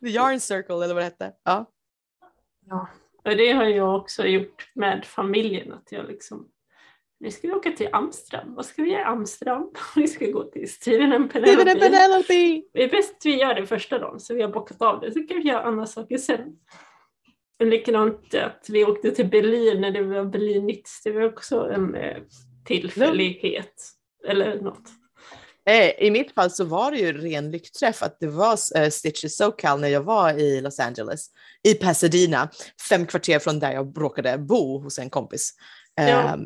The 0.00 0.08
Yarn 0.08 0.40
Circle 0.40 0.84
eller 0.84 0.94
vad 0.94 0.96
det 0.96 1.04
hette. 1.04 1.32
Ja. 1.44 1.70
ja, 2.66 2.88
och 3.24 3.36
det 3.36 3.52
har 3.52 3.64
jag 3.64 3.96
också 3.96 4.26
gjort 4.26 4.70
med 4.74 5.04
familjen, 5.04 5.72
att 5.72 5.92
jag 5.92 6.06
liksom 6.06 6.48
nu 7.20 7.30
ska 7.30 7.48
vi 7.48 7.54
åka 7.54 7.70
till 7.70 7.88
Amsterdam. 7.92 8.54
Vad 8.54 8.66
ska 8.66 8.82
vi 8.82 8.90
göra 8.90 9.00
i 9.00 9.04
Amsterdam? 9.04 9.70
Vi 9.96 10.08
ska 10.08 10.26
gå 10.26 10.44
till 10.44 10.72
Steven 10.72 11.12
and 11.12 11.30
Steven 11.30 11.48
and 11.48 11.56
Penelope. 11.56 11.80
Penelope! 11.80 12.62
Det 12.72 12.84
är 12.84 12.90
bäst 12.90 13.14
vi 13.24 13.40
gör 13.40 13.54
det 13.54 13.66
första 13.66 13.98
dagen 13.98 14.20
så 14.20 14.34
vi 14.34 14.42
har 14.42 14.48
bockat 14.48 14.82
av 14.82 15.00
det. 15.00 15.12
Så 15.12 15.22
kan 15.22 15.36
vi 15.36 15.42
göra 15.42 15.62
andra 15.62 15.86
saker 15.86 16.18
sen. 16.18 16.56
Likadant 17.62 18.34
att 18.34 18.66
vi 18.68 18.84
åkte 18.84 19.10
till 19.10 19.26
Berlin 19.26 19.80
när 19.80 19.90
det 19.90 20.02
var 20.02 20.24
Berlinitz. 20.24 21.02
Det 21.04 21.12
var 21.12 21.22
också 21.22 21.70
en 21.74 21.94
eh, 21.94 22.16
tillfällighet. 22.64 23.90
Eller 24.28 24.60
något. 24.60 24.88
Eh, 25.66 26.06
I 26.06 26.10
mitt 26.10 26.32
fall 26.32 26.50
så 26.50 26.64
var 26.64 26.90
det 26.90 26.98
ju 26.98 27.12
ren 27.12 27.50
lyckträff 27.50 28.02
att 28.02 28.20
det 28.20 28.26
var 28.26 28.52
uh, 28.52 28.88
Stitches 28.88 29.36
SoCal 29.36 29.80
när 29.80 29.88
jag 29.88 30.02
var 30.02 30.32
i 30.32 30.60
Los 30.60 30.80
Angeles, 30.80 31.26
i 31.62 31.74
Pasadena, 31.74 32.50
fem 32.88 33.06
kvarter 33.06 33.38
från 33.38 33.58
där 33.58 33.72
jag 33.72 33.94
råkade 33.96 34.38
bo 34.38 34.78
hos 34.78 34.98
en 34.98 35.10
kompis. 35.10 35.54
Ja. 35.94 36.02
Ehm, 36.02 36.40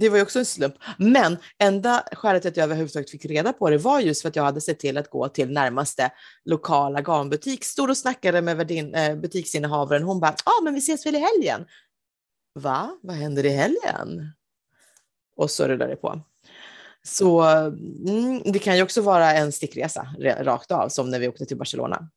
det 0.00 0.08
var 0.08 0.16
ju 0.16 0.22
också 0.22 0.38
en 0.38 0.44
slump. 0.44 0.74
Men 0.98 1.36
enda 1.58 2.04
skälet 2.12 2.42
till 2.42 2.48
att 2.48 2.56
jag 2.56 2.64
överhuvudtaget 2.64 3.10
fick 3.10 3.24
reda 3.24 3.52
på 3.52 3.70
det 3.70 3.78
var 3.78 4.00
just 4.00 4.22
för 4.22 4.28
att 4.28 4.36
jag 4.36 4.42
hade 4.42 4.60
sett 4.60 4.78
till 4.78 4.98
att 4.98 5.10
gå 5.10 5.28
till 5.28 5.50
närmaste 5.50 6.10
lokala 6.44 7.00
garnbutik. 7.00 7.64
Stod 7.64 7.90
och 7.90 7.96
snackade 7.96 8.42
med 8.42 8.56
värdin, 8.56 8.94
eh, 8.94 9.16
butiksinnehavaren. 9.16 10.02
Hon 10.02 10.20
bara, 10.20 10.34
ja 10.44 10.52
ah, 10.52 10.62
men 10.64 10.74
vi 10.74 10.78
ses 10.78 11.06
väl 11.06 11.14
i 11.14 11.18
helgen? 11.18 11.66
Va? 12.54 12.98
Vad 13.02 13.16
händer 13.16 13.46
i 13.46 13.48
helgen? 13.48 14.32
Och 15.36 15.50
så 15.50 15.68
rullade 15.68 15.92
det 15.92 15.96
på. 15.96 16.20
Så 17.02 17.42
mm, 17.42 18.42
det 18.44 18.58
kan 18.58 18.76
ju 18.76 18.82
också 18.82 19.02
vara 19.02 19.32
en 19.32 19.52
stickresa 19.52 20.06
rakt 20.20 20.70
av, 20.70 20.88
som 20.88 21.10
när 21.10 21.18
vi 21.18 21.28
åkte 21.28 21.46
till 21.46 21.56
Barcelona. 21.56 22.08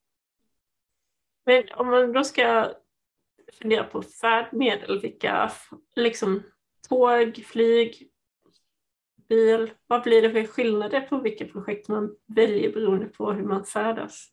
Men 1.45 1.63
om 1.75 1.87
man 1.87 2.13
då 2.13 2.23
ska 2.23 2.71
fundera 3.59 3.83
på 3.83 4.01
färdmedel, 4.01 5.01
vilka 5.01 5.51
liksom 5.95 6.43
tåg, 6.89 7.45
flyg, 7.45 8.09
bil, 9.29 9.71
vad 9.87 10.03
blir 10.03 10.21
det 10.21 10.31
för 10.31 10.43
skillnader 10.43 11.01
på 11.01 11.19
vilka 11.19 11.45
projekt 11.45 11.87
man 11.87 12.15
väljer 12.35 12.71
beroende 12.71 13.05
på 13.05 13.31
hur 13.31 13.43
man 13.43 13.65
färdas? 13.65 14.31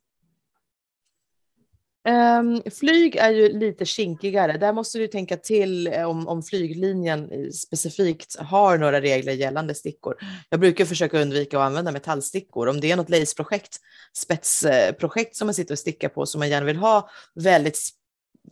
Um, 2.08 2.62
flyg 2.80 3.16
är 3.16 3.30
ju 3.30 3.58
lite 3.58 3.84
kinkigare. 3.84 4.58
Där 4.58 4.72
måste 4.72 4.98
du 4.98 5.06
tänka 5.06 5.36
till 5.36 5.86
eh, 5.86 6.04
om, 6.04 6.28
om 6.28 6.42
flyglinjen 6.42 7.52
specifikt 7.52 8.36
har 8.38 8.78
några 8.78 9.00
regler 9.00 9.32
gällande 9.32 9.74
stickor. 9.74 10.16
Jag 10.50 10.60
brukar 10.60 10.84
försöka 10.84 11.20
undvika 11.20 11.58
att 11.58 11.66
använda 11.66 11.92
metallstickor. 11.92 12.68
Om 12.68 12.80
det 12.80 12.90
är 12.90 12.96
något 12.96 13.10
laceprojekt, 13.10 13.76
spetsprojekt 14.16 15.36
som 15.36 15.46
man 15.46 15.54
sitter 15.54 15.74
och 15.74 15.78
stickar 15.78 16.08
på 16.08 16.26
som 16.26 16.38
man 16.38 16.48
gärna 16.48 16.66
vill 16.66 16.76
ha 16.76 17.10
väldigt 17.34 17.78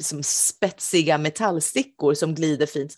som 0.01 0.23
spetsiga 0.23 1.19
metallstickor 1.19 2.15
som 2.15 2.35
glider 2.35 2.67
fint. 2.67 2.97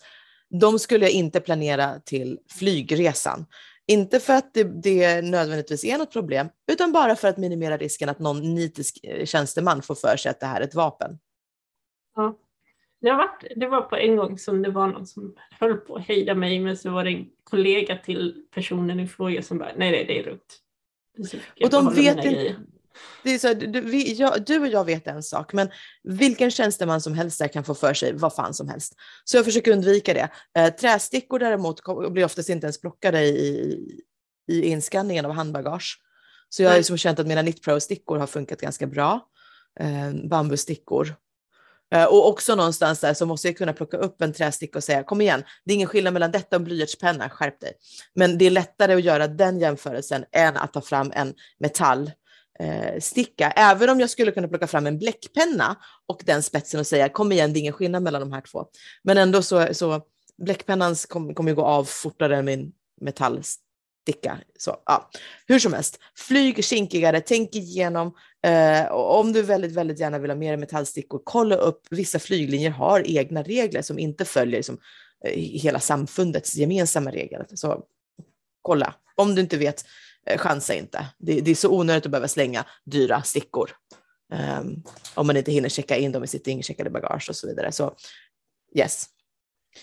De 0.59 0.79
skulle 0.79 1.05
jag 1.05 1.13
inte 1.13 1.39
planera 1.39 1.99
till 1.99 2.39
flygresan. 2.49 3.45
Inte 3.87 4.19
för 4.19 4.33
att 4.33 4.53
det, 4.53 4.63
det 4.63 5.21
nödvändigtvis 5.21 5.85
är 5.85 5.97
något 5.97 6.13
problem, 6.13 6.47
utan 6.71 6.91
bara 6.91 7.15
för 7.15 7.27
att 7.27 7.37
minimera 7.37 7.77
risken 7.77 8.09
att 8.09 8.19
någon 8.19 8.55
nitisk 8.55 8.99
eh, 9.03 9.25
tjänsteman 9.25 9.81
får 9.81 9.95
för 9.95 10.17
sig 10.17 10.29
att 10.29 10.39
det 10.39 10.45
här 10.45 10.61
är 10.61 10.65
ett 10.65 10.75
vapen. 10.75 11.19
Ja. 12.15 12.37
Det, 13.01 13.09
har 13.09 13.17
varit, 13.17 13.45
det 13.55 13.67
var 13.67 13.81
på 13.81 13.95
en 13.95 14.15
gång 14.15 14.37
som 14.37 14.61
det 14.61 14.71
var 14.71 14.87
någon 14.87 15.07
som 15.07 15.35
höll 15.59 15.77
på 15.77 15.95
att 15.95 16.07
hejda 16.07 16.35
mig 16.35 16.59
men 16.59 16.77
så 16.77 16.89
var 16.89 17.03
det 17.03 17.11
en 17.11 17.29
kollega 17.43 17.97
till 17.97 18.45
personen 18.53 18.99
i 18.99 19.07
fråga 19.07 19.41
som 19.41 19.57
bara 19.57 19.71
nej, 19.75 19.91
nej 19.91 20.05
det 20.05 20.19
är 20.19 20.23
lugnt. 20.25 20.59
Och 21.63 21.69
de 21.69 21.93
vet 21.93 22.25
inte-. 22.25 22.55
Det 23.23 23.33
är 23.33 23.39
så, 23.39 23.47
här, 23.47 23.55
du, 23.55 23.81
vi, 23.81 24.13
jag, 24.13 24.45
du 24.45 24.59
och 24.59 24.67
jag 24.67 24.85
vet 24.85 25.07
en 25.07 25.23
sak, 25.23 25.53
men 25.53 25.69
vilken 26.03 26.51
tjänsteman 26.51 27.01
som 27.01 27.13
helst 27.13 27.39
där 27.39 27.47
kan 27.47 27.63
få 27.63 27.75
för 27.75 27.93
sig 27.93 28.13
vad 28.13 28.35
fan 28.35 28.53
som 28.53 28.69
helst. 28.69 28.93
Så 29.23 29.37
jag 29.37 29.45
försöker 29.45 29.71
undvika 29.71 30.13
det. 30.13 30.29
Eh, 30.57 30.73
trästickor 30.73 31.39
däremot 31.39 31.81
blir 32.11 32.25
oftast 32.25 32.49
inte 32.49 32.65
ens 32.65 32.81
plockade 32.81 33.23
i, 33.23 33.79
i 34.47 34.61
inskanningen 34.61 35.25
av 35.25 35.31
handbagage. 35.31 35.99
Så 36.49 36.63
jag 36.63 36.69
har 36.69 36.75
ju 36.75 36.79
Nej. 36.79 36.83
som 36.83 36.97
känt 36.97 37.19
att 37.19 37.27
mina 37.27 37.41
Knit 37.41 37.63
Pro-stickor 37.63 38.17
har 38.17 38.27
funkat 38.27 38.61
ganska 38.61 38.87
bra. 38.87 39.27
Eh, 39.79 40.29
bambustickor. 40.29 41.15
Eh, 41.93 42.05
och 42.05 42.27
också 42.27 42.55
någonstans 42.55 42.99
där 42.99 43.13
så 43.13 43.25
måste 43.25 43.47
jag 43.47 43.57
kunna 43.57 43.73
plocka 43.73 43.97
upp 43.97 44.21
en 44.21 44.33
trästicka 44.33 44.79
och 44.79 44.83
säga 44.83 45.03
kom 45.03 45.21
igen, 45.21 45.43
det 45.65 45.71
är 45.71 45.75
ingen 45.75 45.87
skillnad 45.87 46.13
mellan 46.13 46.31
detta 46.31 46.55
och 46.55 46.59
en 46.59 46.63
blyertspenna, 46.63 47.29
skärp 47.29 47.59
dig. 47.59 47.73
Men 48.15 48.37
det 48.37 48.45
är 48.45 48.51
lättare 48.51 48.93
att 48.93 49.03
göra 49.03 49.27
den 49.27 49.59
jämförelsen 49.59 50.25
än 50.31 50.57
att 50.57 50.73
ta 50.73 50.81
fram 50.81 51.11
en 51.15 51.33
metall 51.59 52.11
eh, 52.59 52.99
sticka. 52.99 53.51
Även 53.51 53.89
om 53.89 53.99
jag 53.99 54.09
skulle 54.09 54.31
kunna 54.31 54.47
plocka 54.47 54.67
fram 54.67 54.87
en 54.87 54.99
bläckpenna 54.99 55.75
och 56.07 56.21
den 56.25 56.43
spetsen 56.43 56.79
och 56.79 56.87
säga 56.87 57.09
kom 57.09 57.31
igen, 57.31 57.53
det 57.53 57.59
är 57.59 57.61
ingen 57.61 57.73
skillnad 57.73 58.03
mellan 58.03 58.21
de 58.21 58.31
här 58.31 58.41
två. 58.41 58.65
Men 59.03 59.17
ändå 59.17 59.41
så, 59.41 59.73
så 59.73 60.01
bläckpennan 60.37 60.95
kommer 60.95 61.33
kom 61.33 61.47
ju 61.47 61.55
gå 61.55 61.65
av 61.65 61.83
fortare 61.83 62.37
än 62.37 62.45
min 62.45 62.71
metallsticka. 63.01 64.37
Så, 64.59 64.77
ja. 64.85 65.09
Hur 65.47 65.59
som 65.59 65.73
helst, 65.73 65.99
flyg 66.15 66.63
kinkigare, 66.63 67.21
tänk 67.21 67.55
igenom. 67.55 68.15
Eh, 68.45 68.85
och 68.85 69.19
om 69.19 69.33
du 69.33 69.41
väldigt, 69.41 69.71
väldigt 69.71 69.99
gärna 69.99 70.19
vill 70.19 70.31
ha 70.31 70.37
mer 70.37 70.57
metallstickor, 70.57 71.21
kolla 71.23 71.55
upp. 71.55 71.81
Vissa 71.89 72.19
flyglinjer 72.19 72.69
har 72.69 73.03
egna 73.07 73.43
regler 73.43 73.81
som 73.81 73.99
inte 73.99 74.25
följer 74.25 74.57
liksom, 74.57 74.77
hela 75.35 75.79
samfundets 75.79 76.55
gemensamma 76.55 77.11
regler. 77.11 77.45
Så 77.53 77.83
kolla, 78.61 78.93
om 79.15 79.35
du 79.35 79.41
inte 79.41 79.57
vet, 79.57 79.85
chansa 80.37 80.73
inte. 80.73 81.05
Det, 81.17 81.41
det 81.41 81.51
är 81.51 81.55
så 81.55 81.69
onödigt 81.69 82.05
att 82.05 82.11
behöva 82.11 82.27
slänga 82.27 82.65
dyra 82.85 83.21
stickor. 83.21 83.69
Ehm, 84.33 84.83
om 85.15 85.27
man 85.27 85.37
inte 85.37 85.51
hinner 85.51 85.69
checka 85.69 85.97
in 85.97 86.11
dem 86.11 86.23
i 86.23 86.27
sitt 86.27 86.47
incheckade 86.47 86.89
bagage 86.89 87.29
och 87.29 87.35
så 87.35 87.47
vidare. 87.47 87.71
Så 87.71 87.95
yes. 88.75 89.09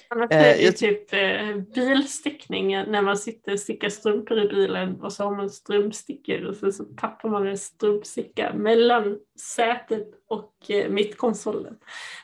Annars 0.08 0.30
Eh, 0.30 0.38
är 0.38 0.56
det 0.56 0.62
ju 0.62 0.72
typ 0.72 1.12
eh, 1.12 1.56
bilstickning 1.74 2.68
när 2.68 3.02
man 3.02 3.16
sitter 3.16 3.52
och 3.52 3.60
stickar 3.60 3.88
strumpor 3.88 4.38
i 4.38 4.48
bilen 4.48 5.00
och 5.00 5.12
så 5.12 5.24
har 5.24 5.36
man 5.36 5.50
strumpstickor 5.50 6.44
och 6.44 6.56
så, 6.56 6.72
så 6.72 6.84
tappar 6.84 7.28
man 7.28 7.46
en 7.46 7.58
strumpsticka 7.58 8.54
mellan 8.54 9.18
sätet 9.56 10.08
och 10.28 10.70
eh, 10.70 10.90
mittkonsolen. 10.90 11.76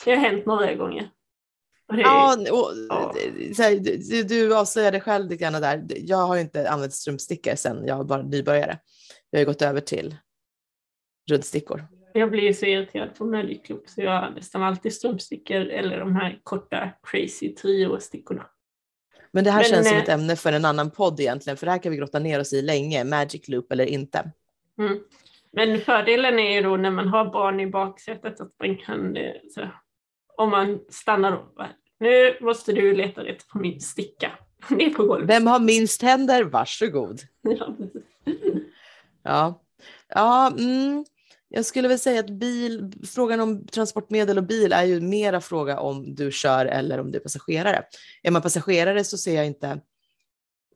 Det 0.05 0.11
har 0.11 0.19
hänt 0.19 0.47
några 0.47 0.75
gånger. 0.75 1.11
Är, 1.93 1.99
Ja, 1.99 2.37
och, 2.53 2.73
Ja. 2.89 3.15
så 3.57 3.63
här, 3.63 3.77
du, 4.11 4.23
du 4.23 4.57
avslöjade 4.57 5.01
själv 5.01 5.31
lite 5.31 5.43
grann 5.43 5.53
där. 5.63 5.85
Jag 5.89 6.17
har 6.27 6.35
ju 6.35 6.41
inte 6.41 6.71
använt 6.71 6.93
strumpstickor 6.93 7.55
sedan 7.55 7.87
jag 7.87 8.09
var 8.09 8.23
nybörjare. 8.23 8.79
Jag 9.31 9.41
har 9.41 9.45
gått 9.45 9.63
över 9.63 9.81
till 9.81 10.17
ruddstickor. 11.31 11.87
Jag 12.13 12.31
blir 12.31 12.53
så 12.53 12.67
irriterad 12.67 13.15
på 13.15 13.25
Magic 13.25 13.63
Club 13.63 13.83
så 13.87 14.01
jag 14.01 14.21
har 14.21 14.31
nästan 14.31 14.63
alltid 14.63 14.93
strumpstickor 14.93 15.57
eller 15.57 15.99
de 15.99 16.17
här 16.17 16.41
korta 16.43 16.91
crazy 17.03 17.55
trio-stickorna. 17.55 18.43
Men 19.31 19.45
det 19.45 19.51
här 19.51 19.59
Men, 19.63 19.71
känns 19.71 19.89
som 19.89 19.97
eh, 19.97 20.03
ett 20.03 20.09
ämne 20.09 20.37
för 20.37 20.53
en 20.53 20.65
annan 20.65 20.91
podd 20.91 21.21
egentligen, 21.21 21.57
för 21.57 21.67
det 21.67 21.73
här 21.73 21.79
kan 21.79 21.93
vi 21.93 21.99
grotta 21.99 22.19
ner 22.19 22.41
oss 22.41 22.53
i 22.53 22.63
länge. 22.63 23.05
Magic 23.05 23.49
loop 23.49 23.73
eller 23.73 23.87
inte. 23.87 24.31
Mm. 24.79 24.99
Men 25.53 25.81
fördelen 25.81 26.39
är 26.39 26.55
ju 26.55 26.63
då 26.63 26.77
när 26.77 26.91
man 26.91 27.09
har 27.09 27.25
barn 27.25 27.61
i 27.61 27.67
baksätet 27.67 28.41
att 28.41 28.53
man 28.61 28.77
kan, 28.77 29.17
eh, 29.17 29.33
så, 29.55 29.61
om 30.37 30.51
man 30.51 30.81
stannar 30.91 31.31
då, 31.33 31.67
nu 32.01 32.39
måste 32.41 32.73
du 32.73 32.95
leta 32.95 33.25
rätt 33.25 33.49
på 33.49 33.59
min 33.59 33.81
sticka. 33.81 34.33
Ner 34.71 34.91
på 34.91 35.07
golvet. 35.07 35.31
Vem 35.31 35.47
har 35.47 35.61
minst 35.61 36.03
händer? 36.03 36.45
Varsågod. 36.45 37.21
Ja. 39.23 39.63
Ja, 40.09 40.53
mm, 40.59 41.05
jag 41.49 41.67
skulle 41.67 41.89
väl 41.89 41.99
säga 41.99 42.21
att 42.21 42.31
bil, 42.31 42.93
frågan 43.15 43.41
om 43.41 43.67
transportmedel 43.67 44.39
och 44.39 44.45
bil 44.47 44.73
är 44.73 44.85
ju 44.85 45.01
mera 45.01 45.41
fråga 45.41 45.81
om 45.81 46.15
du 46.15 46.33
kör 46.33 46.67
eller 46.67 47.01
om 47.01 47.13
du 47.13 47.19
är 47.19 47.23
passagerare. 47.23 47.83
Är 48.23 48.31
man 48.31 48.43
passagerare 48.43 49.05
så 49.05 49.19
ser 49.19 49.35
jag 49.35 49.47
inte 49.47 49.81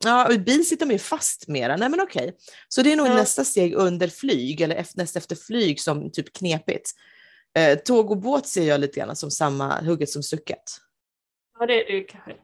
Ja, 0.03 0.27
och 0.27 0.33
i 0.33 0.39
bil 0.39 0.67
sitter 0.67 0.85
man 0.85 0.93
ju 0.93 0.99
fast 0.99 1.47
mera. 1.47 1.75
Nej, 1.77 1.89
men 1.89 2.01
okej. 2.01 2.35
Så 2.67 2.81
det 2.81 2.91
är 2.91 2.95
nog 2.95 3.07
Ja. 3.07 3.13
nästa 3.13 3.45
steg 3.45 3.73
under 3.73 4.07
flyg 4.07 4.61
eller 4.61 4.85
näst 4.95 5.15
efter 5.15 5.35
flyg 5.35 5.79
som 5.79 6.11
typ 6.11 6.33
knepigt. 6.33 6.91
Eh, 7.53 7.79
tåg 7.79 8.11
och 8.11 8.17
båt 8.17 8.47
ser 8.47 8.67
jag 8.67 8.79
lite 8.79 8.99
grann 8.99 9.15
som 9.15 9.31
samma 9.31 9.81
hugget 9.81 10.09
som 10.09 10.23
stucket. 10.23 10.63
Ja, 11.59 11.65
det 11.65 11.83
det 11.83 12.01
kanske. 12.01 12.35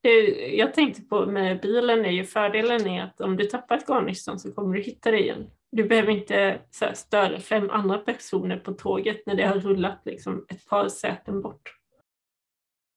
Det, 0.00 0.10
jag 0.56 0.74
tänkte 0.74 1.02
på 1.02 1.26
med 1.26 1.60
bilen 1.60 2.04
är 2.04 2.10
ju 2.10 2.24
fördelen 2.24 2.86
är 2.86 3.02
att 3.02 3.20
om 3.20 3.36
du 3.36 3.44
tappar 3.44 3.76
ett 3.76 3.86
garnnystan 3.88 4.40
så 4.40 4.52
kommer 4.52 4.76
du 4.76 4.82
hitta 4.82 5.10
det 5.10 5.20
igen. 5.20 5.50
Du 5.72 5.84
behöver 5.84 6.12
inte 6.12 6.34
här, 6.80 6.94
störa 6.94 7.40
fem 7.40 7.70
andra 7.70 7.98
personer 7.98 8.56
på 8.56 8.72
tåget 8.72 9.26
när 9.26 9.34
det 9.34 9.46
har 9.46 9.54
rullat 9.54 10.00
liksom 10.04 10.46
ett 10.48 10.66
par 10.66 10.88
säten 10.88 11.42
bort. 11.42 11.76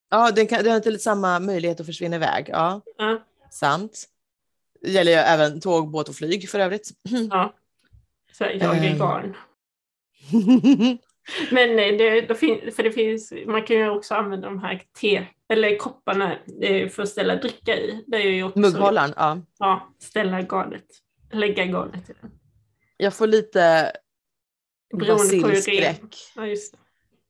Ja, 0.10 0.32
den, 0.32 0.48
kan, 0.48 0.64
den 0.64 0.70
har 0.70 0.78
inte 0.78 0.92
lite 0.92 1.04
samma 1.04 1.40
möjlighet 1.40 1.80
att 1.80 1.86
försvinna 1.86 2.16
iväg. 2.16 2.46
Ja, 2.50 2.82
Ja, 2.98 3.24
sant. 3.52 4.06
Det 4.82 4.92
gäller 4.92 5.12
ju 5.12 5.18
även 5.18 5.62
tåg, 5.62 5.92
båt 5.92 6.10
och 6.10 6.16
flyg 6.16 6.50
för 6.50 6.60
övrigt. 6.60 6.90
ja. 7.30 7.54
Så 8.32 8.44
jag 8.44 8.78
är 8.78 8.98
garn. 8.98 9.36
Men 11.52 11.70
eh, 11.80 11.98
det, 11.98 12.22
då 12.22 12.36
fin, 12.36 12.72
för 12.72 12.84
det 12.84 12.92
finns, 12.92 13.34
man 13.46 13.64
kan 13.64 13.78
ju 13.78 13.90
också 13.90 14.16
använda 14.16 14.48
de 14.48 14.60
här 14.60 14.82
te, 15.02 15.28
eller 15.50 15.78
kopparna 15.78 16.38
eh, 16.62 16.90
för 16.90 17.04
att 17.04 17.10
ställa 17.10 17.36
dricka 17.36 17.76
i. 17.76 18.04
Det 18.08 18.18
är 18.18 18.22
ju 18.22 18.44
också, 18.44 18.60
Mugghållaren, 18.60 19.14
ja. 19.16 19.42
Ja, 19.60 19.96
ställa 20.00 20.42
garnet, 20.42 20.86
lägga 21.32 21.66
garnet 21.66 22.10
i 22.10 22.14
den. 22.22 22.32
Jag 22.98 23.14
får 23.14 23.28
lite 23.28 23.92
basilskräck. 24.94 26.16
Ja, 26.36 26.48
just 26.48 26.72
det. 26.72 26.80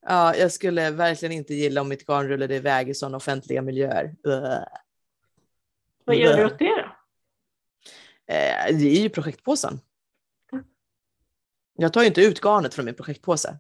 Ja, 0.02 0.36
jag 0.36 0.52
skulle 0.52 0.91
verkligen 0.91 1.32
inte 1.32 1.54
gilla 1.54 1.82
om 1.82 1.89
mitt 1.89 2.06
garn 2.06 2.28
rullade 2.28 2.56
iväg 2.56 2.89
i 2.89 2.93
sådana 2.93 3.18
offentliga 3.18 3.62
miljöer. 3.62 4.16
Vad 6.06 6.16
gör 6.16 6.38
du 6.38 6.45
åt 6.45 6.60
det 6.60 6.66
då? 6.66 6.95
Eh, 8.34 8.78
det 8.78 8.97
är 8.97 9.02
ju 9.02 9.10
projektpåsen. 9.10 9.80
Jag 11.78 11.93
tar 11.93 12.02
ju 12.02 12.08
inte 12.08 12.22
ut 12.22 12.41
garnet 12.41 12.74
från 12.74 12.86
min 12.86 12.95
projektpåse. 12.95 13.58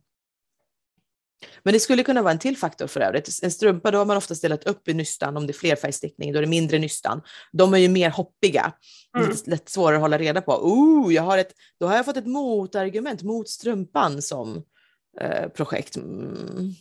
Men 1.63 1.73
det 1.73 1.79
skulle 1.79 2.03
kunna 2.03 2.21
vara 2.21 2.31
en 2.31 2.39
till 2.39 2.57
faktor 2.57 2.87
för 2.87 2.99
övrigt. 2.99 3.39
En 3.43 3.51
strumpa, 3.51 3.91
då 3.91 3.97
har 3.97 4.05
man 4.05 4.17
ofta 4.17 4.35
ställt 4.35 4.67
upp 4.67 4.87
i 4.87 4.93
nystan 4.93 5.37
om 5.37 5.47
det 5.47 5.51
är 5.51 5.55
flerfärgstickning, 5.55 6.33
då 6.33 6.37
är 6.37 6.41
det 6.41 6.49
mindre 6.49 6.79
nystan. 6.79 7.21
De 7.51 7.73
är 7.73 7.77
ju 7.77 7.89
mer 7.89 8.09
hoppiga, 8.09 8.73
mm. 9.17 9.29
lite 9.29 9.49
lätt 9.49 9.69
svårare 9.69 9.95
att 9.95 10.01
hålla 10.01 10.17
reda 10.17 10.41
på. 10.41 10.51
Oh, 10.51 11.13
jag 11.13 11.23
har 11.23 11.37
ett, 11.37 11.53
då 11.79 11.87
har 11.87 11.95
jag 11.95 12.05
fått 12.05 12.17
ett 12.17 12.27
motargument 12.27 13.23
mot 13.23 13.49
strumpan 13.49 14.21
som 14.21 14.63
eh, 15.21 15.47
projekt. 15.49 15.95
Mm. 15.95 16.73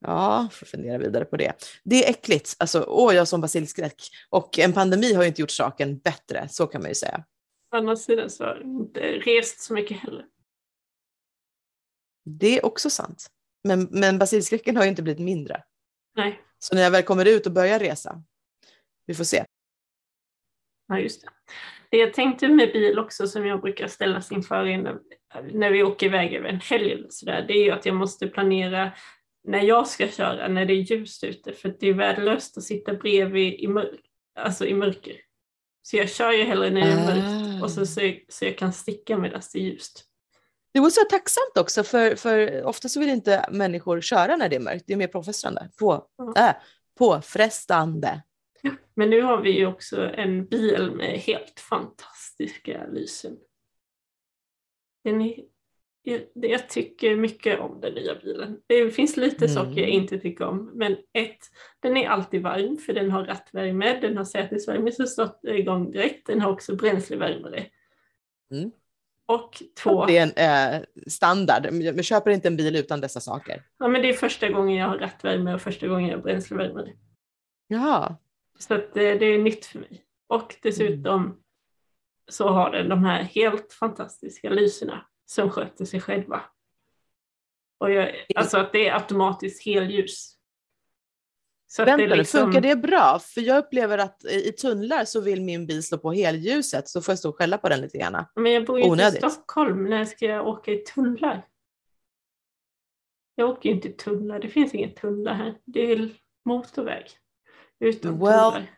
Ja, 0.00 0.48
får 0.52 0.66
fundera 0.66 0.98
vidare 0.98 1.24
på 1.24 1.36
det. 1.36 1.52
Det 1.84 2.04
är 2.04 2.10
äckligt. 2.10 2.56
Alltså, 2.58 2.84
åh, 2.88 3.14
jag 3.14 3.20
har 3.20 3.26
som 3.26 3.40
basilskräck. 3.40 4.02
Och 4.28 4.58
en 4.58 4.72
pandemi 4.72 5.12
har 5.14 5.22
ju 5.22 5.28
inte 5.28 5.40
gjort 5.40 5.50
saken 5.50 5.98
bättre, 5.98 6.48
så 6.50 6.66
kan 6.66 6.80
man 6.80 6.90
ju 6.90 6.94
säga. 6.94 7.24
Å 7.72 7.76
andra 7.76 7.96
sidan 7.96 8.30
så 8.30 8.44
har 8.44 8.56
jag 8.56 8.62
inte 8.62 9.00
rest 9.00 9.60
så 9.60 9.72
mycket 9.72 9.96
heller. 9.96 10.24
Det 12.24 12.58
är 12.58 12.66
också 12.66 12.90
sant. 12.90 13.30
Men, 13.64 13.88
men 13.90 14.18
basilskräcken 14.18 14.76
har 14.76 14.84
ju 14.84 14.90
inte 14.90 15.02
blivit 15.02 15.22
mindre. 15.22 15.62
Nej. 16.16 16.40
Så 16.58 16.74
när 16.74 16.82
jag 16.82 16.90
väl 16.90 17.02
kommer 17.02 17.24
ut 17.28 17.46
och 17.46 17.52
börjar 17.52 17.78
resa, 17.78 18.22
vi 19.06 19.14
får 19.14 19.24
se. 19.24 19.44
Ja, 20.88 20.98
just 20.98 21.22
det. 21.22 21.28
Det 21.90 21.96
jag 21.96 22.14
tänkte 22.14 22.48
med 22.48 22.72
bil 22.72 22.98
också 22.98 23.26
som 23.26 23.46
jag 23.46 23.60
brukar 23.60 23.86
ställas 23.86 24.32
inför 24.32 24.66
innan, 24.66 25.00
när 25.52 25.70
vi 25.70 25.82
åker 25.82 26.06
iväg 26.06 26.34
över 26.34 26.48
en 26.48 26.60
helg 26.60 26.92
eller 26.92 27.08
så 27.10 27.26
där, 27.26 27.42
det 27.42 27.54
är 27.54 27.64
ju 27.64 27.70
att 27.70 27.86
jag 27.86 27.94
måste 27.94 28.28
planera 28.28 28.92
när 29.44 29.62
jag 29.62 29.88
ska 29.88 30.08
köra 30.08 30.48
när 30.48 30.64
det 30.66 30.72
är 30.72 30.92
ljust 30.92 31.24
ute 31.24 31.52
för 31.52 31.76
det 31.80 31.88
är 31.88 31.94
värdelöst 31.94 32.58
att 32.58 32.64
sitta 32.64 32.94
bredvid 32.94 33.54
i, 33.54 33.68
mör 33.68 33.98
alltså 34.34 34.66
i 34.66 34.74
mörker. 34.74 35.16
Så 35.82 35.96
jag 35.96 36.10
kör 36.10 36.32
ju 36.32 36.44
hellre 36.44 36.70
när 36.70 36.80
det 36.80 36.92
är 36.92 37.06
mörkt 37.06 37.62
och 37.62 37.70
så, 37.70 37.86
så, 37.86 38.14
så 38.28 38.44
jag 38.44 38.58
kan 38.58 38.72
sticka 38.72 39.18
medan 39.18 39.42
det 39.52 39.58
är 39.58 39.62
ljust. 39.62 40.04
Det 40.78 40.82
måste 40.82 41.00
vara 41.00 41.08
tacksamt 41.20 41.58
också, 41.58 41.82
för, 41.82 42.16
för 42.16 42.64
ofta 42.64 42.88
så 42.88 43.00
vill 43.00 43.08
inte 43.08 43.46
människor 43.50 44.00
köra 44.00 44.36
när 44.36 44.48
det 44.48 44.56
är 44.56 44.60
mörkt. 44.60 44.84
Det 44.86 44.92
är 44.92 44.96
mer 44.96 45.06
påfrestande. 45.06 45.70
På, 45.78 46.06
äh, 46.36 46.50
påfrestande. 46.98 48.22
Men 48.94 49.10
nu 49.10 49.22
har 49.22 49.42
vi 49.42 49.50
ju 49.50 49.66
också 49.66 50.02
en 50.02 50.46
bil 50.46 50.90
med 50.94 51.18
helt 51.18 51.60
fantastiska 51.60 52.86
lysen. 52.86 53.36
Den 55.04 55.20
är, 55.20 55.34
jag, 56.32 56.68
tycker 56.68 57.16
mycket 57.16 57.60
om 57.60 57.80
den 57.80 57.94
nya 57.94 58.14
bilen. 58.14 58.60
Det 58.66 58.90
finns 58.90 59.16
lite 59.16 59.44
mm. 59.44 59.54
saker 59.54 59.80
jag 59.80 59.90
inte 59.90 60.18
tycker 60.18 60.44
om. 60.44 60.70
Men 60.74 60.92
ett, 60.92 61.38
den 61.80 61.96
är 61.96 62.08
alltid 62.08 62.42
varm 62.42 62.76
för 62.76 62.92
den 62.92 63.10
har 63.10 63.24
rattvärme, 63.24 64.00
den 64.00 64.16
har 64.16 64.24
sätesvärme 64.24 64.92
som 64.92 65.06
står 65.06 65.30
igång 65.44 65.90
direkt. 65.90 66.26
Den 66.26 66.40
har 66.40 66.52
också 66.52 66.76
bränslevärmare. 66.76 67.66
Mm. 68.50 68.70
Och 69.28 69.62
två... 69.82 70.06
Det 70.06 70.18
är 70.18 70.22
en 70.36 70.74
eh, 70.74 70.82
standard. 71.06 71.66
Jag 71.72 72.04
köper 72.04 72.30
inte 72.30 72.48
en 72.48 72.56
bil 72.56 72.76
utan 72.76 73.00
dessa 73.00 73.20
saker. 73.20 73.62
Ja, 73.78 73.88
men 73.88 74.02
det 74.02 74.08
är 74.08 74.12
första 74.12 74.48
gången 74.48 74.76
jag 74.76 74.88
har 74.88 74.98
rattvärme 74.98 75.54
och 75.54 75.60
första 75.60 75.88
gången 75.88 76.08
jag 76.08 76.16
har 76.16 76.22
bränslevärme. 76.22 76.92
Jaha. 77.66 78.16
Så 78.58 78.74
att, 78.74 78.94
det, 78.94 79.10
eh, 79.10 79.18
det 79.18 79.26
är 79.26 79.38
nytt 79.38 79.66
för 79.66 79.78
mig. 79.78 80.04
Och 80.26 80.56
dessutom 80.62 81.24
mm. 81.24 81.36
så 82.28 82.48
har 82.48 82.70
den 82.70 82.88
de 82.88 83.04
här 83.04 83.22
helt 83.22 83.72
fantastiska 83.72 84.50
lyserna 84.50 85.06
som 85.26 85.50
sköter 85.50 85.84
sig 85.84 86.00
själva. 86.00 86.40
Och 87.78 87.90
jag, 87.90 88.14
alltså 88.34 88.58
att 88.58 88.72
det 88.72 88.88
är 88.88 88.94
automatiskt 88.94 89.64
helljus. 89.64 90.37
Så 91.70 91.84
Vänta 91.84 92.06
det 92.06 92.16
liksom... 92.16 92.40
funkar 92.40 92.60
det 92.60 92.76
bra? 92.76 93.18
För 93.18 93.40
jag 93.40 93.58
upplever 93.58 93.98
att 93.98 94.24
i 94.24 94.52
tunnlar 94.52 95.04
så 95.04 95.20
vill 95.20 95.42
min 95.42 95.66
bil 95.66 95.82
slå 95.82 95.98
på 95.98 96.12
helljuset 96.12 96.88
så 96.88 97.02
får 97.02 97.12
jag 97.12 97.18
stå 97.18 97.28
och 97.28 97.36
skälla 97.36 97.58
på 97.58 97.68
den 97.68 97.80
lite 97.80 97.98
grann. 97.98 98.24
Men 98.34 98.52
jag 98.52 98.64
bor 98.66 98.78
ju 98.78 98.84
inte 98.84 99.04
i 99.04 99.10
Stockholm, 99.10 99.84
när 99.84 100.04
ska 100.04 100.26
jag 100.26 100.48
åka 100.48 100.72
i 100.72 100.78
tunnlar? 100.78 101.46
Jag 103.34 103.50
åker 103.50 103.68
ju 103.68 103.74
inte 103.74 103.88
i 103.88 103.92
tunnlar, 103.92 104.40
det 104.40 104.48
finns 104.48 104.74
inget 104.74 104.96
tunnlar 104.96 105.34
här. 105.34 105.58
Det 105.64 105.92
är 105.92 106.10
motorväg. 106.44 107.06
Utan 107.80 108.18
well, 108.18 108.52
tunnlar. 108.52 108.70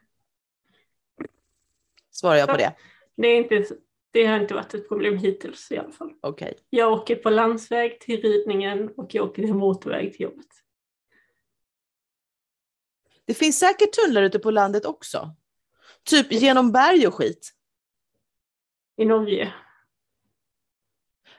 Svarar 2.11 2.37
jag 2.37 2.49
så, 2.49 2.53
på 2.53 2.59
det? 2.59 2.75
Det, 3.17 3.29
är 3.29 3.37
inte, 3.37 3.75
det 4.11 4.27
har 4.27 4.41
inte 4.41 4.55
varit 4.55 4.75
ett 4.75 4.89
problem 4.89 5.19
hittills 5.19 5.73
i 5.73 5.79
alla 5.79 5.93
fall. 5.93 6.13
Okay. 6.23 6.55
Jag 6.71 6.93
åker 6.93 7.17
på 7.17 7.31
landsväg 7.31 8.01
till 8.01 8.23
ridningen 8.23 8.89
och 8.97 9.15
jag 9.15 9.25
åker 9.25 9.43
till 9.43 9.55
motorväg 9.55 10.13
till 10.13 10.23
jobbet. 10.23 10.47
Det 13.31 13.35
finns 13.35 13.59
säkert 13.59 13.93
tunnlar 13.93 14.23
ute 14.23 14.39
på 14.39 14.51
landet 14.51 14.85
också. 14.85 15.35
Typ 16.05 16.33
genom 16.33 16.73
berg 16.73 17.07
och 17.07 17.15
skit. 17.15 17.53
I 18.97 19.05
Norge? 19.05 19.55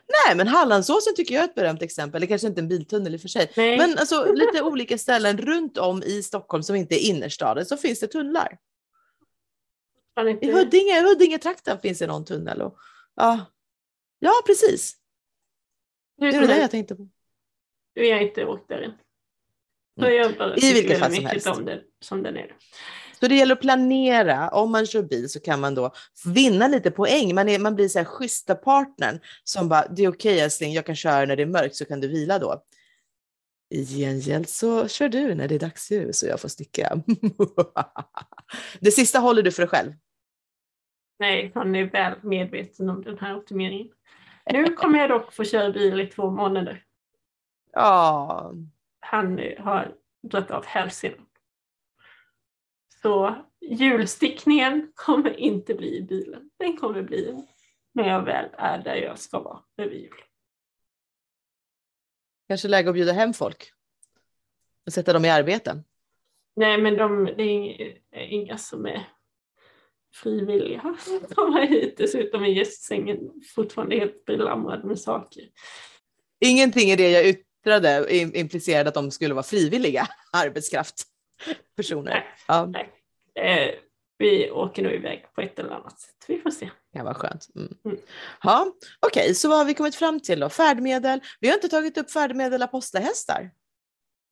Nej, 0.07 0.35
men 0.35 0.47
Hallandsåsen 0.47 1.15
tycker 1.15 1.35
jag 1.35 1.43
är 1.43 1.47
ett 1.47 1.55
berömt 1.55 1.81
exempel. 1.81 2.21
Det 2.21 2.27
kanske 2.27 2.47
inte 2.47 2.59
är 2.59 2.63
en 2.63 2.67
biltunnel 2.67 3.13
i 3.13 3.17
och 3.17 3.21
för 3.21 3.27
sig. 3.27 3.51
Nej. 3.57 3.77
Men 3.77 3.97
alltså 3.97 4.31
lite 4.33 4.63
olika 4.63 4.97
ställen 4.97 5.37
runt 5.37 5.77
om 5.77 6.03
i 6.03 6.23
Stockholm 6.23 6.63
som 6.63 6.75
inte 6.75 6.95
är 6.95 7.09
innerstaden 7.09 7.65
så 7.65 7.77
finns 7.77 7.99
det 7.99 8.07
tunnlar. 8.07 8.57
Inte... 10.19 10.45
I 10.45 10.51
Huddinge, 10.51 11.01
Huddinge-trakten 11.01 11.79
finns 11.79 11.99
det 11.99 12.07
någon 12.07 12.25
tunnel. 12.25 12.61
Och, 12.61 12.77
ja. 13.15 13.45
ja, 14.19 14.33
precis. 14.45 14.97
Det 16.17 16.25
är 16.25 16.47
det 16.47 16.57
jag 16.57 16.71
tänkte 16.71 16.95
på. 16.95 17.09
Du 17.93 18.11
har 18.11 18.19
inte 18.19 18.45
åkt 18.45 18.69
där 18.69 18.81
än. 18.81 18.93
I 20.57 20.73
vilket 20.73 20.99
fall 20.99 21.15
som 21.15 21.25
helst. 21.25 21.47
Om 21.47 21.65
det, 21.65 21.81
som 22.01 22.23
den 22.23 22.37
är. 22.37 22.55
Så 23.19 23.27
det 23.27 23.35
gäller 23.35 23.55
att 23.55 23.61
planera. 23.61 24.49
Om 24.49 24.71
man 24.71 24.85
kör 24.85 25.03
bil 25.03 25.29
så 25.29 25.39
kan 25.39 25.59
man 25.59 25.75
då 25.75 25.91
vinna 26.25 26.67
lite 26.67 26.91
poäng. 26.91 27.35
Man, 27.35 27.49
är, 27.49 27.59
man 27.59 27.75
blir 27.75 27.87
så 27.87 27.99
här 27.99 28.05
schyssta 28.05 28.55
partnern 28.55 29.19
som 29.43 29.69
bara, 29.69 29.87
det 29.87 30.03
är 30.03 30.09
okej 30.09 30.33
okay, 30.33 30.39
älskling, 30.39 30.73
jag 30.73 30.85
kan 30.85 30.95
köra 30.95 31.25
när 31.25 31.35
det 31.35 31.41
är 31.41 31.47
mörkt 31.47 31.75
så 31.75 31.85
kan 31.85 32.01
du 32.01 32.07
vila 32.07 32.39
då. 32.39 32.63
I 33.69 33.85
gengäld 33.85 34.49
så 34.49 34.87
kör 34.87 35.09
du 35.09 35.35
när 35.35 35.47
det 35.47 35.55
är 35.55 35.59
dagsljus 35.59 36.23
och 36.23 36.29
jag 36.29 36.39
får 36.39 36.49
sticka. 36.49 37.03
det 38.79 38.91
sista 38.91 39.19
håller 39.19 39.41
du 39.41 39.51
för 39.51 39.61
dig 39.61 39.69
själv. 39.69 39.91
Nej, 41.19 41.51
han 41.55 41.75
är 41.75 41.83
väl 41.83 42.13
medveten 42.21 42.89
om 42.89 43.01
den 43.01 43.17
här 43.17 43.37
optimeringen. 43.37 43.87
Nu 44.51 44.73
kommer 44.73 44.99
jag 44.99 45.09
dock 45.09 45.33
få 45.33 45.43
köra 45.43 45.71
bil 45.71 45.99
i 45.99 46.07
två 46.07 46.31
månader. 46.31 46.83
Ja, 47.73 48.53
han 49.01 49.39
har 49.57 49.95
dragit 50.23 50.51
av 50.51 50.65
hälsenan. 50.65 51.25
Så 53.01 53.45
julstickningen 53.61 54.91
kommer 54.95 55.39
inte 55.39 55.73
bli 55.73 55.97
i 55.97 56.01
bilen. 56.01 56.49
Den 56.57 56.77
kommer 56.77 57.01
bli 57.01 57.47
när 57.93 58.07
jag 58.07 58.25
väl 58.25 58.49
är 58.53 58.83
där 58.83 58.95
jag 58.95 59.19
ska 59.19 59.39
vara 59.39 59.59
över 59.77 59.95
jul. 59.95 60.21
Kanske 62.47 62.67
läge 62.67 62.89
att 62.89 62.95
bjuda 62.95 63.11
hem 63.11 63.33
folk 63.33 63.71
och 64.85 64.93
sätta 64.93 65.13
dem 65.13 65.25
i 65.25 65.29
arbeten. 65.29 65.83
Nej, 66.55 66.77
men 66.77 66.97
de, 66.97 67.25
det 67.25 67.43
är 68.11 68.27
inga 68.27 68.57
som 68.57 68.85
är 68.85 69.07
frivilliga 70.13 70.81
att 71.23 71.35
komma 71.35 71.59
hit. 71.59 71.97
Dessutom 71.97 72.43
är 72.43 72.47
gästsängen 72.47 73.41
fortfarande 73.55 73.95
helt 73.95 74.25
belamrad 74.25 74.85
med 74.85 74.99
saker. 74.99 75.43
Ingenting 76.39 76.89
i 76.89 76.95
det 76.95 77.11
jag 77.11 77.27
ut 77.27 77.50
yttrade 77.61 78.15
implicerade 78.15 78.87
att 78.87 78.93
de 78.93 79.11
skulle 79.11 79.33
vara 79.33 79.43
frivilliga 79.43 80.07
arbetskraft. 80.33 81.03
Personer. 81.75 82.11
Nej, 82.11 82.25
ja. 82.47 82.65
nej. 82.65 82.89
Eh, 83.35 83.75
vi 84.17 84.51
åker 84.51 84.83
nog 84.83 84.91
iväg 84.91 85.25
på 85.35 85.41
ett 85.41 85.59
eller 85.59 85.69
annat 85.69 85.99
sätt. 85.99 86.15
Vi 86.27 86.39
får 86.39 86.51
se. 86.51 86.69
Ja, 86.91 87.03
vad 87.03 87.17
skönt. 87.17 87.47
Mm. 87.55 87.73
Mm. 87.85 87.97
Ja, 88.43 88.67
Okej, 88.99 89.21
okay, 89.23 89.33
så 89.33 89.49
vad 89.49 89.57
har 89.57 89.65
vi 89.65 89.73
kommit 89.73 89.95
fram 89.95 90.19
till 90.19 90.39
då? 90.39 90.49
Färdmedel. 90.49 91.21
Vi 91.39 91.47
har 91.47 91.55
inte 91.55 91.69
tagit 91.69 91.97
upp 91.97 92.11
färdmedel 92.11 92.61
apostlahästar. 92.61 93.51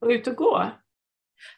Och 0.01 0.09
ut 0.09 0.27
och 0.27 0.35
gå? 0.35 0.71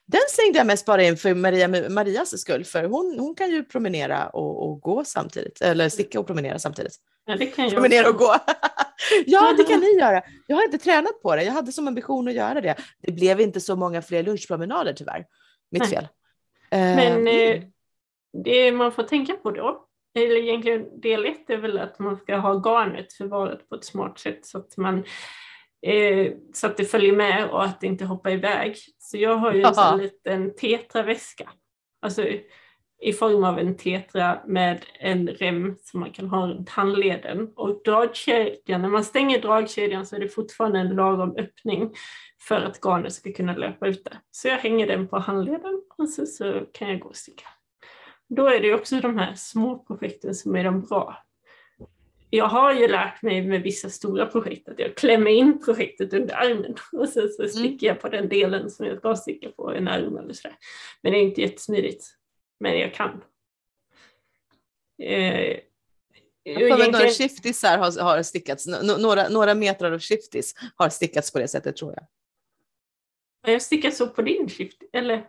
Den 0.05 0.21
slängde 0.29 0.57
jag 0.57 0.67
mest 0.67 0.85
bara 0.85 1.03
in 1.03 1.17
för 1.17 1.33
Maria, 1.33 1.89
Marias 1.89 2.41
skull, 2.41 2.65
för 2.65 2.83
hon, 2.83 3.19
hon 3.19 3.35
kan 3.35 3.51
ju 3.51 3.63
promenera 3.63 4.27
och, 4.27 4.69
och 4.69 4.81
gå 4.81 5.03
samtidigt, 5.03 5.61
eller 5.61 5.89
sticka 5.89 6.19
och 6.19 6.27
promenera 6.27 6.59
samtidigt. 6.59 6.93
Ja, 7.25 7.35
det 7.35 7.45
kan 7.45 7.65
jag 7.65 7.73
promenera 7.73 8.09
och 8.09 8.15
gå. 8.15 8.35
ja, 9.25 9.53
det 9.57 9.63
kan 9.63 9.79
ni 9.79 9.95
göra. 9.99 10.21
Jag 10.47 10.55
har 10.55 10.63
inte 10.63 10.77
tränat 10.77 11.21
på 11.21 11.35
det. 11.35 11.43
Jag 11.43 11.53
hade 11.53 11.71
som 11.71 11.87
ambition 11.87 12.27
att 12.27 12.33
göra 12.33 12.61
det. 12.61 12.75
Det 13.01 13.11
blev 13.11 13.41
inte 13.41 13.61
så 13.61 13.75
många 13.75 14.01
fler 14.01 14.23
lunchpromenader 14.23 14.93
tyvärr. 14.93 15.25
Mitt 15.71 15.81
Nej. 15.81 15.91
fel. 15.91 16.07
Men 16.71 17.27
uh, 17.27 17.33
eh, 17.33 17.63
det 18.43 18.71
man 18.71 18.91
får 18.91 19.03
tänka 19.03 19.33
på 19.33 19.51
då, 19.51 19.85
eller 20.15 20.35
egentligen 20.35 21.01
del 21.01 21.25
ett 21.25 21.49
är 21.49 21.57
väl 21.57 21.79
att 21.79 21.99
man 21.99 22.17
ska 22.17 22.35
ha 22.35 22.53
garnet 22.53 23.13
förvarat 23.13 23.69
på 23.69 23.75
ett 23.75 23.85
smart 23.85 24.19
sätt 24.19 24.45
så 24.45 24.57
att 24.57 24.77
man 24.77 25.03
eh, 25.81 26.33
så 26.53 26.67
att 26.67 26.77
det 26.77 26.85
följer 26.85 27.13
med 27.13 27.49
och 27.49 27.63
att 27.63 27.81
det 27.81 27.87
inte 27.87 28.05
hoppar 28.05 28.31
iväg. 28.31 28.75
Så 28.99 29.17
jag 29.17 29.35
har 29.35 29.53
ju 29.53 29.63
en 29.63 29.97
liten 29.97 30.55
tetraväska. 30.55 31.49
Alltså 32.01 32.25
i 33.01 33.13
form 33.13 33.43
av 33.43 33.59
en 33.59 33.77
tetra 33.77 34.41
med 34.47 34.85
en 34.99 35.27
rem 35.27 35.75
som 35.81 35.99
man 35.99 36.11
kan 36.11 36.27
ha 36.27 36.47
runt 36.47 36.69
handleden. 36.69 37.53
Och 37.55 37.81
dragkedjan, 37.85 38.81
när 38.81 38.89
man 38.89 39.03
stänger 39.03 39.41
dragkedjan 39.41 40.05
så 40.05 40.15
är 40.15 40.19
det 40.19 40.27
fortfarande 40.27 40.79
en 40.79 40.95
lagom 40.95 41.35
öppning 41.37 41.93
för 42.39 42.55
att 42.55 42.81
garnet 42.81 43.13
ska 43.13 43.33
kunna 43.33 43.55
löpa 43.55 43.87
ut 43.87 44.03
där. 44.03 44.19
Så 44.31 44.47
jag 44.47 44.57
hänger 44.57 44.87
den 44.87 45.07
på 45.07 45.19
handleden 45.19 45.81
och 45.97 46.09
så, 46.09 46.25
så 46.25 46.61
kan 46.71 46.89
jag 46.89 46.99
gå 46.99 47.09
och 47.09 47.15
sticka. 47.15 47.47
då 48.27 48.47
är 48.47 48.59
det 48.59 48.73
också 48.73 48.99
de 48.99 49.17
här 49.17 49.33
små 49.35 49.79
projekten 49.79 50.35
som 50.35 50.55
är 50.55 50.63
de 50.63 50.81
bra. 50.81 51.17
Jag 52.33 52.45
har 52.45 52.73
ju 52.73 52.87
lärt 52.87 53.21
mig 53.21 53.41
med 53.41 53.61
vissa 53.61 53.89
stora 53.89 54.25
projekt 54.25 54.69
att 54.69 54.79
jag 54.79 54.95
klämmer 54.95 55.31
in 55.31 55.61
projektet 55.65 56.13
under 56.13 56.35
armen 56.35 56.75
och 56.91 57.09
sen 57.09 57.29
så 57.29 57.41
mm. 57.41 57.53
sticker 57.53 57.87
jag 57.87 57.99
på 57.99 58.09
den 58.09 58.29
delen 58.29 58.69
som 58.69 58.85
jag 58.85 58.97
ska 58.97 59.15
sticka 59.15 59.49
på 59.49 59.71
en 59.71 59.87
arm 59.87 60.17
eller 60.17 60.33
sådär. 60.33 60.57
Men 61.01 61.11
det 61.11 61.17
är 61.19 61.21
inte 61.21 61.41
jättesmidigt. 61.41 62.05
Men 62.59 62.79
jag 62.79 62.93
kan. 62.93 63.23
Eh, 65.03 65.57
Egentligen... 66.43 66.91
Några 66.91 67.07
shiftisar 67.07 67.77
har, 67.77 68.01
har 68.01 68.23
stickats, 68.23 68.67
några, 68.99 69.29
några 69.29 69.53
meter 69.55 69.91
av 69.91 69.99
shiftis 69.99 70.55
har 70.75 70.89
stickats 70.89 71.33
på 71.33 71.39
det 71.39 71.47
sättet 71.47 71.75
tror 71.75 71.93
jag. 71.93 72.07
Jag 73.53 73.61
stickade 73.61 73.95
så 73.95 74.07
på 74.07 74.21
din 74.21 74.49
shift, 74.49 74.83
eller? 74.93 75.25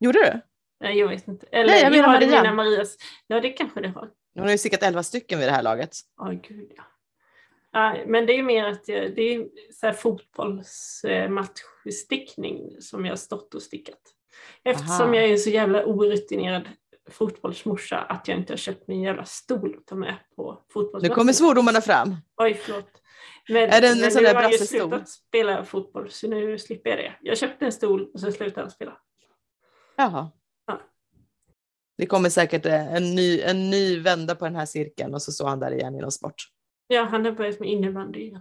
Gjorde 0.00 0.18
du? 0.18 0.40
Nej, 0.80 0.98
jag 0.98 1.08
vet 1.08 1.28
inte. 1.28 1.46
Eller 1.52 1.70
Nej, 1.70 1.82
jag 1.82 1.90
menar 1.90 2.08
Maria. 2.08 2.54
Marias. 2.54 2.96
Ja, 3.26 3.40
det 3.40 3.50
kanske 3.50 3.80
det 3.80 3.88
har. 3.88 4.10
Hon 4.38 4.46
har 4.46 4.52
ju 4.52 4.58
stickat 4.58 4.82
elva 4.82 5.02
stycken 5.02 5.38
vid 5.38 5.48
det 5.48 5.52
här 5.52 5.62
laget. 5.62 5.96
Oh, 6.16 6.32
gud 6.32 6.72
ja. 6.76 6.82
Nej, 7.72 8.04
men 8.06 8.26
det 8.26 8.38
är 8.38 8.42
mer 8.42 8.64
att 8.64 8.88
jag, 8.88 9.14
det 9.14 9.34
är 9.34 9.48
så 9.72 9.92
fotbollsmatchstickning 9.92 12.80
som 12.80 13.04
jag 13.04 13.12
har 13.12 13.16
stått 13.16 13.54
och 13.54 13.62
stickat. 13.62 14.00
Eftersom 14.64 15.06
Aha. 15.06 15.14
jag 15.14 15.24
är 15.24 15.36
så 15.36 15.50
jävla 15.50 15.84
orutinerad 15.84 16.68
fotbollsmorsa 17.10 17.98
att 17.98 18.28
jag 18.28 18.38
inte 18.38 18.52
har 18.52 18.58
köpt 18.58 18.88
min 18.88 19.02
jävla 19.02 19.24
stol 19.24 19.76
att 19.78 19.86
ta 19.86 19.94
med 19.94 20.16
på 20.36 20.62
fotbollsmatchen. 20.68 21.08
Nu 21.08 21.14
kommer 21.14 21.32
svordomarna 21.32 21.80
fram. 21.80 22.16
Oj, 22.36 22.54
förlåt. 22.54 23.02
Men, 23.48 23.70
är 23.70 23.80
det 23.80 23.88
en, 23.88 24.04
en 24.04 24.10
sån 24.10 24.22
där? 24.22 24.34
Jag 24.34 24.42
har 24.42 24.50
ju 24.50 24.58
slutat 24.58 25.08
spela 25.08 25.64
fotboll 25.64 26.10
så 26.10 26.28
nu 26.28 26.58
slipper 26.58 26.90
jag 26.90 26.98
det. 26.98 27.14
Jag 27.20 27.38
köpte 27.38 27.64
en 27.64 27.72
stol 27.72 28.10
och 28.14 28.20
så 28.20 28.32
slutade 28.32 28.60
jag 28.60 28.72
spela. 28.72 28.98
Jaha. 29.96 30.30
Det 31.98 32.06
kommer 32.06 32.28
säkert 32.28 32.66
en 32.66 33.14
ny, 33.14 33.40
en 33.40 33.70
ny 33.70 34.00
vända 34.00 34.34
på 34.34 34.44
den 34.44 34.56
här 34.56 34.66
cirkeln 34.66 35.14
och 35.14 35.22
så 35.22 35.32
står 35.32 35.48
han 35.48 35.60
där 35.60 35.70
igen 35.70 35.94
i 35.94 36.00
någon 36.00 36.12
sport. 36.12 36.34
Ja, 36.86 37.02
han 37.02 37.24
har 37.24 37.32
börjat 37.32 37.60
med 37.60 37.68
innebandy 37.68 38.20
igen. 38.20 38.40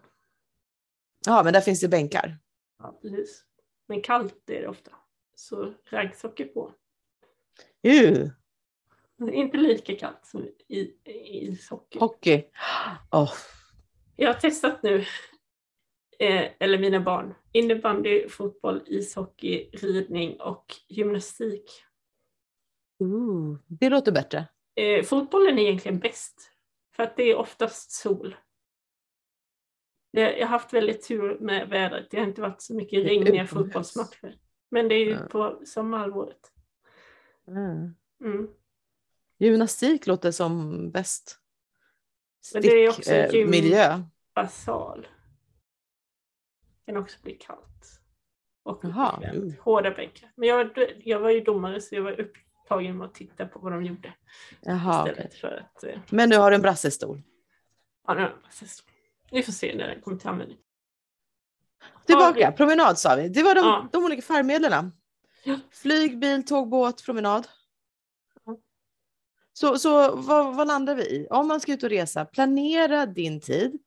Ja, 1.25 1.43
men 1.43 1.53
där 1.53 1.61
finns 1.61 1.81
det 1.81 1.87
bänkar. 1.87 2.37
Ja, 2.79 2.99
precis. 3.01 3.43
Men 3.87 4.01
kallt 4.01 4.49
är 4.49 4.61
det 4.61 4.67
ofta. 4.67 4.91
Så 5.35 5.73
raggsockor 5.89 6.45
på. 6.45 6.73
Uh. 7.87 8.27
Inte 9.33 9.57
lika 9.57 9.95
kallt 9.95 10.25
som 10.25 10.47
i, 10.67 10.93
ishockey. 11.05 11.99
Hockey. 11.99 12.43
Oh. 13.11 13.33
Jag 14.15 14.33
har 14.33 14.39
testat 14.39 14.83
nu, 14.83 15.05
eh, 16.19 16.51
eller 16.59 16.77
mina 16.77 16.99
barn, 16.99 17.33
innebandy, 17.51 18.29
fotboll, 18.29 18.83
ishockey, 18.85 19.69
ridning 19.73 20.41
och 20.41 20.75
gymnastik. 20.87 21.83
Ooh, 22.99 23.57
det 23.67 23.89
låter 23.89 24.11
bättre. 24.11 24.47
Eh, 24.75 25.03
fotbollen 25.03 25.59
är 25.59 25.63
egentligen 25.63 25.99
bäst, 25.99 26.51
för 26.95 27.03
att 27.03 27.17
det 27.17 27.23
är 27.23 27.35
oftast 27.35 27.91
sol. 27.91 28.35
Jag 30.11 30.39
har 30.39 30.45
haft 30.45 30.73
väldigt 30.73 31.07
tur 31.07 31.39
med 31.39 31.69
vädret. 31.69 32.07
Det 32.11 32.19
har 32.19 32.27
inte 32.27 32.41
varit 32.41 32.61
så 32.61 32.75
mycket 32.75 33.05
regniga 33.05 33.47
fotbollsmatcher. 33.47 34.37
Men 34.69 34.87
det 34.87 34.95
är 34.95 35.05
ju 35.05 35.17
på 35.17 35.61
sommarhalvåret. 35.65 36.51
Mm. 37.47 37.95
Mm. 38.23 38.47
Gymnastik 39.37 40.07
låter 40.07 40.31
som 40.31 40.91
bäst. 40.91 41.39
Stick, 42.41 42.61
det 42.61 42.67
är 42.67 42.89
också 42.89 43.11
eh, 43.11 43.47
miljö. 43.47 44.03
Basal. 44.35 45.07
Kan 46.85 46.97
också 46.97 47.17
bli 47.21 47.33
kallt. 47.33 48.01
Och 48.63 48.79
Jaha. 48.83 49.33
Hårda 49.59 49.91
bänkar. 49.91 50.31
Men 50.35 50.49
jag, 50.49 50.71
jag 51.03 51.19
var 51.19 51.29
ju 51.29 51.41
domare 51.41 51.81
så 51.81 51.95
jag 51.95 52.01
var 52.03 52.31
upptagen 52.67 52.97
med 52.97 53.07
att 53.07 53.13
titta 53.13 53.45
på 53.45 53.59
vad 53.59 53.71
de 53.71 53.85
gjorde. 53.85 54.13
Jaha, 54.61 55.11
okay. 55.11 55.29
för 55.41 55.65
att, 55.65 55.83
eh... 55.83 55.99
Men 56.09 56.29
nu 56.29 56.37
har 56.37 56.51
du 56.51 56.55
en 56.55 56.61
brassestol. 56.61 57.21
Ja, 58.07 58.13
nu 58.13 58.19
har 58.19 58.27
jag 58.27 58.35
en 58.35 58.41
brassestol. 58.41 58.93
Vi 59.31 59.43
får 59.43 59.51
se 59.51 59.75
när 59.75 59.87
den 59.87 60.01
kommer 60.01 60.17
till 60.17 60.29
användning. 60.29 60.57
Tillbaka, 62.05 62.51
promenad 62.51 62.99
sa 62.99 63.15
vi. 63.15 63.29
Det 63.29 63.43
var 63.43 63.55
de, 63.55 63.65
ja. 63.65 63.89
de 63.91 64.03
olika 64.03 64.21
färdmedlen. 64.21 64.91
Ja. 65.43 65.59
Flyg, 65.71 66.19
bil, 66.19 66.45
tåg, 66.45 66.69
båt, 66.69 67.05
promenad. 67.05 67.47
Så, 69.53 69.79
så 69.79 70.15
vad, 70.15 70.55
vad, 70.55 70.67
landar 70.67 70.95
vi 70.95 71.03
i? 71.03 71.27
Om 71.29 71.47
man 71.47 71.59
ska 71.59 71.73
ut 71.73 71.83
och 71.83 71.89
resa, 71.89 72.25
planera 72.25 73.05
din 73.05 73.41
tid. 73.41 73.79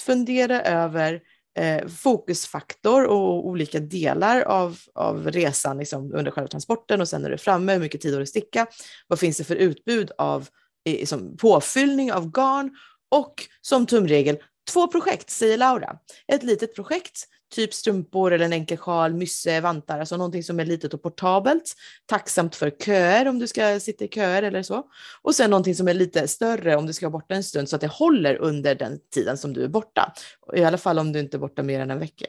Fundera 0.00 0.62
över 0.62 1.22
eh, 1.58 1.86
fokusfaktor 1.86 3.04
och 3.04 3.46
olika 3.46 3.80
delar 3.80 4.40
av, 4.40 4.78
av 4.94 5.30
resan 5.30 5.78
liksom, 5.78 6.14
under 6.14 6.30
själva 6.30 6.48
transporten 6.48 7.00
och 7.00 7.08
sen 7.08 7.22
när 7.22 7.28
du 7.28 7.34
är 7.34 7.38
framme, 7.38 7.72
hur 7.72 7.80
mycket 7.80 8.00
tid 8.00 8.12
har 8.12 8.20
du 8.20 8.26
sticka? 8.26 8.66
Vad 9.06 9.18
finns 9.18 9.36
det 9.36 9.44
för 9.44 9.56
utbud 9.56 10.10
av 10.18 10.48
liksom, 10.84 11.36
påfyllning 11.36 12.12
av 12.12 12.30
garn? 12.30 12.76
Och 13.10 13.34
som 13.60 13.86
tumregel, 13.86 14.38
två 14.70 14.86
projekt, 14.86 15.30
säger 15.30 15.58
Laura. 15.58 15.98
Ett 16.28 16.42
litet 16.42 16.74
projekt 16.74 17.26
typ 17.50 17.74
strumpor 17.74 18.32
eller 18.32 18.44
en 18.44 18.52
enkel 18.52 18.78
sjal, 18.78 19.14
mysse, 19.14 19.60
vantar, 19.60 20.00
alltså 20.00 20.16
någonting 20.16 20.42
som 20.42 20.60
är 20.60 20.64
litet 20.64 20.94
och 20.94 21.02
portabelt. 21.02 21.74
Tacksamt 22.06 22.56
för 22.56 22.70
köer 22.70 23.28
om 23.28 23.38
du 23.38 23.46
ska 23.46 23.80
sitta 23.80 24.04
i 24.04 24.08
köer 24.08 24.42
eller 24.42 24.62
så. 24.62 24.90
Och 25.22 25.34
sen 25.34 25.50
någonting 25.50 25.74
som 25.74 25.88
är 25.88 25.94
lite 25.94 26.28
större 26.28 26.76
om 26.76 26.86
du 26.86 26.92
ska 26.92 27.06
vara 27.06 27.20
borta 27.20 27.34
en 27.34 27.44
stund 27.44 27.68
så 27.68 27.76
att 27.76 27.82
det 27.82 27.90
håller 27.92 28.36
under 28.36 28.74
den 28.74 29.00
tiden 29.14 29.38
som 29.38 29.52
du 29.52 29.64
är 29.64 29.68
borta. 29.68 30.12
I 30.54 30.64
alla 30.64 30.78
fall 30.78 30.98
om 30.98 31.12
du 31.12 31.20
inte 31.20 31.36
är 31.36 31.38
borta 31.38 31.62
mer 31.62 31.80
än 31.80 31.90
en 31.90 31.98
vecka. 31.98 32.26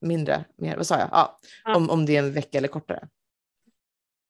Mindre, 0.00 0.44
mer, 0.56 0.76
vad 0.76 0.86
sa 0.86 0.98
jag? 0.98 1.08
Ja, 1.12 1.38
ja. 1.64 1.76
Om, 1.76 1.90
om 1.90 2.06
det 2.06 2.16
är 2.16 2.18
en 2.18 2.32
vecka 2.32 2.58
eller 2.58 2.68
kortare. 2.68 3.08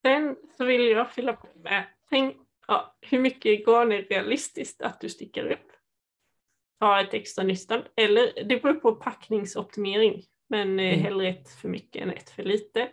Sen 0.02 0.36
så 0.56 0.64
vill 0.64 0.86
jag 0.86 1.10
fylla 1.10 1.32
på 1.32 1.48
med, 1.64 1.84
tänk, 2.10 2.36
ja, 2.68 2.96
hur 3.00 3.18
mycket 3.18 3.66
garn 3.66 3.92
är 3.92 4.02
realistiskt 4.02 4.82
att 4.82 5.00
du 5.00 5.08
stickar 5.08 5.52
upp? 5.52 5.75
Ha 6.80 7.00
ett 7.00 7.14
extra 7.14 7.44
nystan. 7.44 7.82
Eller 7.96 8.44
det 8.44 8.62
beror 8.62 8.74
på 8.74 8.94
packningsoptimering, 8.94 10.22
men 10.48 10.80
eh, 10.80 10.92
mm. 10.92 11.00
hellre 11.00 11.28
ett 11.28 11.50
för 11.50 11.68
mycket 11.68 12.02
än 12.02 12.10
ett 12.10 12.30
för 12.30 12.42
lite. 12.42 12.88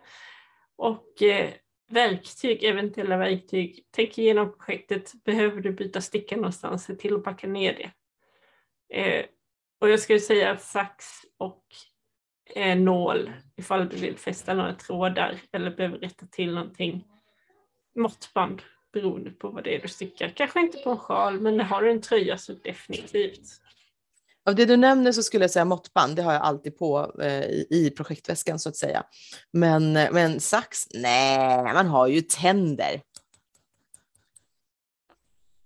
Och 0.76 1.22
eh, 1.22 1.50
verktyg, 1.90 2.64
eventuella 2.64 3.16
verktyg. 3.16 3.86
Tänk 3.90 4.18
igenom 4.18 4.52
projektet. 4.52 5.12
Behöver 5.24 5.60
du 5.60 5.72
byta 5.72 6.00
sticka 6.00 6.36
någonstans? 6.36 6.84
Se 6.84 6.94
till 6.94 7.14
att 7.14 7.24
packa 7.24 7.46
ner 7.46 7.74
det. 7.74 7.90
Eh, 8.96 9.26
och 9.80 9.88
jag 9.88 10.00
skulle 10.00 10.20
säga 10.20 10.58
sax 10.58 11.06
och 11.38 11.64
eh, 12.54 12.78
nål 12.78 13.32
ifall 13.56 13.88
du 13.88 13.96
vill 13.96 14.16
fästa 14.16 14.54
några 14.54 14.74
trådar 14.74 15.36
eller 15.52 15.70
behöver 15.70 15.98
rätta 15.98 16.26
till 16.26 16.54
någonting. 16.54 17.04
Måttband 17.94 18.62
beroende 18.92 19.30
på 19.30 19.48
vad 19.48 19.64
det 19.64 19.76
är 19.76 19.80
du 19.80 19.88
stickar. 19.88 20.28
Kanske 20.28 20.60
inte 20.60 20.78
på 20.78 20.90
en 20.90 20.96
sjal, 20.96 21.40
men 21.40 21.60
har 21.60 21.82
du 21.82 21.90
en 21.90 22.00
tröja 22.00 22.38
så 22.38 22.52
definitivt. 22.52 23.60
Av 24.46 24.54
det 24.54 24.64
du 24.64 24.76
nämner 24.76 25.12
så 25.12 25.22
skulle 25.22 25.44
jag 25.44 25.50
säga 25.50 25.64
måttband, 25.64 26.16
det 26.16 26.22
har 26.22 26.32
jag 26.32 26.42
alltid 26.42 26.78
på 26.78 27.20
eh, 27.22 27.44
i, 27.44 27.66
i 27.70 27.90
projektväskan 27.90 28.58
så 28.58 28.68
att 28.68 28.76
säga. 28.76 29.06
Men, 29.50 29.92
men 29.92 30.40
sax, 30.40 30.86
nej, 30.94 31.62
man 31.74 31.86
har 31.86 32.06
ju 32.06 32.20
tänder. 32.20 33.02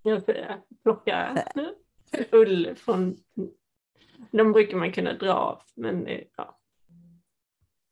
Jag 0.02 0.22
plocka 0.82 1.44
ull 2.30 2.74
från, 2.76 3.16
de 4.30 4.52
brukar 4.52 4.76
man 4.76 4.92
kunna 4.92 5.12
dra 5.12 5.32
av, 5.32 5.62
men 5.74 6.06
eh, 6.06 6.20
ja. 6.36 6.58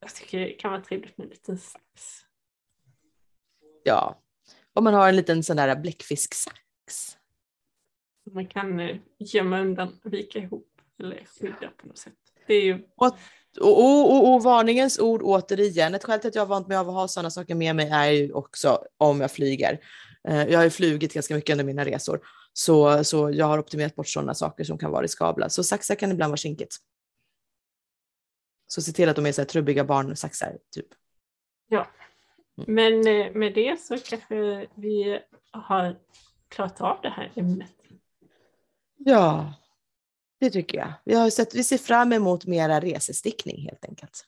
Jag 0.00 0.14
tycker 0.14 0.40
det 0.40 0.50
kan 0.50 0.70
vara 0.70 0.82
trevligt 0.82 1.18
med 1.18 1.24
en 1.24 1.30
liten 1.30 1.58
sax. 1.58 1.82
Ja, 3.84 4.20
om 4.72 4.84
man 4.84 4.94
har 4.94 5.08
en 5.08 5.16
liten 5.16 5.42
sån 5.42 5.56
där 5.56 5.76
bläckfisksax. 5.76 7.18
Man 8.30 8.46
kan 8.46 8.80
eh, 8.80 8.96
gömma 9.18 9.60
undan, 9.60 10.00
vika 10.02 10.38
ihop 10.38 10.75
eller 10.98 11.24
skydda 11.40 11.70
på 11.76 11.86
något 11.86 11.98
sätt. 11.98 12.14
Det 12.46 12.54
är 12.54 12.62
ju... 12.62 12.86
och, 12.96 13.16
och, 13.60 14.12
och, 14.12 14.34
och, 14.34 14.42
varningens 14.42 14.98
ord 14.98 15.22
återigen, 15.22 15.94
ett 15.94 16.04
skäl 16.04 16.20
till 16.20 16.28
att 16.28 16.34
jag 16.34 16.42
har 16.42 16.46
vant 16.46 16.68
mig 16.68 16.76
av 16.76 16.88
att 16.88 16.94
ha 16.94 17.08
sådana 17.08 17.30
saker 17.30 17.54
med 17.54 17.76
mig 17.76 17.88
är 17.90 18.10
ju 18.10 18.32
också 18.32 18.84
om 18.96 19.20
jag 19.20 19.30
flyger. 19.30 19.80
Eh, 20.28 20.44
jag 20.44 20.58
har 20.58 20.64
ju 20.64 20.70
flugit 20.70 21.14
ganska 21.14 21.34
mycket 21.34 21.52
under 21.52 21.64
mina 21.64 21.84
resor, 21.84 22.20
så, 22.52 23.04
så 23.04 23.30
jag 23.30 23.46
har 23.46 23.58
optimerat 23.58 23.94
bort 23.94 24.08
sådana 24.08 24.34
saker 24.34 24.64
som 24.64 24.78
kan 24.78 24.90
vara 24.90 25.02
riskabla. 25.02 25.48
Så 25.48 25.64
saxar 25.64 25.94
kan 25.94 26.12
ibland 26.12 26.30
vara 26.30 26.36
kinkigt. 26.36 26.76
Så 28.66 28.82
se 28.82 28.92
till 28.92 29.08
att 29.08 29.16
de 29.16 29.26
är 29.26 29.32
så 29.32 29.40
här 29.40 29.46
trubbiga 29.46 29.84
barnsaxar, 29.84 30.58
typ. 30.74 30.86
Ja, 31.68 31.86
mm. 32.58 32.74
men 32.74 33.06
eh, 33.06 33.32
med 33.32 33.54
det 33.54 33.80
så 33.80 33.98
kanske 33.98 34.66
vi 34.74 35.20
har 35.50 35.98
klarat 36.48 36.80
av 36.80 36.98
det 37.02 37.08
här 37.08 37.32
ämnet. 37.34 37.72
Ja, 38.96 39.54
det 40.40 40.50
tycker 40.50 40.78
jag. 40.78 40.92
Vi, 41.04 41.14
har 41.14 41.30
sett, 41.30 41.54
vi 41.54 41.64
ser 41.64 41.78
fram 41.78 42.12
emot 42.12 42.46
mera 42.46 42.80
resestickning 42.80 43.62
helt 43.62 43.84
enkelt. 43.84 44.24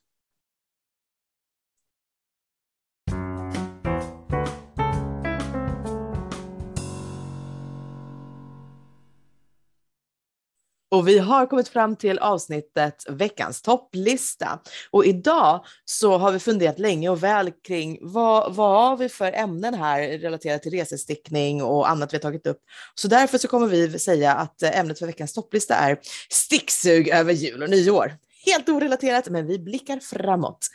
Och 10.91 11.09
vi 11.09 11.19
har 11.19 11.47
kommit 11.47 11.69
fram 11.69 11.97
till 11.97 12.19
avsnittet 12.19 13.05
veckans 13.09 13.63
topplista. 13.63 14.61
Och 14.91 15.05
idag 15.05 15.65
så 15.85 16.19
har 16.19 16.33
vi 16.33 16.39
funderat 16.39 16.79
länge 16.79 17.09
och 17.09 17.23
väl 17.23 17.53
kring 17.67 17.99
vad, 18.01 18.55
vad 18.55 18.89
har 18.89 18.97
vi 18.97 19.09
för 19.09 19.33
ämnen 19.33 19.75
här 19.75 20.19
relaterat 20.19 20.63
till 20.63 20.73
resestickning 20.73 21.63
och 21.63 21.91
annat 21.91 22.13
vi 22.13 22.17
har 22.17 22.23
tagit 22.23 22.47
upp. 22.47 22.59
Så 22.95 23.09
därför 23.09 23.39
så 23.39 23.49
kommer 23.49 23.67
vi 23.67 23.99
säga 23.99 24.35
att 24.35 24.63
eh, 24.63 24.79
ämnet 24.79 24.99
för 24.99 25.07
veckans 25.07 25.33
topplista 25.33 25.75
är 25.75 25.99
sticksug 26.31 27.09
över 27.09 27.33
jul 27.33 27.63
och 27.63 27.71
nyår. 27.71 28.17
Helt 28.47 28.69
orelaterat, 28.69 29.29
men 29.29 29.47
vi 29.47 29.59
blickar 29.59 29.99
framåt. 30.01 30.67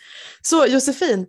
Så 0.41 0.65
Josefin, 0.65 1.27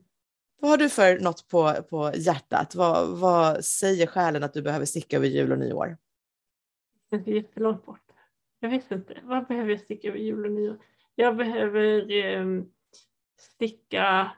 vad 0.61 0.70
har 0.70 0.78
du 0.78 0.89
för 0.89 1.18
något 1.18 1.49
på, 1.49 1.74
på 1.91 2.12
hjärtat? 2.14 2.74
Vad, 2.74 3.09
vad 3.09 3.64
säger 3.64 4.07
själen 4.07 4.43
att 4.43 4.55
du 4.55 4.62
behöver 4.62 4.87
sticka 4.87 5.16
över 5.16 5.26
jul 5.26 5.53
och 5.53 5.59
nyår? 5.59 5.97
Det 7.11 7.16
är 7.30 7.35
jättelångt 7.35 7.87
bort. 7.87 8.03
Jag 8.64 8.70
vet 8.70 8.90
inte. 8.90 9.20
Vad 9.22 9.46
behöver 9.46 9.70
jag 9.70 9.80
sticka 9.80 10.08
över 10.08 10.18
jul 10.18 10.44
och 10.44 10.52
nyår? 10.52 10.78
Jag 11.14 11.36
behöver 11.36 12.12
eh, 12.12 12.62
sticka... 13.38 14.30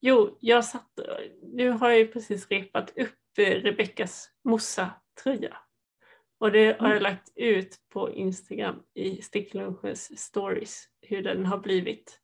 Jo, 0.00 0.38
jag 0.40 0.64
satt... 0.64 0.98
Nu 1.42 1.70
har 1.70 1.90
jag 1.90 2.12
precis 2.12 2.48
repat 2.48 2.98
upp 2.98 3.38
eh, 3.38 3.50
Rebeckas 3.50 4.30
mossa-tröja. 4.44 5.56
Och 6.38 6.52
det 6.52 6.80
har 6.80 6.88
jag 6.88 6.96
mm. 6.96 7.02
lagt 7.02 7.32
ut 7.34 7.76
på 7.88 8.10
Instagram 8.10 8.82
i 8.94 9.22
Sticklunchens 9.22 10.18
stories 10.18 10.88
hur 11.00 11.22
den 11.22 11.46
har 11.46 11.58
blivit. 11.58 12.20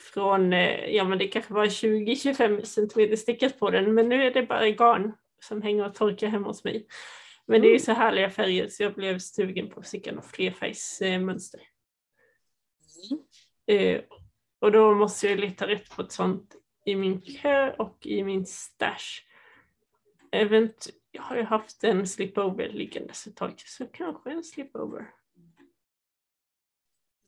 Från, 0.00 0.52
eh, 0.52 0.84
ja 0.86 1.04
men 1.04 1.18
det 1.18 1.28
kanske 1.28 1.54
var 1.54 1.66
20-25 1.66 2.64
cm 2.64 3.16
stickat 3.16 3.58
på 3.58 3.70
den 3.70 3.94
men 3.94 4.08
nu 4.08 4.26
är 4.26 4.34
det 4.34 4.42
bara 4.42 4.70
garn 4.70 5.12
som 5.42 5.62
hänger 5.62 5.86
och 5.86 5.94
torkar 5.94 6.28
hemma 6.28 6.46
hos 6.46 6.64
mig. 6.64 6.86
Men 7.46 7.60
det 7.60 7.66
är 7.66 7.70
ju 7.70 7.76
mm. 7.76 7.84
så 7.84 7.92
härliga 7.92 8.30
färger 8.30 8.68
så 8.68 8.82
jag 8.82 8.94
blev 8.94 9.18
sugen 9.18 9.70
på 9.70 9.80
att 9.80 9.86
sticka 9.86 10.12
något 10.12 10.26
flerfärgsmönster. 10.26 11.60
Mm. 13.10 13.22
Eh, 13.66 14.02
och 14.60 14.72
då 14.72 14.94
måste 14.94 15.28
jag 15.28 15.38
leta 15.38 15.68
rätt 15.68 15.90
på 15.90 16.02
ett 16.02 16.12
sånt 16.12 16.56
i 16.84 16.96
min 16.96 17.20
kö 17.20 17.72
och 17.72 18.06
i 18.06 18.24
min 18.24 18.46
stash. 18.46 19.22
Event 20.32 20.88
jag 21.12 21.22
har 21.22 21.36
ju 21.36 21.42
haft 21.42 21.84
en 21.84 22.06
slipover 22.06 22.68
liggandes 22.68 23.26
ett 23.26 23.36
tag, 23.36 23.62
så 23.66 23.86
kanske 23.86 24.30
en 24.30 24.44
slipover. 24.44 25.10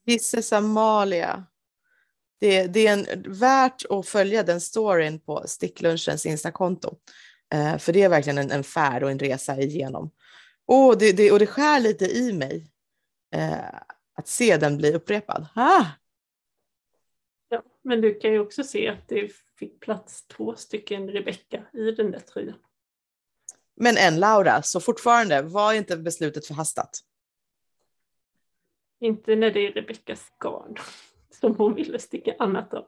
Gisses 0.07 0.53
Amalia. 0.53 1.47
Det, 2.41 2.67
det 2.67 2.87
är 2.87 2.93
en, 2.93 3.33
värt 3.33 3.85
att 3.91 4.09
följa 4.09 4.43
den 4.43 4.61
storyn 4.61 5.21
på 5.21 5.43
Sticklunchens 5.47 6.27
Instakonto. 6.27 6.99
Eh, 7.53 7.79
för 7.79 7.93
det 7.93 8.03
är 8.03 8.09
verkligen 8.09 8.39
en, 8.39 8.51
en 8.51 8.65
färd 8.65 9.03
och 9.03 9.11
en 9.11 9.19
resa 9.19 9.61
igenom. 9.61 10.11
Och 10.67 10.99
det, 10.99 11.13
det, 11.13 11.33
och 11.33 11.39
det 11.39 11.47
skär 11.47 11.81
lite 11.81 12.05
i 12.05 12.33
mig 12.33 12.71
eh, 13.35 13.81
att 14.15 14.29
se 14.29 14.57
den 14.57 14.77
bli 14.77 14.95
upprepad. 14.95 15.47
Ah! 15.55 15.87
Ja, 17.49 17.63
men 17.83 18.01
du 18.01 18.15
kan 18.15 18.33
ju 18.33 18.39
också 18.39 18.65
se 18.65 18.89
att 18.89 19.09
det 19.09 19.33
fick 19.59 19.81
plats 19.81 20.27
två 20.27 20.55
stycken 20.57 21.11
Rebecka 21.11 21.65
i 21.73 21.91
den 21.91 22.11
där 22.11 22.21
tröjan. 22.21 22.59
Men 23.77 23.97
en 23.97 24.21
Laura, 24.21 24.63
så 24.63 24.81
fortfarande, 24.81 25.43
var 25.43 25.73
inte 25.73 25.97
beslutet 25.97 26.47
förhastat? 26.47 27.01
Inte 29.01 29.37
när 29.37 29.51
det 29.51 29.61
är 29.61 29.73
Rebeckas 29.73 30.33
garn 30.41 30.77
som 31.41 31.57
hon 31.57 31.75
ville 31.75 31.99
sticka 31.99 32.35
annat 32.39 32.75
av. 32.75 32.87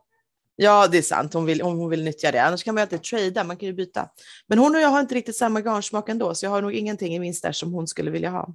Ja, 0.57 0.89
det 0.89 0.99
är 0.99 1.03
sant. 1.03 1.35
Hon 1.35 1.47
vill, 1.47 1.61
hon 1.61 1.91
vill 1.91 2.05
nyttja 2.05 2.33
det. 2.33 2.43
Annars 2.43 2.65
kan 2.65 2.75
man 2.75 2.81
ju 2.81 2.83
alltid 2.83 3.03
trada, 3.03 3.45
man 3.45 3.57
kan 3.57 3.67
ju 3.67 3.73
byta. 3.73 4.11
Men 4.47 4.59
hon 4.59 4.75
och 4.75 4.81
jag 4.81 4.89
har 4.89 5.01
inte 5.01 5.15
riktigt 5.15 5.37
samma 5.37 5.61
garnsmak 5.61 6.09
ändå, 6.09 6.35
så 6.35 6.47
jag 6.47 6.51
har 6.51 6.63
nog 6.63 6.73
ingenting 6.73 7.15
i 7.15 7.19
min 7.19 7.35
stash 7.35 7.53
som 7.53 7.73
hon 7.73 7.87
skulle 7.87 8.11
vilja 8.11 8.31
ha. 8.31 8.55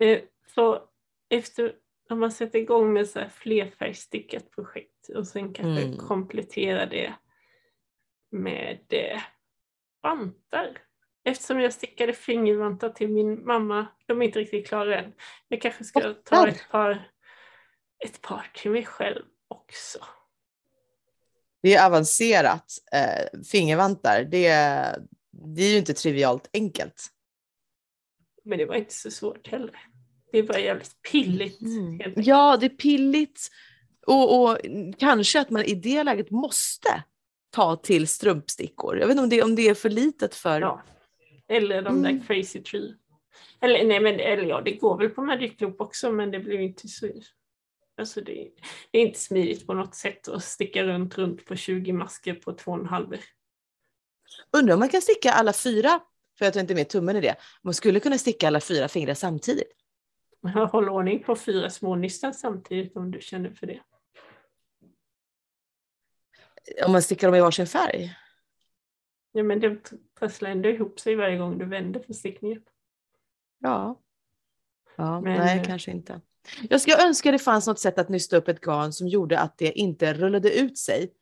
Eh, 0.00 0.20
så 0.54 0.82
efter, 1.30 1.72
om 2.10 2.20
man 2.20 2.32
sätter 2.32 2.58
igång 2.58 2.92
med 2.92 3.08
så 3.08 3.18
här 3.18 3.28
flerfärgstickat 3.28 4.50
projekt 4.50 5.08
och 5.14 5.26
sen 5.26 5.52
kanske 5.52 5.84
mm. 5.84 5.98
komplettera 5.98 6.86
det 6.86 7.14
med 8.30 8.80
eh, 8.88 9.20
vantar. 10.02 10.78
Eftersom 11.24 11.60
jag 11.60 11.72
stickade 11.72 12.12
fingervantar 12.12 12.88
till 12.88 13.08
min 13.08 13.46
mamma, 13.46 13.86
de 14.06 14.22
är 14.22 14.26
inte 14.26 14.38
riktigt 14.38 14.68
klara 14.68 15.00
än. 15.00 15.12
Jag 15.48 15.60
kanske 15.60 15.84
ska 15.84 16.14
ta 16.24 16.48
ett 16.48 16.68
par, 16.70 17.10
ett 18.04 18.22
par 18.22 18.50
till 18.54 18.70
mig 18.70 18.84
själv 18.84 19.24
också. 19.48 19.98
Det 21.62 21.74
är 21.74 21.86
avancerat. 21.86 22.66
Eh, 22.92 23.40
fingervantar, 23.52 24.24
det, 24.24 24.48
det 25.56 25.62
är 25.62 25.70
ju 25.70 25.78
inte 25.78 25.94
trivialt 25.94 26.50
enkelt. 26.52 27.06
Men 28.44 28.58
det 28.58 28.66
var 28.66 28.74
inte 28.74 28.94
så 28.94 29.10
svårt 29.10 29.48
heller. 29.48 29.78
Det 30.32 30.42
var 30.42 30.58
jävligt 30.58 31.02
pilligt. 31.12 31.60
Mm. 31.60 32.00
Ja, 32.16 32.56
det 32.56 32.66
är 32.66 32.70
pilligt. 32.70 33.48
Och, 34.06 34.42
och, 34.42 34.58
kanske 34.98 35.40
att 35.40 35.50
man 35.50 35.64
i 35.64 35.74
det 35.74 36.02
läget 36.02 36.30
måste 36.30 37.02
ta 37.50 37.76
till 37.76 38.08
strumpstickor. 38.08 38.98
Jag 38.98 39.06
vet 39.06 39.12
inte 39.12 39.22
om 39.22 39.28
det, 39.28 39.42
om 39.42 39.54
det 39.54 39.68
är 39.68 39.74
för 39.74 39.90
litet 39.90 40.34
för... 40.34 40.60
Ja. 40.60 40.82
Eller 41.48 41.82
de 41.82 41.96
mm. 41.96 42.02
där 42.02 42.26
crazy 42.26 42.62
tree. 42.62 42.94
Eller 43.60 43.84
nej, 43.84 44.00
men 44.00 44.20
eller, 44.20 44.42
ja, 44.42 44.60
det 44.60 44.72
går 44.72 44.98
väl 44.98 45.10
på 45.10 45.22
Magic 45.22 45.60
Loop 45.60 45.80
också, 45.80 46.12
men 46.12 46.30
det 46.30 46.40
blir 46.40 46.58
inte 46.58 46.88
så 46.88 47.06
Alltså 47.96 48.20
det, 48.20 48.50
det, 48.90 48.98
är 48.98 49.02
inte 49.02 49.20
smidigt 49.20 49.66
på 49.66 49.74
något 49.74 49.94
sätt 49.94 50.28
att 50.28 50.44
sticka 50.44 50.84
runt, 50.84 51.18
runt 51.18 51.46
på 51.46 51.56
20 51.56 51.92
masker 51.92 52.34
på 52.34 52.52
två 52.52 52.70
och 52.70 52.78
en 52.78 52.86
halv. 52.86 53.16
Undrar 54.52 54.74
om 54.74 54.80
man 54.80 54.88
kan 54.88 55.02
sticka 55.02 55.32
alla 55.32 55.52
fyra, 55.52 56.00
för 56.38 56.44
jag 56.44 56.52
tar 56.52 56.60
inte 56.60 56.74
med 56.74 56.88
tummen 56.88 57.16
i 57.16 57.20
det. 57.20 57.36
Man 57.62 57.74
skulle 57.74 58.00
kunna 58.00 58.18
sticka 58.18 58.46
alla 58.46 58.60
fyra 58.60 58.88
fingrar 58.88 59.14
samtidigt. 59.14 59.72
Håll 60.72 60.88
ordning 60.88 61.22
på 61.22 61.36
fyra 61.36 61.70
små 61.70 61.94
nystan 61.94 62.34
samtidigt 62.34 62.96
om 62.96 63.10
du 63.10 63.20
känner 63.20 63.50
för 63.50 63.66
det. 63.66 63.80
Om 66.86 66.92
man 66.92 67.02
stickar 67.02 67.28
dem 67.28 67.34
i 67.34 67.40
varsin 67.40 67.66
färg? 67.66 68.16
Ja 69.32 69.42
men 69.42 69.60
det 69.60 69.92
trasslar 70.18 70.50
ändå 70.50 70.68
ihop 70.68 71.00
sig 71.00 71.16
varje 71.16 71.36
gång 71.36 71.58
du 71.58 71.64
vänder 71.64 72.00
på 72.00 72.14
stickningen. 72.14 72.62
Ja. 73.58 74.00
Ja, 74.96 75.20
men, 75.20 75.38
nej 75.38 75.58
eh, 75.58 75.64
kanske 75.64 75.90
inte. 75.90 76.20
Jag 76.70 76.80
ska 76.80 77.06
önska 77.06 77.32
det 77.32 77.38
fanns 77.38 77.66
något 77.66 77.78
sätt 77.78 77.98
att 77.98 78.08
nysta 78.08 78.36
upp 78.36 78.48
ett 78.48 78.60
garn 78.60 78.92
som 78.92 79.08
gjorde 79.08 79.38
att 79.38 79.58
det 79.58 79.78
inte 79.78 80.14
rullade 80.14 80.58
ut 80.58 80.78
sig. 80.78 81.12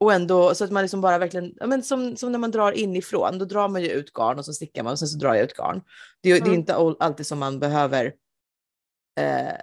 Och 0.00 0.12
ändå 0.12 0.54
så 0.54 0.64
att 0.64 0.70
man 0.70 0.82
liksom 0.82 1.00
bara 1.00 1.18
verkligen, 1.18 1.54
ja, 1.56 1.66
men 1.66 1.82
som, 1.82 2.16
som 2.16 2.32
när 2.32 2.38
man 2.38 2.50
drar 2.50 2.72
inifrån, 2.72 3.38
då 3.38 3.44
drar 3.44 3.68
man 3.68 3.82
ju 3.82 3.88
ut 3.88 4.12
garn 4.12 4.38
och 4.38 4.44
så 4.44 4.52
stickar 4.52 4.82
man 4.82 4.92
och 4.92 4.98
sen 4.98 5.08
så 5.08 5.18
drar 5.18 5.34
jag 5.34 5.44
ut 5.44 5.56
garn. 5.56 5.82
Det, 6.20 6.30
mm. 6.30 6.44
det 6.44 6.50
är 6.50 6.54
inte 6.54 6.74
alltid 7.00 7.26
som 7.26 7.38
man 7.38 7.58
behöver, 7.58 8.14
eh, 9.20 9.54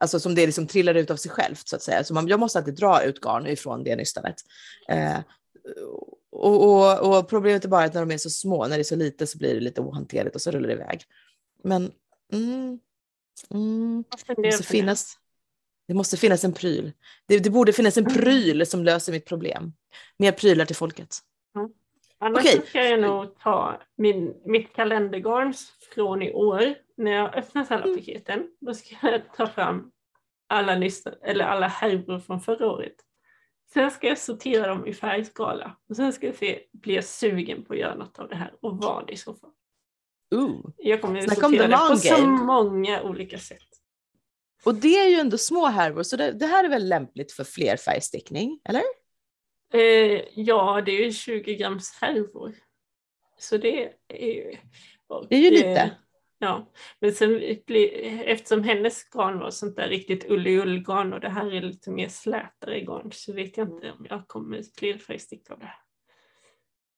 alltså 0.00 0.20
som 0.20 0.34
det 0.34 0.46
liksom 0.46 0.66
trillar 0.66 0.94
ut 0.94 1.10
av 1.10 1.16
sig 1.16 1.30
självt 1.30 1.68
så 1.68 1.76
att 1.76 1.82
säga. 1.82 2.04
Så 2.04 2.14
man, 2.14 2.28
jag 2.28 2.40
måste 2.40 2.58
alltid 2.58 2.74
dra 2.74 3.02
ut 3.02 3.20
garn 3.20 3.46
ifrån 3.46 3.84
det 3.84 3.96
nystanet. 3.96 4.36
Eh, 4.88 5.18
och, 6.32 6.64
och, 6.64 7.18
och, 7.18 7.28
problemet 7.28 7.64
är 7.64 7.68
bara 7.68 7.84
att 7.84 7.94
när 7.94 8.00
de 8.00 8.14
är 8.14 8.18
så 8.18 8.30
små, 8.30 8.66
när 8.66 8.76
det 8.76 8.82
är 8.82 8.84
så 8.84 8.96
lite 8.96 9.26
så 9.26 9.38
blir 9.38 9.54
det 9.54 9.60
lite 9.60 9.80
ohanterligt 9.80 10.34
och 10.34 10.42
så 10.42 10.50
rullar 10.50 10.68
det 10.68 10.74
iväg. 10.74 11.04
Men 11.64 11.92
mm, 12.32 12.78
Mm. 13.50 14.04
Det, 14.26 14.42
måste 14.42 14.62
finnas, 14.62 15.18
det 15.88 15.94
måste 15.94 16.16
finnas 16.16 16.44
en 16.44 16.52
pryl. 16.52 16.92
Det, 17.26 17.38
det, 17.38 17.50
borde 17.50 17.72
finnas 17.72 17.96
en 17.96 18.06
mm. 18.06 18.18
pryl 18.18 18.66
som 18.66 18.84
löser 18.84 19.12
mitt 19.12 19.26
problem. 19.26 19.72
Mer 20.16 20.32
prylar 20.32 20.64
till 20.64 20.76
folket. 20.76 21.18
Mm. 21.56 21.70
Annars 22.18 22.44
okay. 22.44 22.66
ska 22.66 22.84
jag 22.84 23.00
nog 23.00 23.38
ta 23.38 23.80
min, 23.96 24.34
mitt 24.44 24.72
kalendergarn 24.72 25.54
från 25.94 26.22
i 26.22 26.32
år. 26.32 26.74
När 26.96 27.10
jag 27.10 27.34
öppnar 27.34 27.66
alla 27.70 27.84
mm. 27.84 27.96
paketen, 27.96 28.48
då 28.60 28.74
ska 28.74 28.96
jag 29.02 29.22
ta 29.36 29.46
fram 29.46 29.90
alla, 30.46 30.72
eller 31.22 31.44
alla 31.44 31.66
härvor 31.66 32.18
från 32.18 32.40
förra 32.40 32.70
året. 32.70 32.94
Sen 33.72 33.90
ska 33.90 34.06
jag 34.06 34.18
sortera 34.18 34.66
dem 34.66 34.86
i 34.86 34.94
färgskala 34.94 35.76
och 35.88 35.96
sen 35.96 36.12
ska 36.12 36.26
jag 36.26 36.34
se, 36.34 36.62
blir 36.72 36.94
jag 36.94 37.04
sugen 37.04 37.64
på 37.64 37.72
att 37.72 37.78
göra 37.78 37.94
något 37.94 38.18
av 38.18 38.28
det 38.28 38.36
här 38.36 38.54
och 38.60 38.76
vad 38.76 39.10
i 39.10 39.16
så 39.16 39.34
fall. 39.34 39.50
Ooh. 40.32 40.72
Jag 40.78 41.00
kommer 41.00 41.18
att 41.18 41.38
sortera 41.38 41.68
det 41.68 41.88
på 41.88 41.96
så 41.96 42.26
många 42.26 43.02
olika 43.02 43.38
sätt. 43.38 43.58
Och 44.64 44.74
det 44.74 44.98
är 44.98 45.08
ju 45.08 45.16
ändå 45.16 45.38
små 45.38 45.66
härvor, 45.66 46.02
så 46.02 46.16
det, 46.16 46.32
det 46.32 46.46
här 46.46 46.64
är 46.64 46.68
väl 46.68 46.88
lämpligt 46.88 47.32
för 47.32 47.44
flerfärgstickning, 47.44 48.60
eller? 48.64 48.82
Eh, 49.74 50.22
ja, 50.34 50.82
det 50.86 50.92
är 50.92 51.04
ju 51.04 51.12
20 51.12 51.54
grams 51.54 51.98
härvor. 52.00 52.54
Så 53.38 53.56
det 53.56 53.92
är 54.08 54.32
ju... 54.34 54.56
Och, 55.06 55.26
det 55.28 55.36
är 55.36 55.40
ju 55.40 55.50
lite. 55.50 55.68
Eh, 55.68 55.90
ja, 56.38 56.72
men 57.00 57.12
sen 57.12 57.42
eftersom 58.24 58.64
hennes 58.64 59.10
garn 59.10 59.38
var 59.38 59.50
sånt 59.50 59.76
där 59.76 59.88
riktigt 59.88 60.24
ull-ull-garn 60.30 61.12
och 61.12 61.20
det 61.20 61.28
här 61.28 61.54
är 61.54 61.60
lite 61.62 61.90
mer 61.90 62.08
slätare 62.08 62.80
garn 62.80 63.12
så 63.12 63.32
vet 63.32 63.56
jag 63.56 63.68
inte 63.68 63.92
om 63.92 64.06
jag 64.10 64.28
kommer 64.28 64.62
flerfärgsticka 64.78 65.52
av 65.52 65.58
det 65.58 65.66
här. 65.66 65.81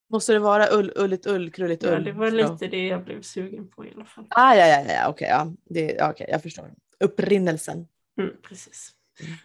Måste 0.09 0.33
det 0.33 0.39
vara 0.39 0.67
ull, 0.71 0.93
ulligt 0.95 1.27
ull, 1.27 1.51
krulligt 1.51 1.83
ull? 1.83 1.91
Ja, 1.91 1.99
det 1.99 2.11
var 2.11 2.31
lite 2.31 2.67
det 2.67 2.87
jag 2.87 3.03
blev 3.03 3.21
sugen 3.21 3.67
på 3.67 3.85
i 3.85 3.91
alla 3.95 4.05
fall. 4.05 4.25
Ah, 4.29 4.55
ja, 4.55 4.67
ja, 4.67 4.93
ja, 4.93 5.09
okej, 5.09 5.27
ja. 5.29 5.53
ja, 5.97 6.11
okay, 6.11 6.27
jag 6.29 6.43
förstår. 6.43 6.71
Upprinnelsen. 6.99 7.87
Mm, 8.19 8.31
precis. 8.41 8.91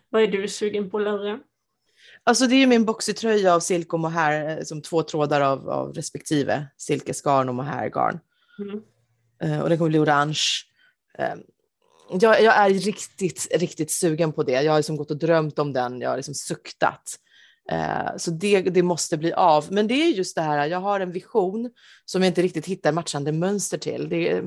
Vad 0.08 0.22
är 0.22 0.26
du 0.26 0.48
sugen 0.48 0.90
på 0.90 0.98
Laura? 0.98 1.38
Alltså 2.24 2.46
det 2.46 2.54
är 2.54 2.58
ju 2.58 2.66
min 2.66 2.84
boxytröja 2.84 3.54
av 3.54 3.60
silke 3.60 3.90
och 3.90 4.00
mohair, 4.00 4.58
eh, 4.58 4.64
som 4.64 4.82
två 4.82 5.02
trådar 5.02 5.40
av, 5.40 5.70
av 5.70 5.92
respektive 5.92 6.66
silkesgarn 6.76 7.48
och 7.48 7.54
mohairgarn. 7.54 8.20
Mm. 8.58 9.62
och 9.62 9.68
den 9.68 9.78
kommer 9.78 9.88
bli 9.88 9.98
orange. 9.98 10.40
Jag, 12.10 12.42
jag, 12.42 12.56
är 12.56 12.70
riktigt, 12.70 13.48
riktigt 13.54 13.90
sugen 13.90 14.32
på 14.32 14.42
det. 14.42 14.62
Jag 14.62 14.72
har 14.72 14.78
liksom 14.78 14.96
gått 14.96 15.10
och 15.10 15.16
drömt 15.16 15.58
om 15.58 15.72
den. 15.72 16.00
Jag 16.00 16.10
har 16.10 16.16
liksom 16.16 16.34
suktat. 16.34 17.18
Eh, 17.70 18.16
så 18.16 18.30
det, 18.30 18.60
det 18.62 18.82
måste 18.82 19.16
bli 19.16 19.32
av. 19.32 19.66
Men 19.70 19.86
det 19.86 19.94
är 19.94 20.08
just 20.08 20.36
det 20.36 20.42
här, 20.42 20.66
jag 20.66 20.80
har 20.80 21.00
en 21.00 21.12
vision 21.12 21.70
som 22.04 22.22
jag 22.22 22.30
inte 22.30 22.42
riktigt 22.42 22.66
hittar 22.66 22.92
matchande 22.92 23.32
mönster 23.32 23.78
till. 23.78 24.08
Det, 24.08 24.42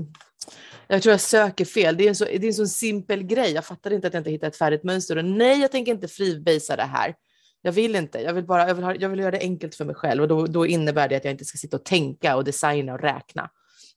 jag 0.87 1.01
tror 1.01 1.13
jag 1.13 1.21
söker 1.21 1.65
fel. 1.65 1.97
Det 1.97 2.03
är, 2.03 2.09
en 2.09 2.15
så, 2.15 2.25
det 2.25 2.43
är 2.43 2.45
en 2.45 2.53
sån 2.53 2.67
simpel 2.67 3.23
grej. 3.23 3.51
Jag 3.51 3.65
fattar 3.65 3.93
inte 3.93 4.07
att 4.07 4.13
jag 4.13 4.21
inte 4.21 4.31
hittar 4.31 4.47
ett 4.47 4.57
färdigt 4.57 4.83
mönster. 4.83 5.17
Och 5.17 5.25
nej, 5.25 5.61
jag 5.61 5.71
tänker 5.71 5.91
inte 5.91 6.07
freebasea 6.07 6.75
det 6.75 6.83
här. 6.83 7.15
Jag 7.61 7.71
vill 7.71 7.95
inte. 7.95 8.19
Jag 8.19 8.33
vill, 8.33 8.45
bara, 8.45 8.67
jag 8.67 8.75
vill, 8.75 8.83
ha, 8.83 8.95
jag 8.95 9.09
vill 9.09 9.19
göra 9.19 9.31
det 9.31 9.39
enkelt 9.39 9.75
för 9.75 9.85
mig 9.85 9.95
själv 9.95 10.21
och 10.21 10.27
då, 10.27 10.45
då 10.45 10.65
innebär 10.65 11.09
det 11.09 11.15
att 11.15 11.25
jag 11.25 11.31
inte 11.31 11.45
ska 11.45 11.57
sitta 11.57 11.77
och 11.77 11.85
tänka 11.85 12.35
och 12.35 12.43
designa 12.43 12.93
och 12.93 13.01
räkna. 13.01 13.49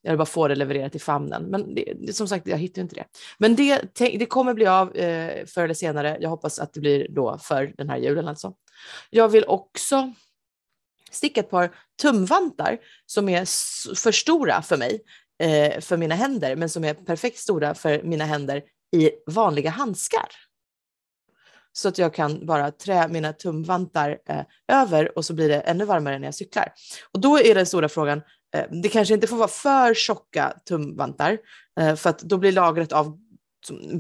Jag 0.03 0.11
vill 0.11 0.19
bara 0.19 0.27
få 0.27 0.49
det 0.49 0.55
levererat 0.55 0.95
i 0.95 0.99
famnen. 0.99 1.43
Men 1.45 1.75
det, 1.75 2.17
som 2.17 2.29
sagt, 2.29 2.47
jag 2.47 2.59
hittar 2.59 2.83
inte 2.83 2.95
det. 2.95 3.05
Men 3.39 3.57
det, 3.57 3.81
det 3.95 4.27
kommer 4.27 4.55
bli 4.55 4.67
av 4.67 4.97
eh, 4.97 5.47
förr 5.47 5.65
eller 5.65 5.75
senare. 5.75 6.19
Jag 6.21 6.31
hoppas 6.31 6.59
att 6.59 6.73
det 6.75 6.81
blir 6.81 7.07
då 7.11 7.39
för 7.39 7.73
den 7.77 7.89
här 7.89 7.97
julen 7.97 8.29
alltså. 8.29 8.55
Jag 9.11 9.29
vill 9.29 9.45
också 9.45 10.13
sticka 11.11 11.41
ett 11.41 11.51
par 11.51 11.75
tumvantar 12.03 12.79
som 13.07 13.29
är 13.29 13.41
för 13.95 14.13
stora 14.13 14.63
för 14.63 14.77
mig 14.77 15.01
eh, 15.43 15.81
för 15.81 15.97
mina 15.97 16.15
händer, 16.15 16.57
men 16.57 16.69
som 16.69 16.85
är 16.85 16.95
perfekt 16.95 17.39
stora 17.39 17.75
för 17.75 18.03
mina 18.03 18.25
händer 18.25 18.63
i 18.97 19.11
vanliga 19.27 19.71
handskar. 19.71 20.29
Så 21.73 21.89
att 21.89 21.99
jag 21.99 22.15
kan 22.15 22.47
bara 22.47 22.71
trä 22.71 23.09
mina 23.09 23.33
tumvantar 23.33 24.19
eh, 24.29 24.43
över 24.69 25.19
och 25.19 25.25
så 25.25 25.35
blir 25.35 25.49
det 25.49 25.61
ännu 25.61 25.85
varmare 25.85 26.19
när 26.19 26.27
jag 26.27 26.35
cyklar. 26.35 26.73
Och 27.13 27.21
då 27.21 27.39
är 27.39 27.55
den 27.55 27.67
stora 27.67 27.89
frågan, 27.89 28.23
eh, 28.55 28.65
det 28.83 28.89
kanske 28.89 29.15
inte 29.15 29.27
får 29.27 29.37
vara 29.37 29.49
för 29.49 29.95
tjocka 29.95 30.53
tumvantar, 30.69 31.39
eh, 31.81 31.95
för 31.95 32.11
att 32.11 32.19
då 32.19 32.39
blir 32.39 32.53
lagret 32.53 32.93
av 32.93 33.19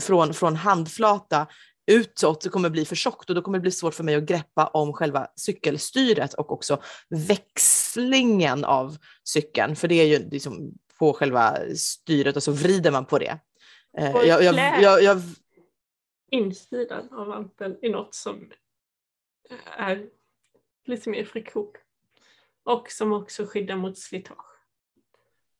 från, 0.01 0.35
från 0.35 0.57
handflata 0.57 1.47
utåt 1.87 2.41
det 2.41 2.49
kommer 2.49 2.70
bli 2.70 2.84
för 2.84 2.97
tjockt 2.97 3.30
och 3.30 3.37
då 3.37 3.43
kommer 3.43 3.59
det 3.59 3.62
bli 3.62 3.70
svårt 3.70 3.95
för 3.95 4.05
mig 4.05 4.14
att 4.14 4.24
greppa 4.24 4.66
om 4.66 4.93
själva 4.93 5.26
cykelstyret 5.37 6.34
och 6.34 6.53
också 6.53 6.82
växlingen 7.09 8.64
av 8.64 8.97
cykeln. 9.24 9.76
För 9.76 9.89
det 9.89 9.95
är 9.95 10.07
ju 10.07 10.30
liksom 10.30 10.72
på 10.99 11.12
själva 11.12 11.57
styret 11.76 12.37
och 12.37 12.43
så 12.43 12.53
vrider 12.53 12.91
man 12.91 13.07
på 13.07 13.18
det. 13.18 13.39
Eh, 13.99 14.11
jag, 14.11 14.43
jag, 14.45 14.82
jag, 14.82 15.03
jag, 15.03 15.22
Insidan 16.30 17.12
av 17.12 17.26
vanten 17.26 17.78
är 17.82 17.91
något 17.91 18.14
som 18.14 18.51
är 19.78 20.07
lite 20.87 21.11
mer 21.11 21.24
friktion 21.24 21.72
och 22.64 22.91
som 22.91 23.12
också 23.12 23.47
skyddar 23.47 23.76
mot 23.76 23.99
slitage. 23.99 24.56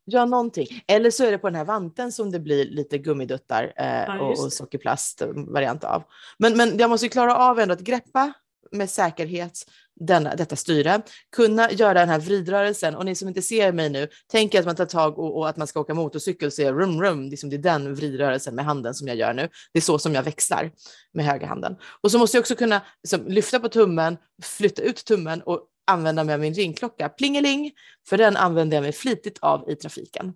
Ja, 0.09 0.25
någonting. 0.25 0.67
Eller 0.87 1.11
så 1.11 1.25
är 1.25 1.31
det 1.31 1.39
på 1.39 1.47
den 1.47 1.57
här 1.57 1.65
vanten 1.65 2.13
som 2.13 2.33
det 2.33 2.41
blir 2.41 2.65
lite 2.65 2.99
gummiduttar 2.99 3.73
eh, 3.77 3.87
ja, 3.87 4.21
och, 4.21 4.45
och 4.45 4.53
sockerplastvariant 4.53 5.85
av. 5.85 6.03
Men, 6.39 6.57
men 6.57 6.79
jag 6.79 6.91
måste 6.91 7.09
klara 7.09 7.37
av 7.37 7.61
ändå 7.61 7.75
att 7.75 7.81
greppa 7.81 8.33
med 8.73 8.91
säkerhet 8.91 9.65
denna, 10.01 10.35
detta 10.35 10.57
styre, 10.57 11.03
kunna 11.37 11.71
göra 11.73 11.95
den 11.95 12.09
här 12.09 12.19
vridrörelsen. 12.19 12.95
Och 12.95 13.05
ni 13.05 13.15
som 13.15 13.29
inte 13.29 13.43
ser 13.43 13.73
mig 13.73 13.91
nu, 13.91 14.09
tänk 14.27 14.55
att 14.55 14.65
man 14.65 14.77
tar 14.77 14.87
tag 14.87 15.19
och, 15.19 15.37
och 15.37 15.49
att 15.49 15.57
man 15.57 15.67
ska 15.67 15.81
åka 15.81 15.95
motorcykel 15.95 16.47
och 16.47 16.53
se 16.53 16.73
rum 16.73 17.03
rum, 17.03 17.31
liksom 17.31 17.51
det 17.51 17.57
är 17.57 17.59
den 17.59 17.95
vridrörelsen 17.95 18.55
med 18.55 18.65
handen 18.65 18.95
som 18.95 19.09
jag 19.09 19.17
gör 19.17 19.33
nu. 19.33 19.49
Det 19.73 19.79
är 19.79 19.83
så 19.83 19.99
som 19.99 20.15
jag 20.15 20.23
växlar 20.23 20.71
med 21.13 21.25
höger 21.25 21.47
handen. 21.47 21.77
Och 22.01 22.11
så 22.11 22.19
måste 22.19 22.37
jag 22.37 22.43
också 22.43 22.55
kunna 22.55 22.83
liksom, 23.03 23.27
lyfta 23.29 23.61
på 23.61 23.69
tummen, 23.69 24.17
flytta 24.43 24.83
ut 24.83 25.05
tummen 25.05 25.43
och 25.43 25.61
använda 25.87 26.25
mig 26.25 26.35
av 26.35 26.41
min 26.41 26.55
ringklocka, 26.55 27.09
plingeling, 27.09 27.73
för 28.09 28.19
den 28.19 28.37
använder 28.37 28.77
jag 28.77 28.83
mig 28.83 28.93
flitigt 28.93 29.39
av 29.43 29.71
i 29.71 29.77
trafiken. 29.77 30.35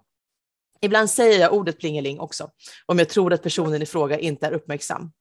Ibland 0.81 1.11
säger 1.11 1.41
jag 1.41 1.53
ordet 1.53 1.79
plingeling 1.79 2.21
också, 2.21 2.51
om 2.87 2.99
jag 2.99 3.09
tror 3.09 3.33
att 3.33 3.43
personen 3.43 3.83
i 3.83 3.87
fråga 3.87 4.19
inte 4.19 4.47
är 4.47 4.53
uppmärksam. 4.53 5.13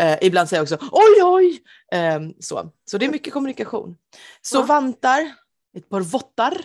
Eh, 0.00 0.18
ibland 0.20 0.48
säger 0.48 0.58
jag 0.58 0.72
också 0.72 0.88
oj, 0.92 1.22
oj. 1.22 1.62
Eh, 1.98 2.20
så. 2.40 2.72
så 2.90 2.98
det 2.98 3.06
är 3.06 3.10
mycket 3.10 3.32
kommunikation. 3.32 3.96
Så 4.42 4.58
ja. 4.58 4.62
vantar, 4.62 5.34
ett 5.76 5.88
par 5.88 6.00
vottar. 6.00 6.60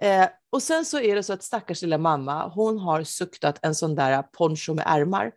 Eh, 0.00 0.26
och 0.50 0.62
sen 0.62 0.84
så 0.84 1.00
är 1.00 1.16
det 1.16 1.22
så 1.22 1.32
att 1.32 1.42
stackars 1.42 1.82
lilla 1.82 1.98
mamma, 1.98 2.48
hon 2.48 2.78
har 2.78 3.04
suktat 3.04 3.58
en 3.62 3.74
sån 3.74 3.94
där 3.94 4.22
poncho 4.22 4.74
med 4.74 4.84
ärmar, 4.86 5.32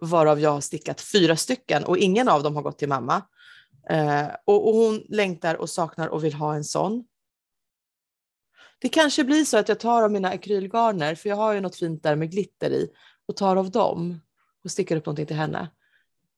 varav 0.00 0.40
jag 0.40 0.50
har 0.50 0.60
stickat 0.60 1.00
fyra 1.00 1.36
stycken 1.36 1.84
och 1.84 1.98
ingen 1.98 2.28
av 2.28 2.42
dem 2.42 2.54
har 2.56 2.62
gått 2.62 2.78
till 2.78 2.88
mamma. 2.88 3.22
Eh, 3.90 4.28
och, 4.44 4.68
och 4.68 4.74
hon 4.74 5.02
längtar 5.08 5.54
och 5.54 5.70
saknar 5.70 6.08
och 6.08 6.24
vill 6.24 6.34
ha 6.34 6.54
en 6.54 6.64
sån. 6.64 7.04
Det 8.78 8.88
kanske 8.88 9.24
blir 9.24 9.44
så 9.44 9.58
att 9.58 9.68
jag 9.68 9.80
tar 9.80 10.02
av 10.02 10.12
mina 10.12 10.28
akrylgarner, 10.28 11.14
för 11.14 11.28
jag 11.28 11.36
har 11.36 11.52
ju 11.52 11.60
något 11.60 11.76
fint 11.76 12.02
där 12.02 12.16
med 12.16 12.30
glitter 12.30 12.70
i, 12.70 12.88
och 13.26 13.36
tar 13.36 13.56
av 13.56 13.70
dem 13.70 14.20
och 14.64 14.70
stickar 14.70 14.96
upp 14.96 15.06
någonting 15.06 15.26
till 15.26 15.36
henne. 15.36 15.70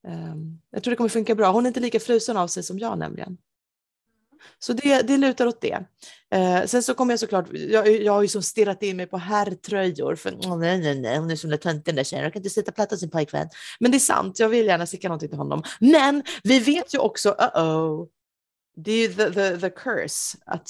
Eh, 0.09 0.35
jag 0.71 0.83
tror 0.83 0.93
det 0.93 0.97
kommer 0.97 1.11
funka 1.11 1.35
bra. 1.35 1.51
Hon 1.51 1.67
är 1.67 1.69
inte 1.69 1.81
lika 1.81 2.01
frusen 2.01 2.37
av 2.37 2.49
sig 2.49 2.63
som 2.63 2.79
jag 2.79 2.99
nämligen. 2.99 3.39
Så 4.59 4.73
det, 4.73 5.03
det 5.03 5.17
lutar 5.17 5.47
åt 5.47 5.61
det. 5.61 5.85
Eh, 6.31 6.65
sen 6.65 6.83
så 6.83 6.95
kommer 6.95 7.13
jag 7.13 7.21
såklart, 7.21 7.47
jag, 7.53 7.89
jag 8.03 8.13
har 8.13 8.23
ju 8.23 8.29
som 8.29 8.43
stirrat 8.43 8.83
in 8.83 8.97
mig 8.97 9.07
på 9.07 9.19
herrtröjor 9.19 10.15
för 10.15 10.31
oh, 10.31 10.59
nej, 10.59 10.81
nej, 10.81 11.01
nej, 11.01 11.19
hon 11.19 11.31
är 11.31 11.57
töntig 11.57 11.85
den 11.85 11.97
där 11.97 12.05
tjejen, 12.05 12.25
jag 12.25 12.33
kan 12.33 12.41
inte 12.41 12.51
sitta 12.51 12.73
platt 12.73 12.91
hos 12.91 13.01
sin 13.01 13.11
pojkvän. 13.11 13.49
Men 13.81 13.91
det 13.91 13.97
är 13.97 14.01
sant, 14.01 14.39
jag 14.39 14.49
vill 14.49 14.67
gärna 14.67 14.87
sticka 14.87 15.09
någonting 15.09 15.29
till 15.29 15.39
honom. 15.39 15.63
Men 15.81 16.23
vi 16.43 16.59
vet 16.59 16.95
ju 16.95 16.99
också, 16.99 17.31
uh-oh, 17.31 18.09
det 18.77 18.93
är 18.93 19.09
ju 19.09 19.15
the, 19.15 19.31
the, 19.31 19.59
the 19.59 19.71
curse, 19.71 20.39
att 20.47 20.69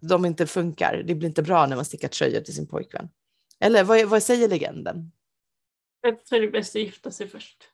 de 0.00 0.24
inte 0.24 0.46
funkar. 0.46 1.02
Det 1.06 1.14
blir 1.14 1.28
inte 1.28 1.42
bra 1.42 1.66
när 1.66 1.76
man 1.76 1.84
stickar 1.84 2.08
tröjor 2.08 2.40
till 2.40 2.54
sin 2.54 2.66
pojkvän. 2.66 3.08
Eller 3.60 3.84
vad, 3.84 4.04
vad 4.04 4.22
säger 4.22 4.48
legenden? 4.48 5.12
Jag 6.00 6.24
tror 6.24 6.40
det 6.40 6.46
är 6.46 6.50
bäst 6.50 6.76
att 6.76 6.82
gifta 6.82 7.10
sig 7.10 7.28
först. 7.28 7.68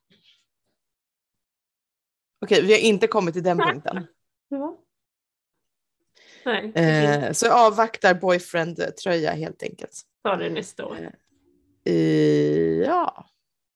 Okej, 2.40 2.62
vi 2.62 2.72
har 2.72 2.80
inte 2.80 3.06
kommit 3.06 3.34
till 3.34 3.42
den 3.42 3.58
punkten. 3.58 4.06
Ja. 4.48 4.83
Nej, 6.44 6.72
eh, 6.74 7.32
så 7.32 7.46
jag 7.46 7.58
avvaktar 7.58 8.14
boyfriend-tröja 8.14 9.32
helt 9.32 9.62
enkelt. 9.62 10.02
Ta 10.22 10.36
det 10.36 10.50
nästa 10.50 10.84
år. 10.86 11.10
Eh, 11.84 11.94
ja, 12.86 13.26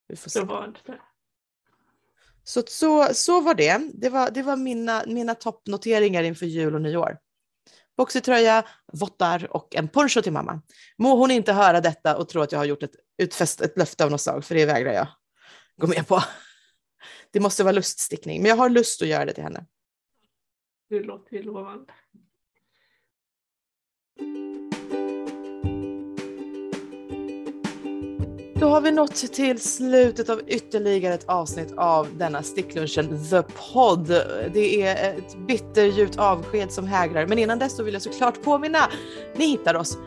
vi 0.07 0.15
får 0.15 0.29
se. 0.29 0.39
Så 0.39 0.45
var 0.45 0.73
det. 0.85 0.99
Så, 2.43 2.63
så, 2.67 3.07
så 3.13 3.41
var 3.41 3.53
det. 3.53 3.81
Det 3.93 4.09
var, 4.09 4.31
det 4.31 4.41
var 4.41 4.55
mina, 4.55 5.03
mina 5.07 5.35
toppnoteringar 5.35 6.23
inför 6.23 6.45
jul 6.45 6.75
och 6.75 6.81
nyår. 6.81 7.17
Boxertröja, 7.97 8.63
vottar 8.93 9.55
och 9.55 9.75
en 9.75 9.87
poncho 9.87 10.21
till 10.21 10.33
mamma. 10.33 10.61
Må 10.97 11.15
hon 11.15 11.31
inte 11.31 11.53
höra 11.53 11.81
detta 11.81 12.17
och 12.17 12.29
tro 12.29 12.41
att 12.41 12.51
jag 12.51 12.59
har 12.59 12.65
gjort 12.65 12.83
ett 12.83 12.95
utfäst, 13.17 13.61
ett 13.61 13.77
löfte 13.77 14.03
av 14.03 14.11
något 14.11 14.21
slag, 14.21 14.45
för 14.45 14.55
det 14.55 14.65
vägrar 14.65 14.93
jag 14.93 15.07
gå 15.77 15.87
med 15.87 16.07
på. 16.07 16.23
Det 17.31 17.39
måste 17.39 17.63
vara 17.63 17.71
luststickning, 17.71 18.41
men 18.41 18.49
jag 18.49 18.55
har 18.55 18.69
lust 18.69 19.01
att 19.01 19.07
göra 19.07 19.25
det 19.25 19.33
till 19.33 19.43
henne. 19.43 19.65
Det 20.89 20.99
låter 20.99 21.35
ju 21.35 21.43
lovande. 21.43 21.93
Då 28.59 28.67
har 28.67 28.81
vi 28.81 28.91
nått 28.91 29.15
till 29.15 29.59
slutet 29.59 30.29
av 30.29 30.41
ytterligare 30.47 31.13
ett 31.13 31.29
avsnitt 31.29 31.73
av 31.77 32.07
denna 32.17 32.43
sticklunchen 32.43 33.29
The 33.29 33.43
Pod. 33.73 34.07
Det 34.53 34.81
är 34.81 35.17
ett 35.17 35.37
bitterljuvt 35.47 36.17
avsked 36.17 36.71
som 36.71 36.87
hägrar, 36.87 37.27
men 37.27 37.39
innan 37.39 37.59
dess 37.59 37.75
så 37.75 37.83
vill 37.83 37.93
jag 37.93 38.03
såklart 38.03 38.41
påminna. 38.41 38.79
Ni 39.35 39.45
hittar 39.45 39.75
oss 39.75 39.97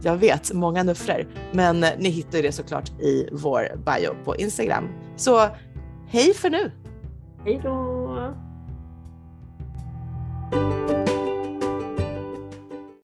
Jag 0.02 0.16
vet, 0.16 0.52
många 0.52 0.82
nuffror. 0.82 1.26
Men 1.52 1.80
ni 1.80 2.08
hittar 2.08 2.38
ju 2.38 2.42
det 2.42 2.52
såklart 2.52 2.90
i 3.00 3.28
vår 3.32 3.76
bio 3.76 4.24
på 4.24 4.36
Instagram. 4.36 4.88
Så 5.16 5.48
hej 6.08 6.34
för 6.34 6.50
nu! 6.50 6.72
Hej 7.44 7.60
då! 7.62 8.34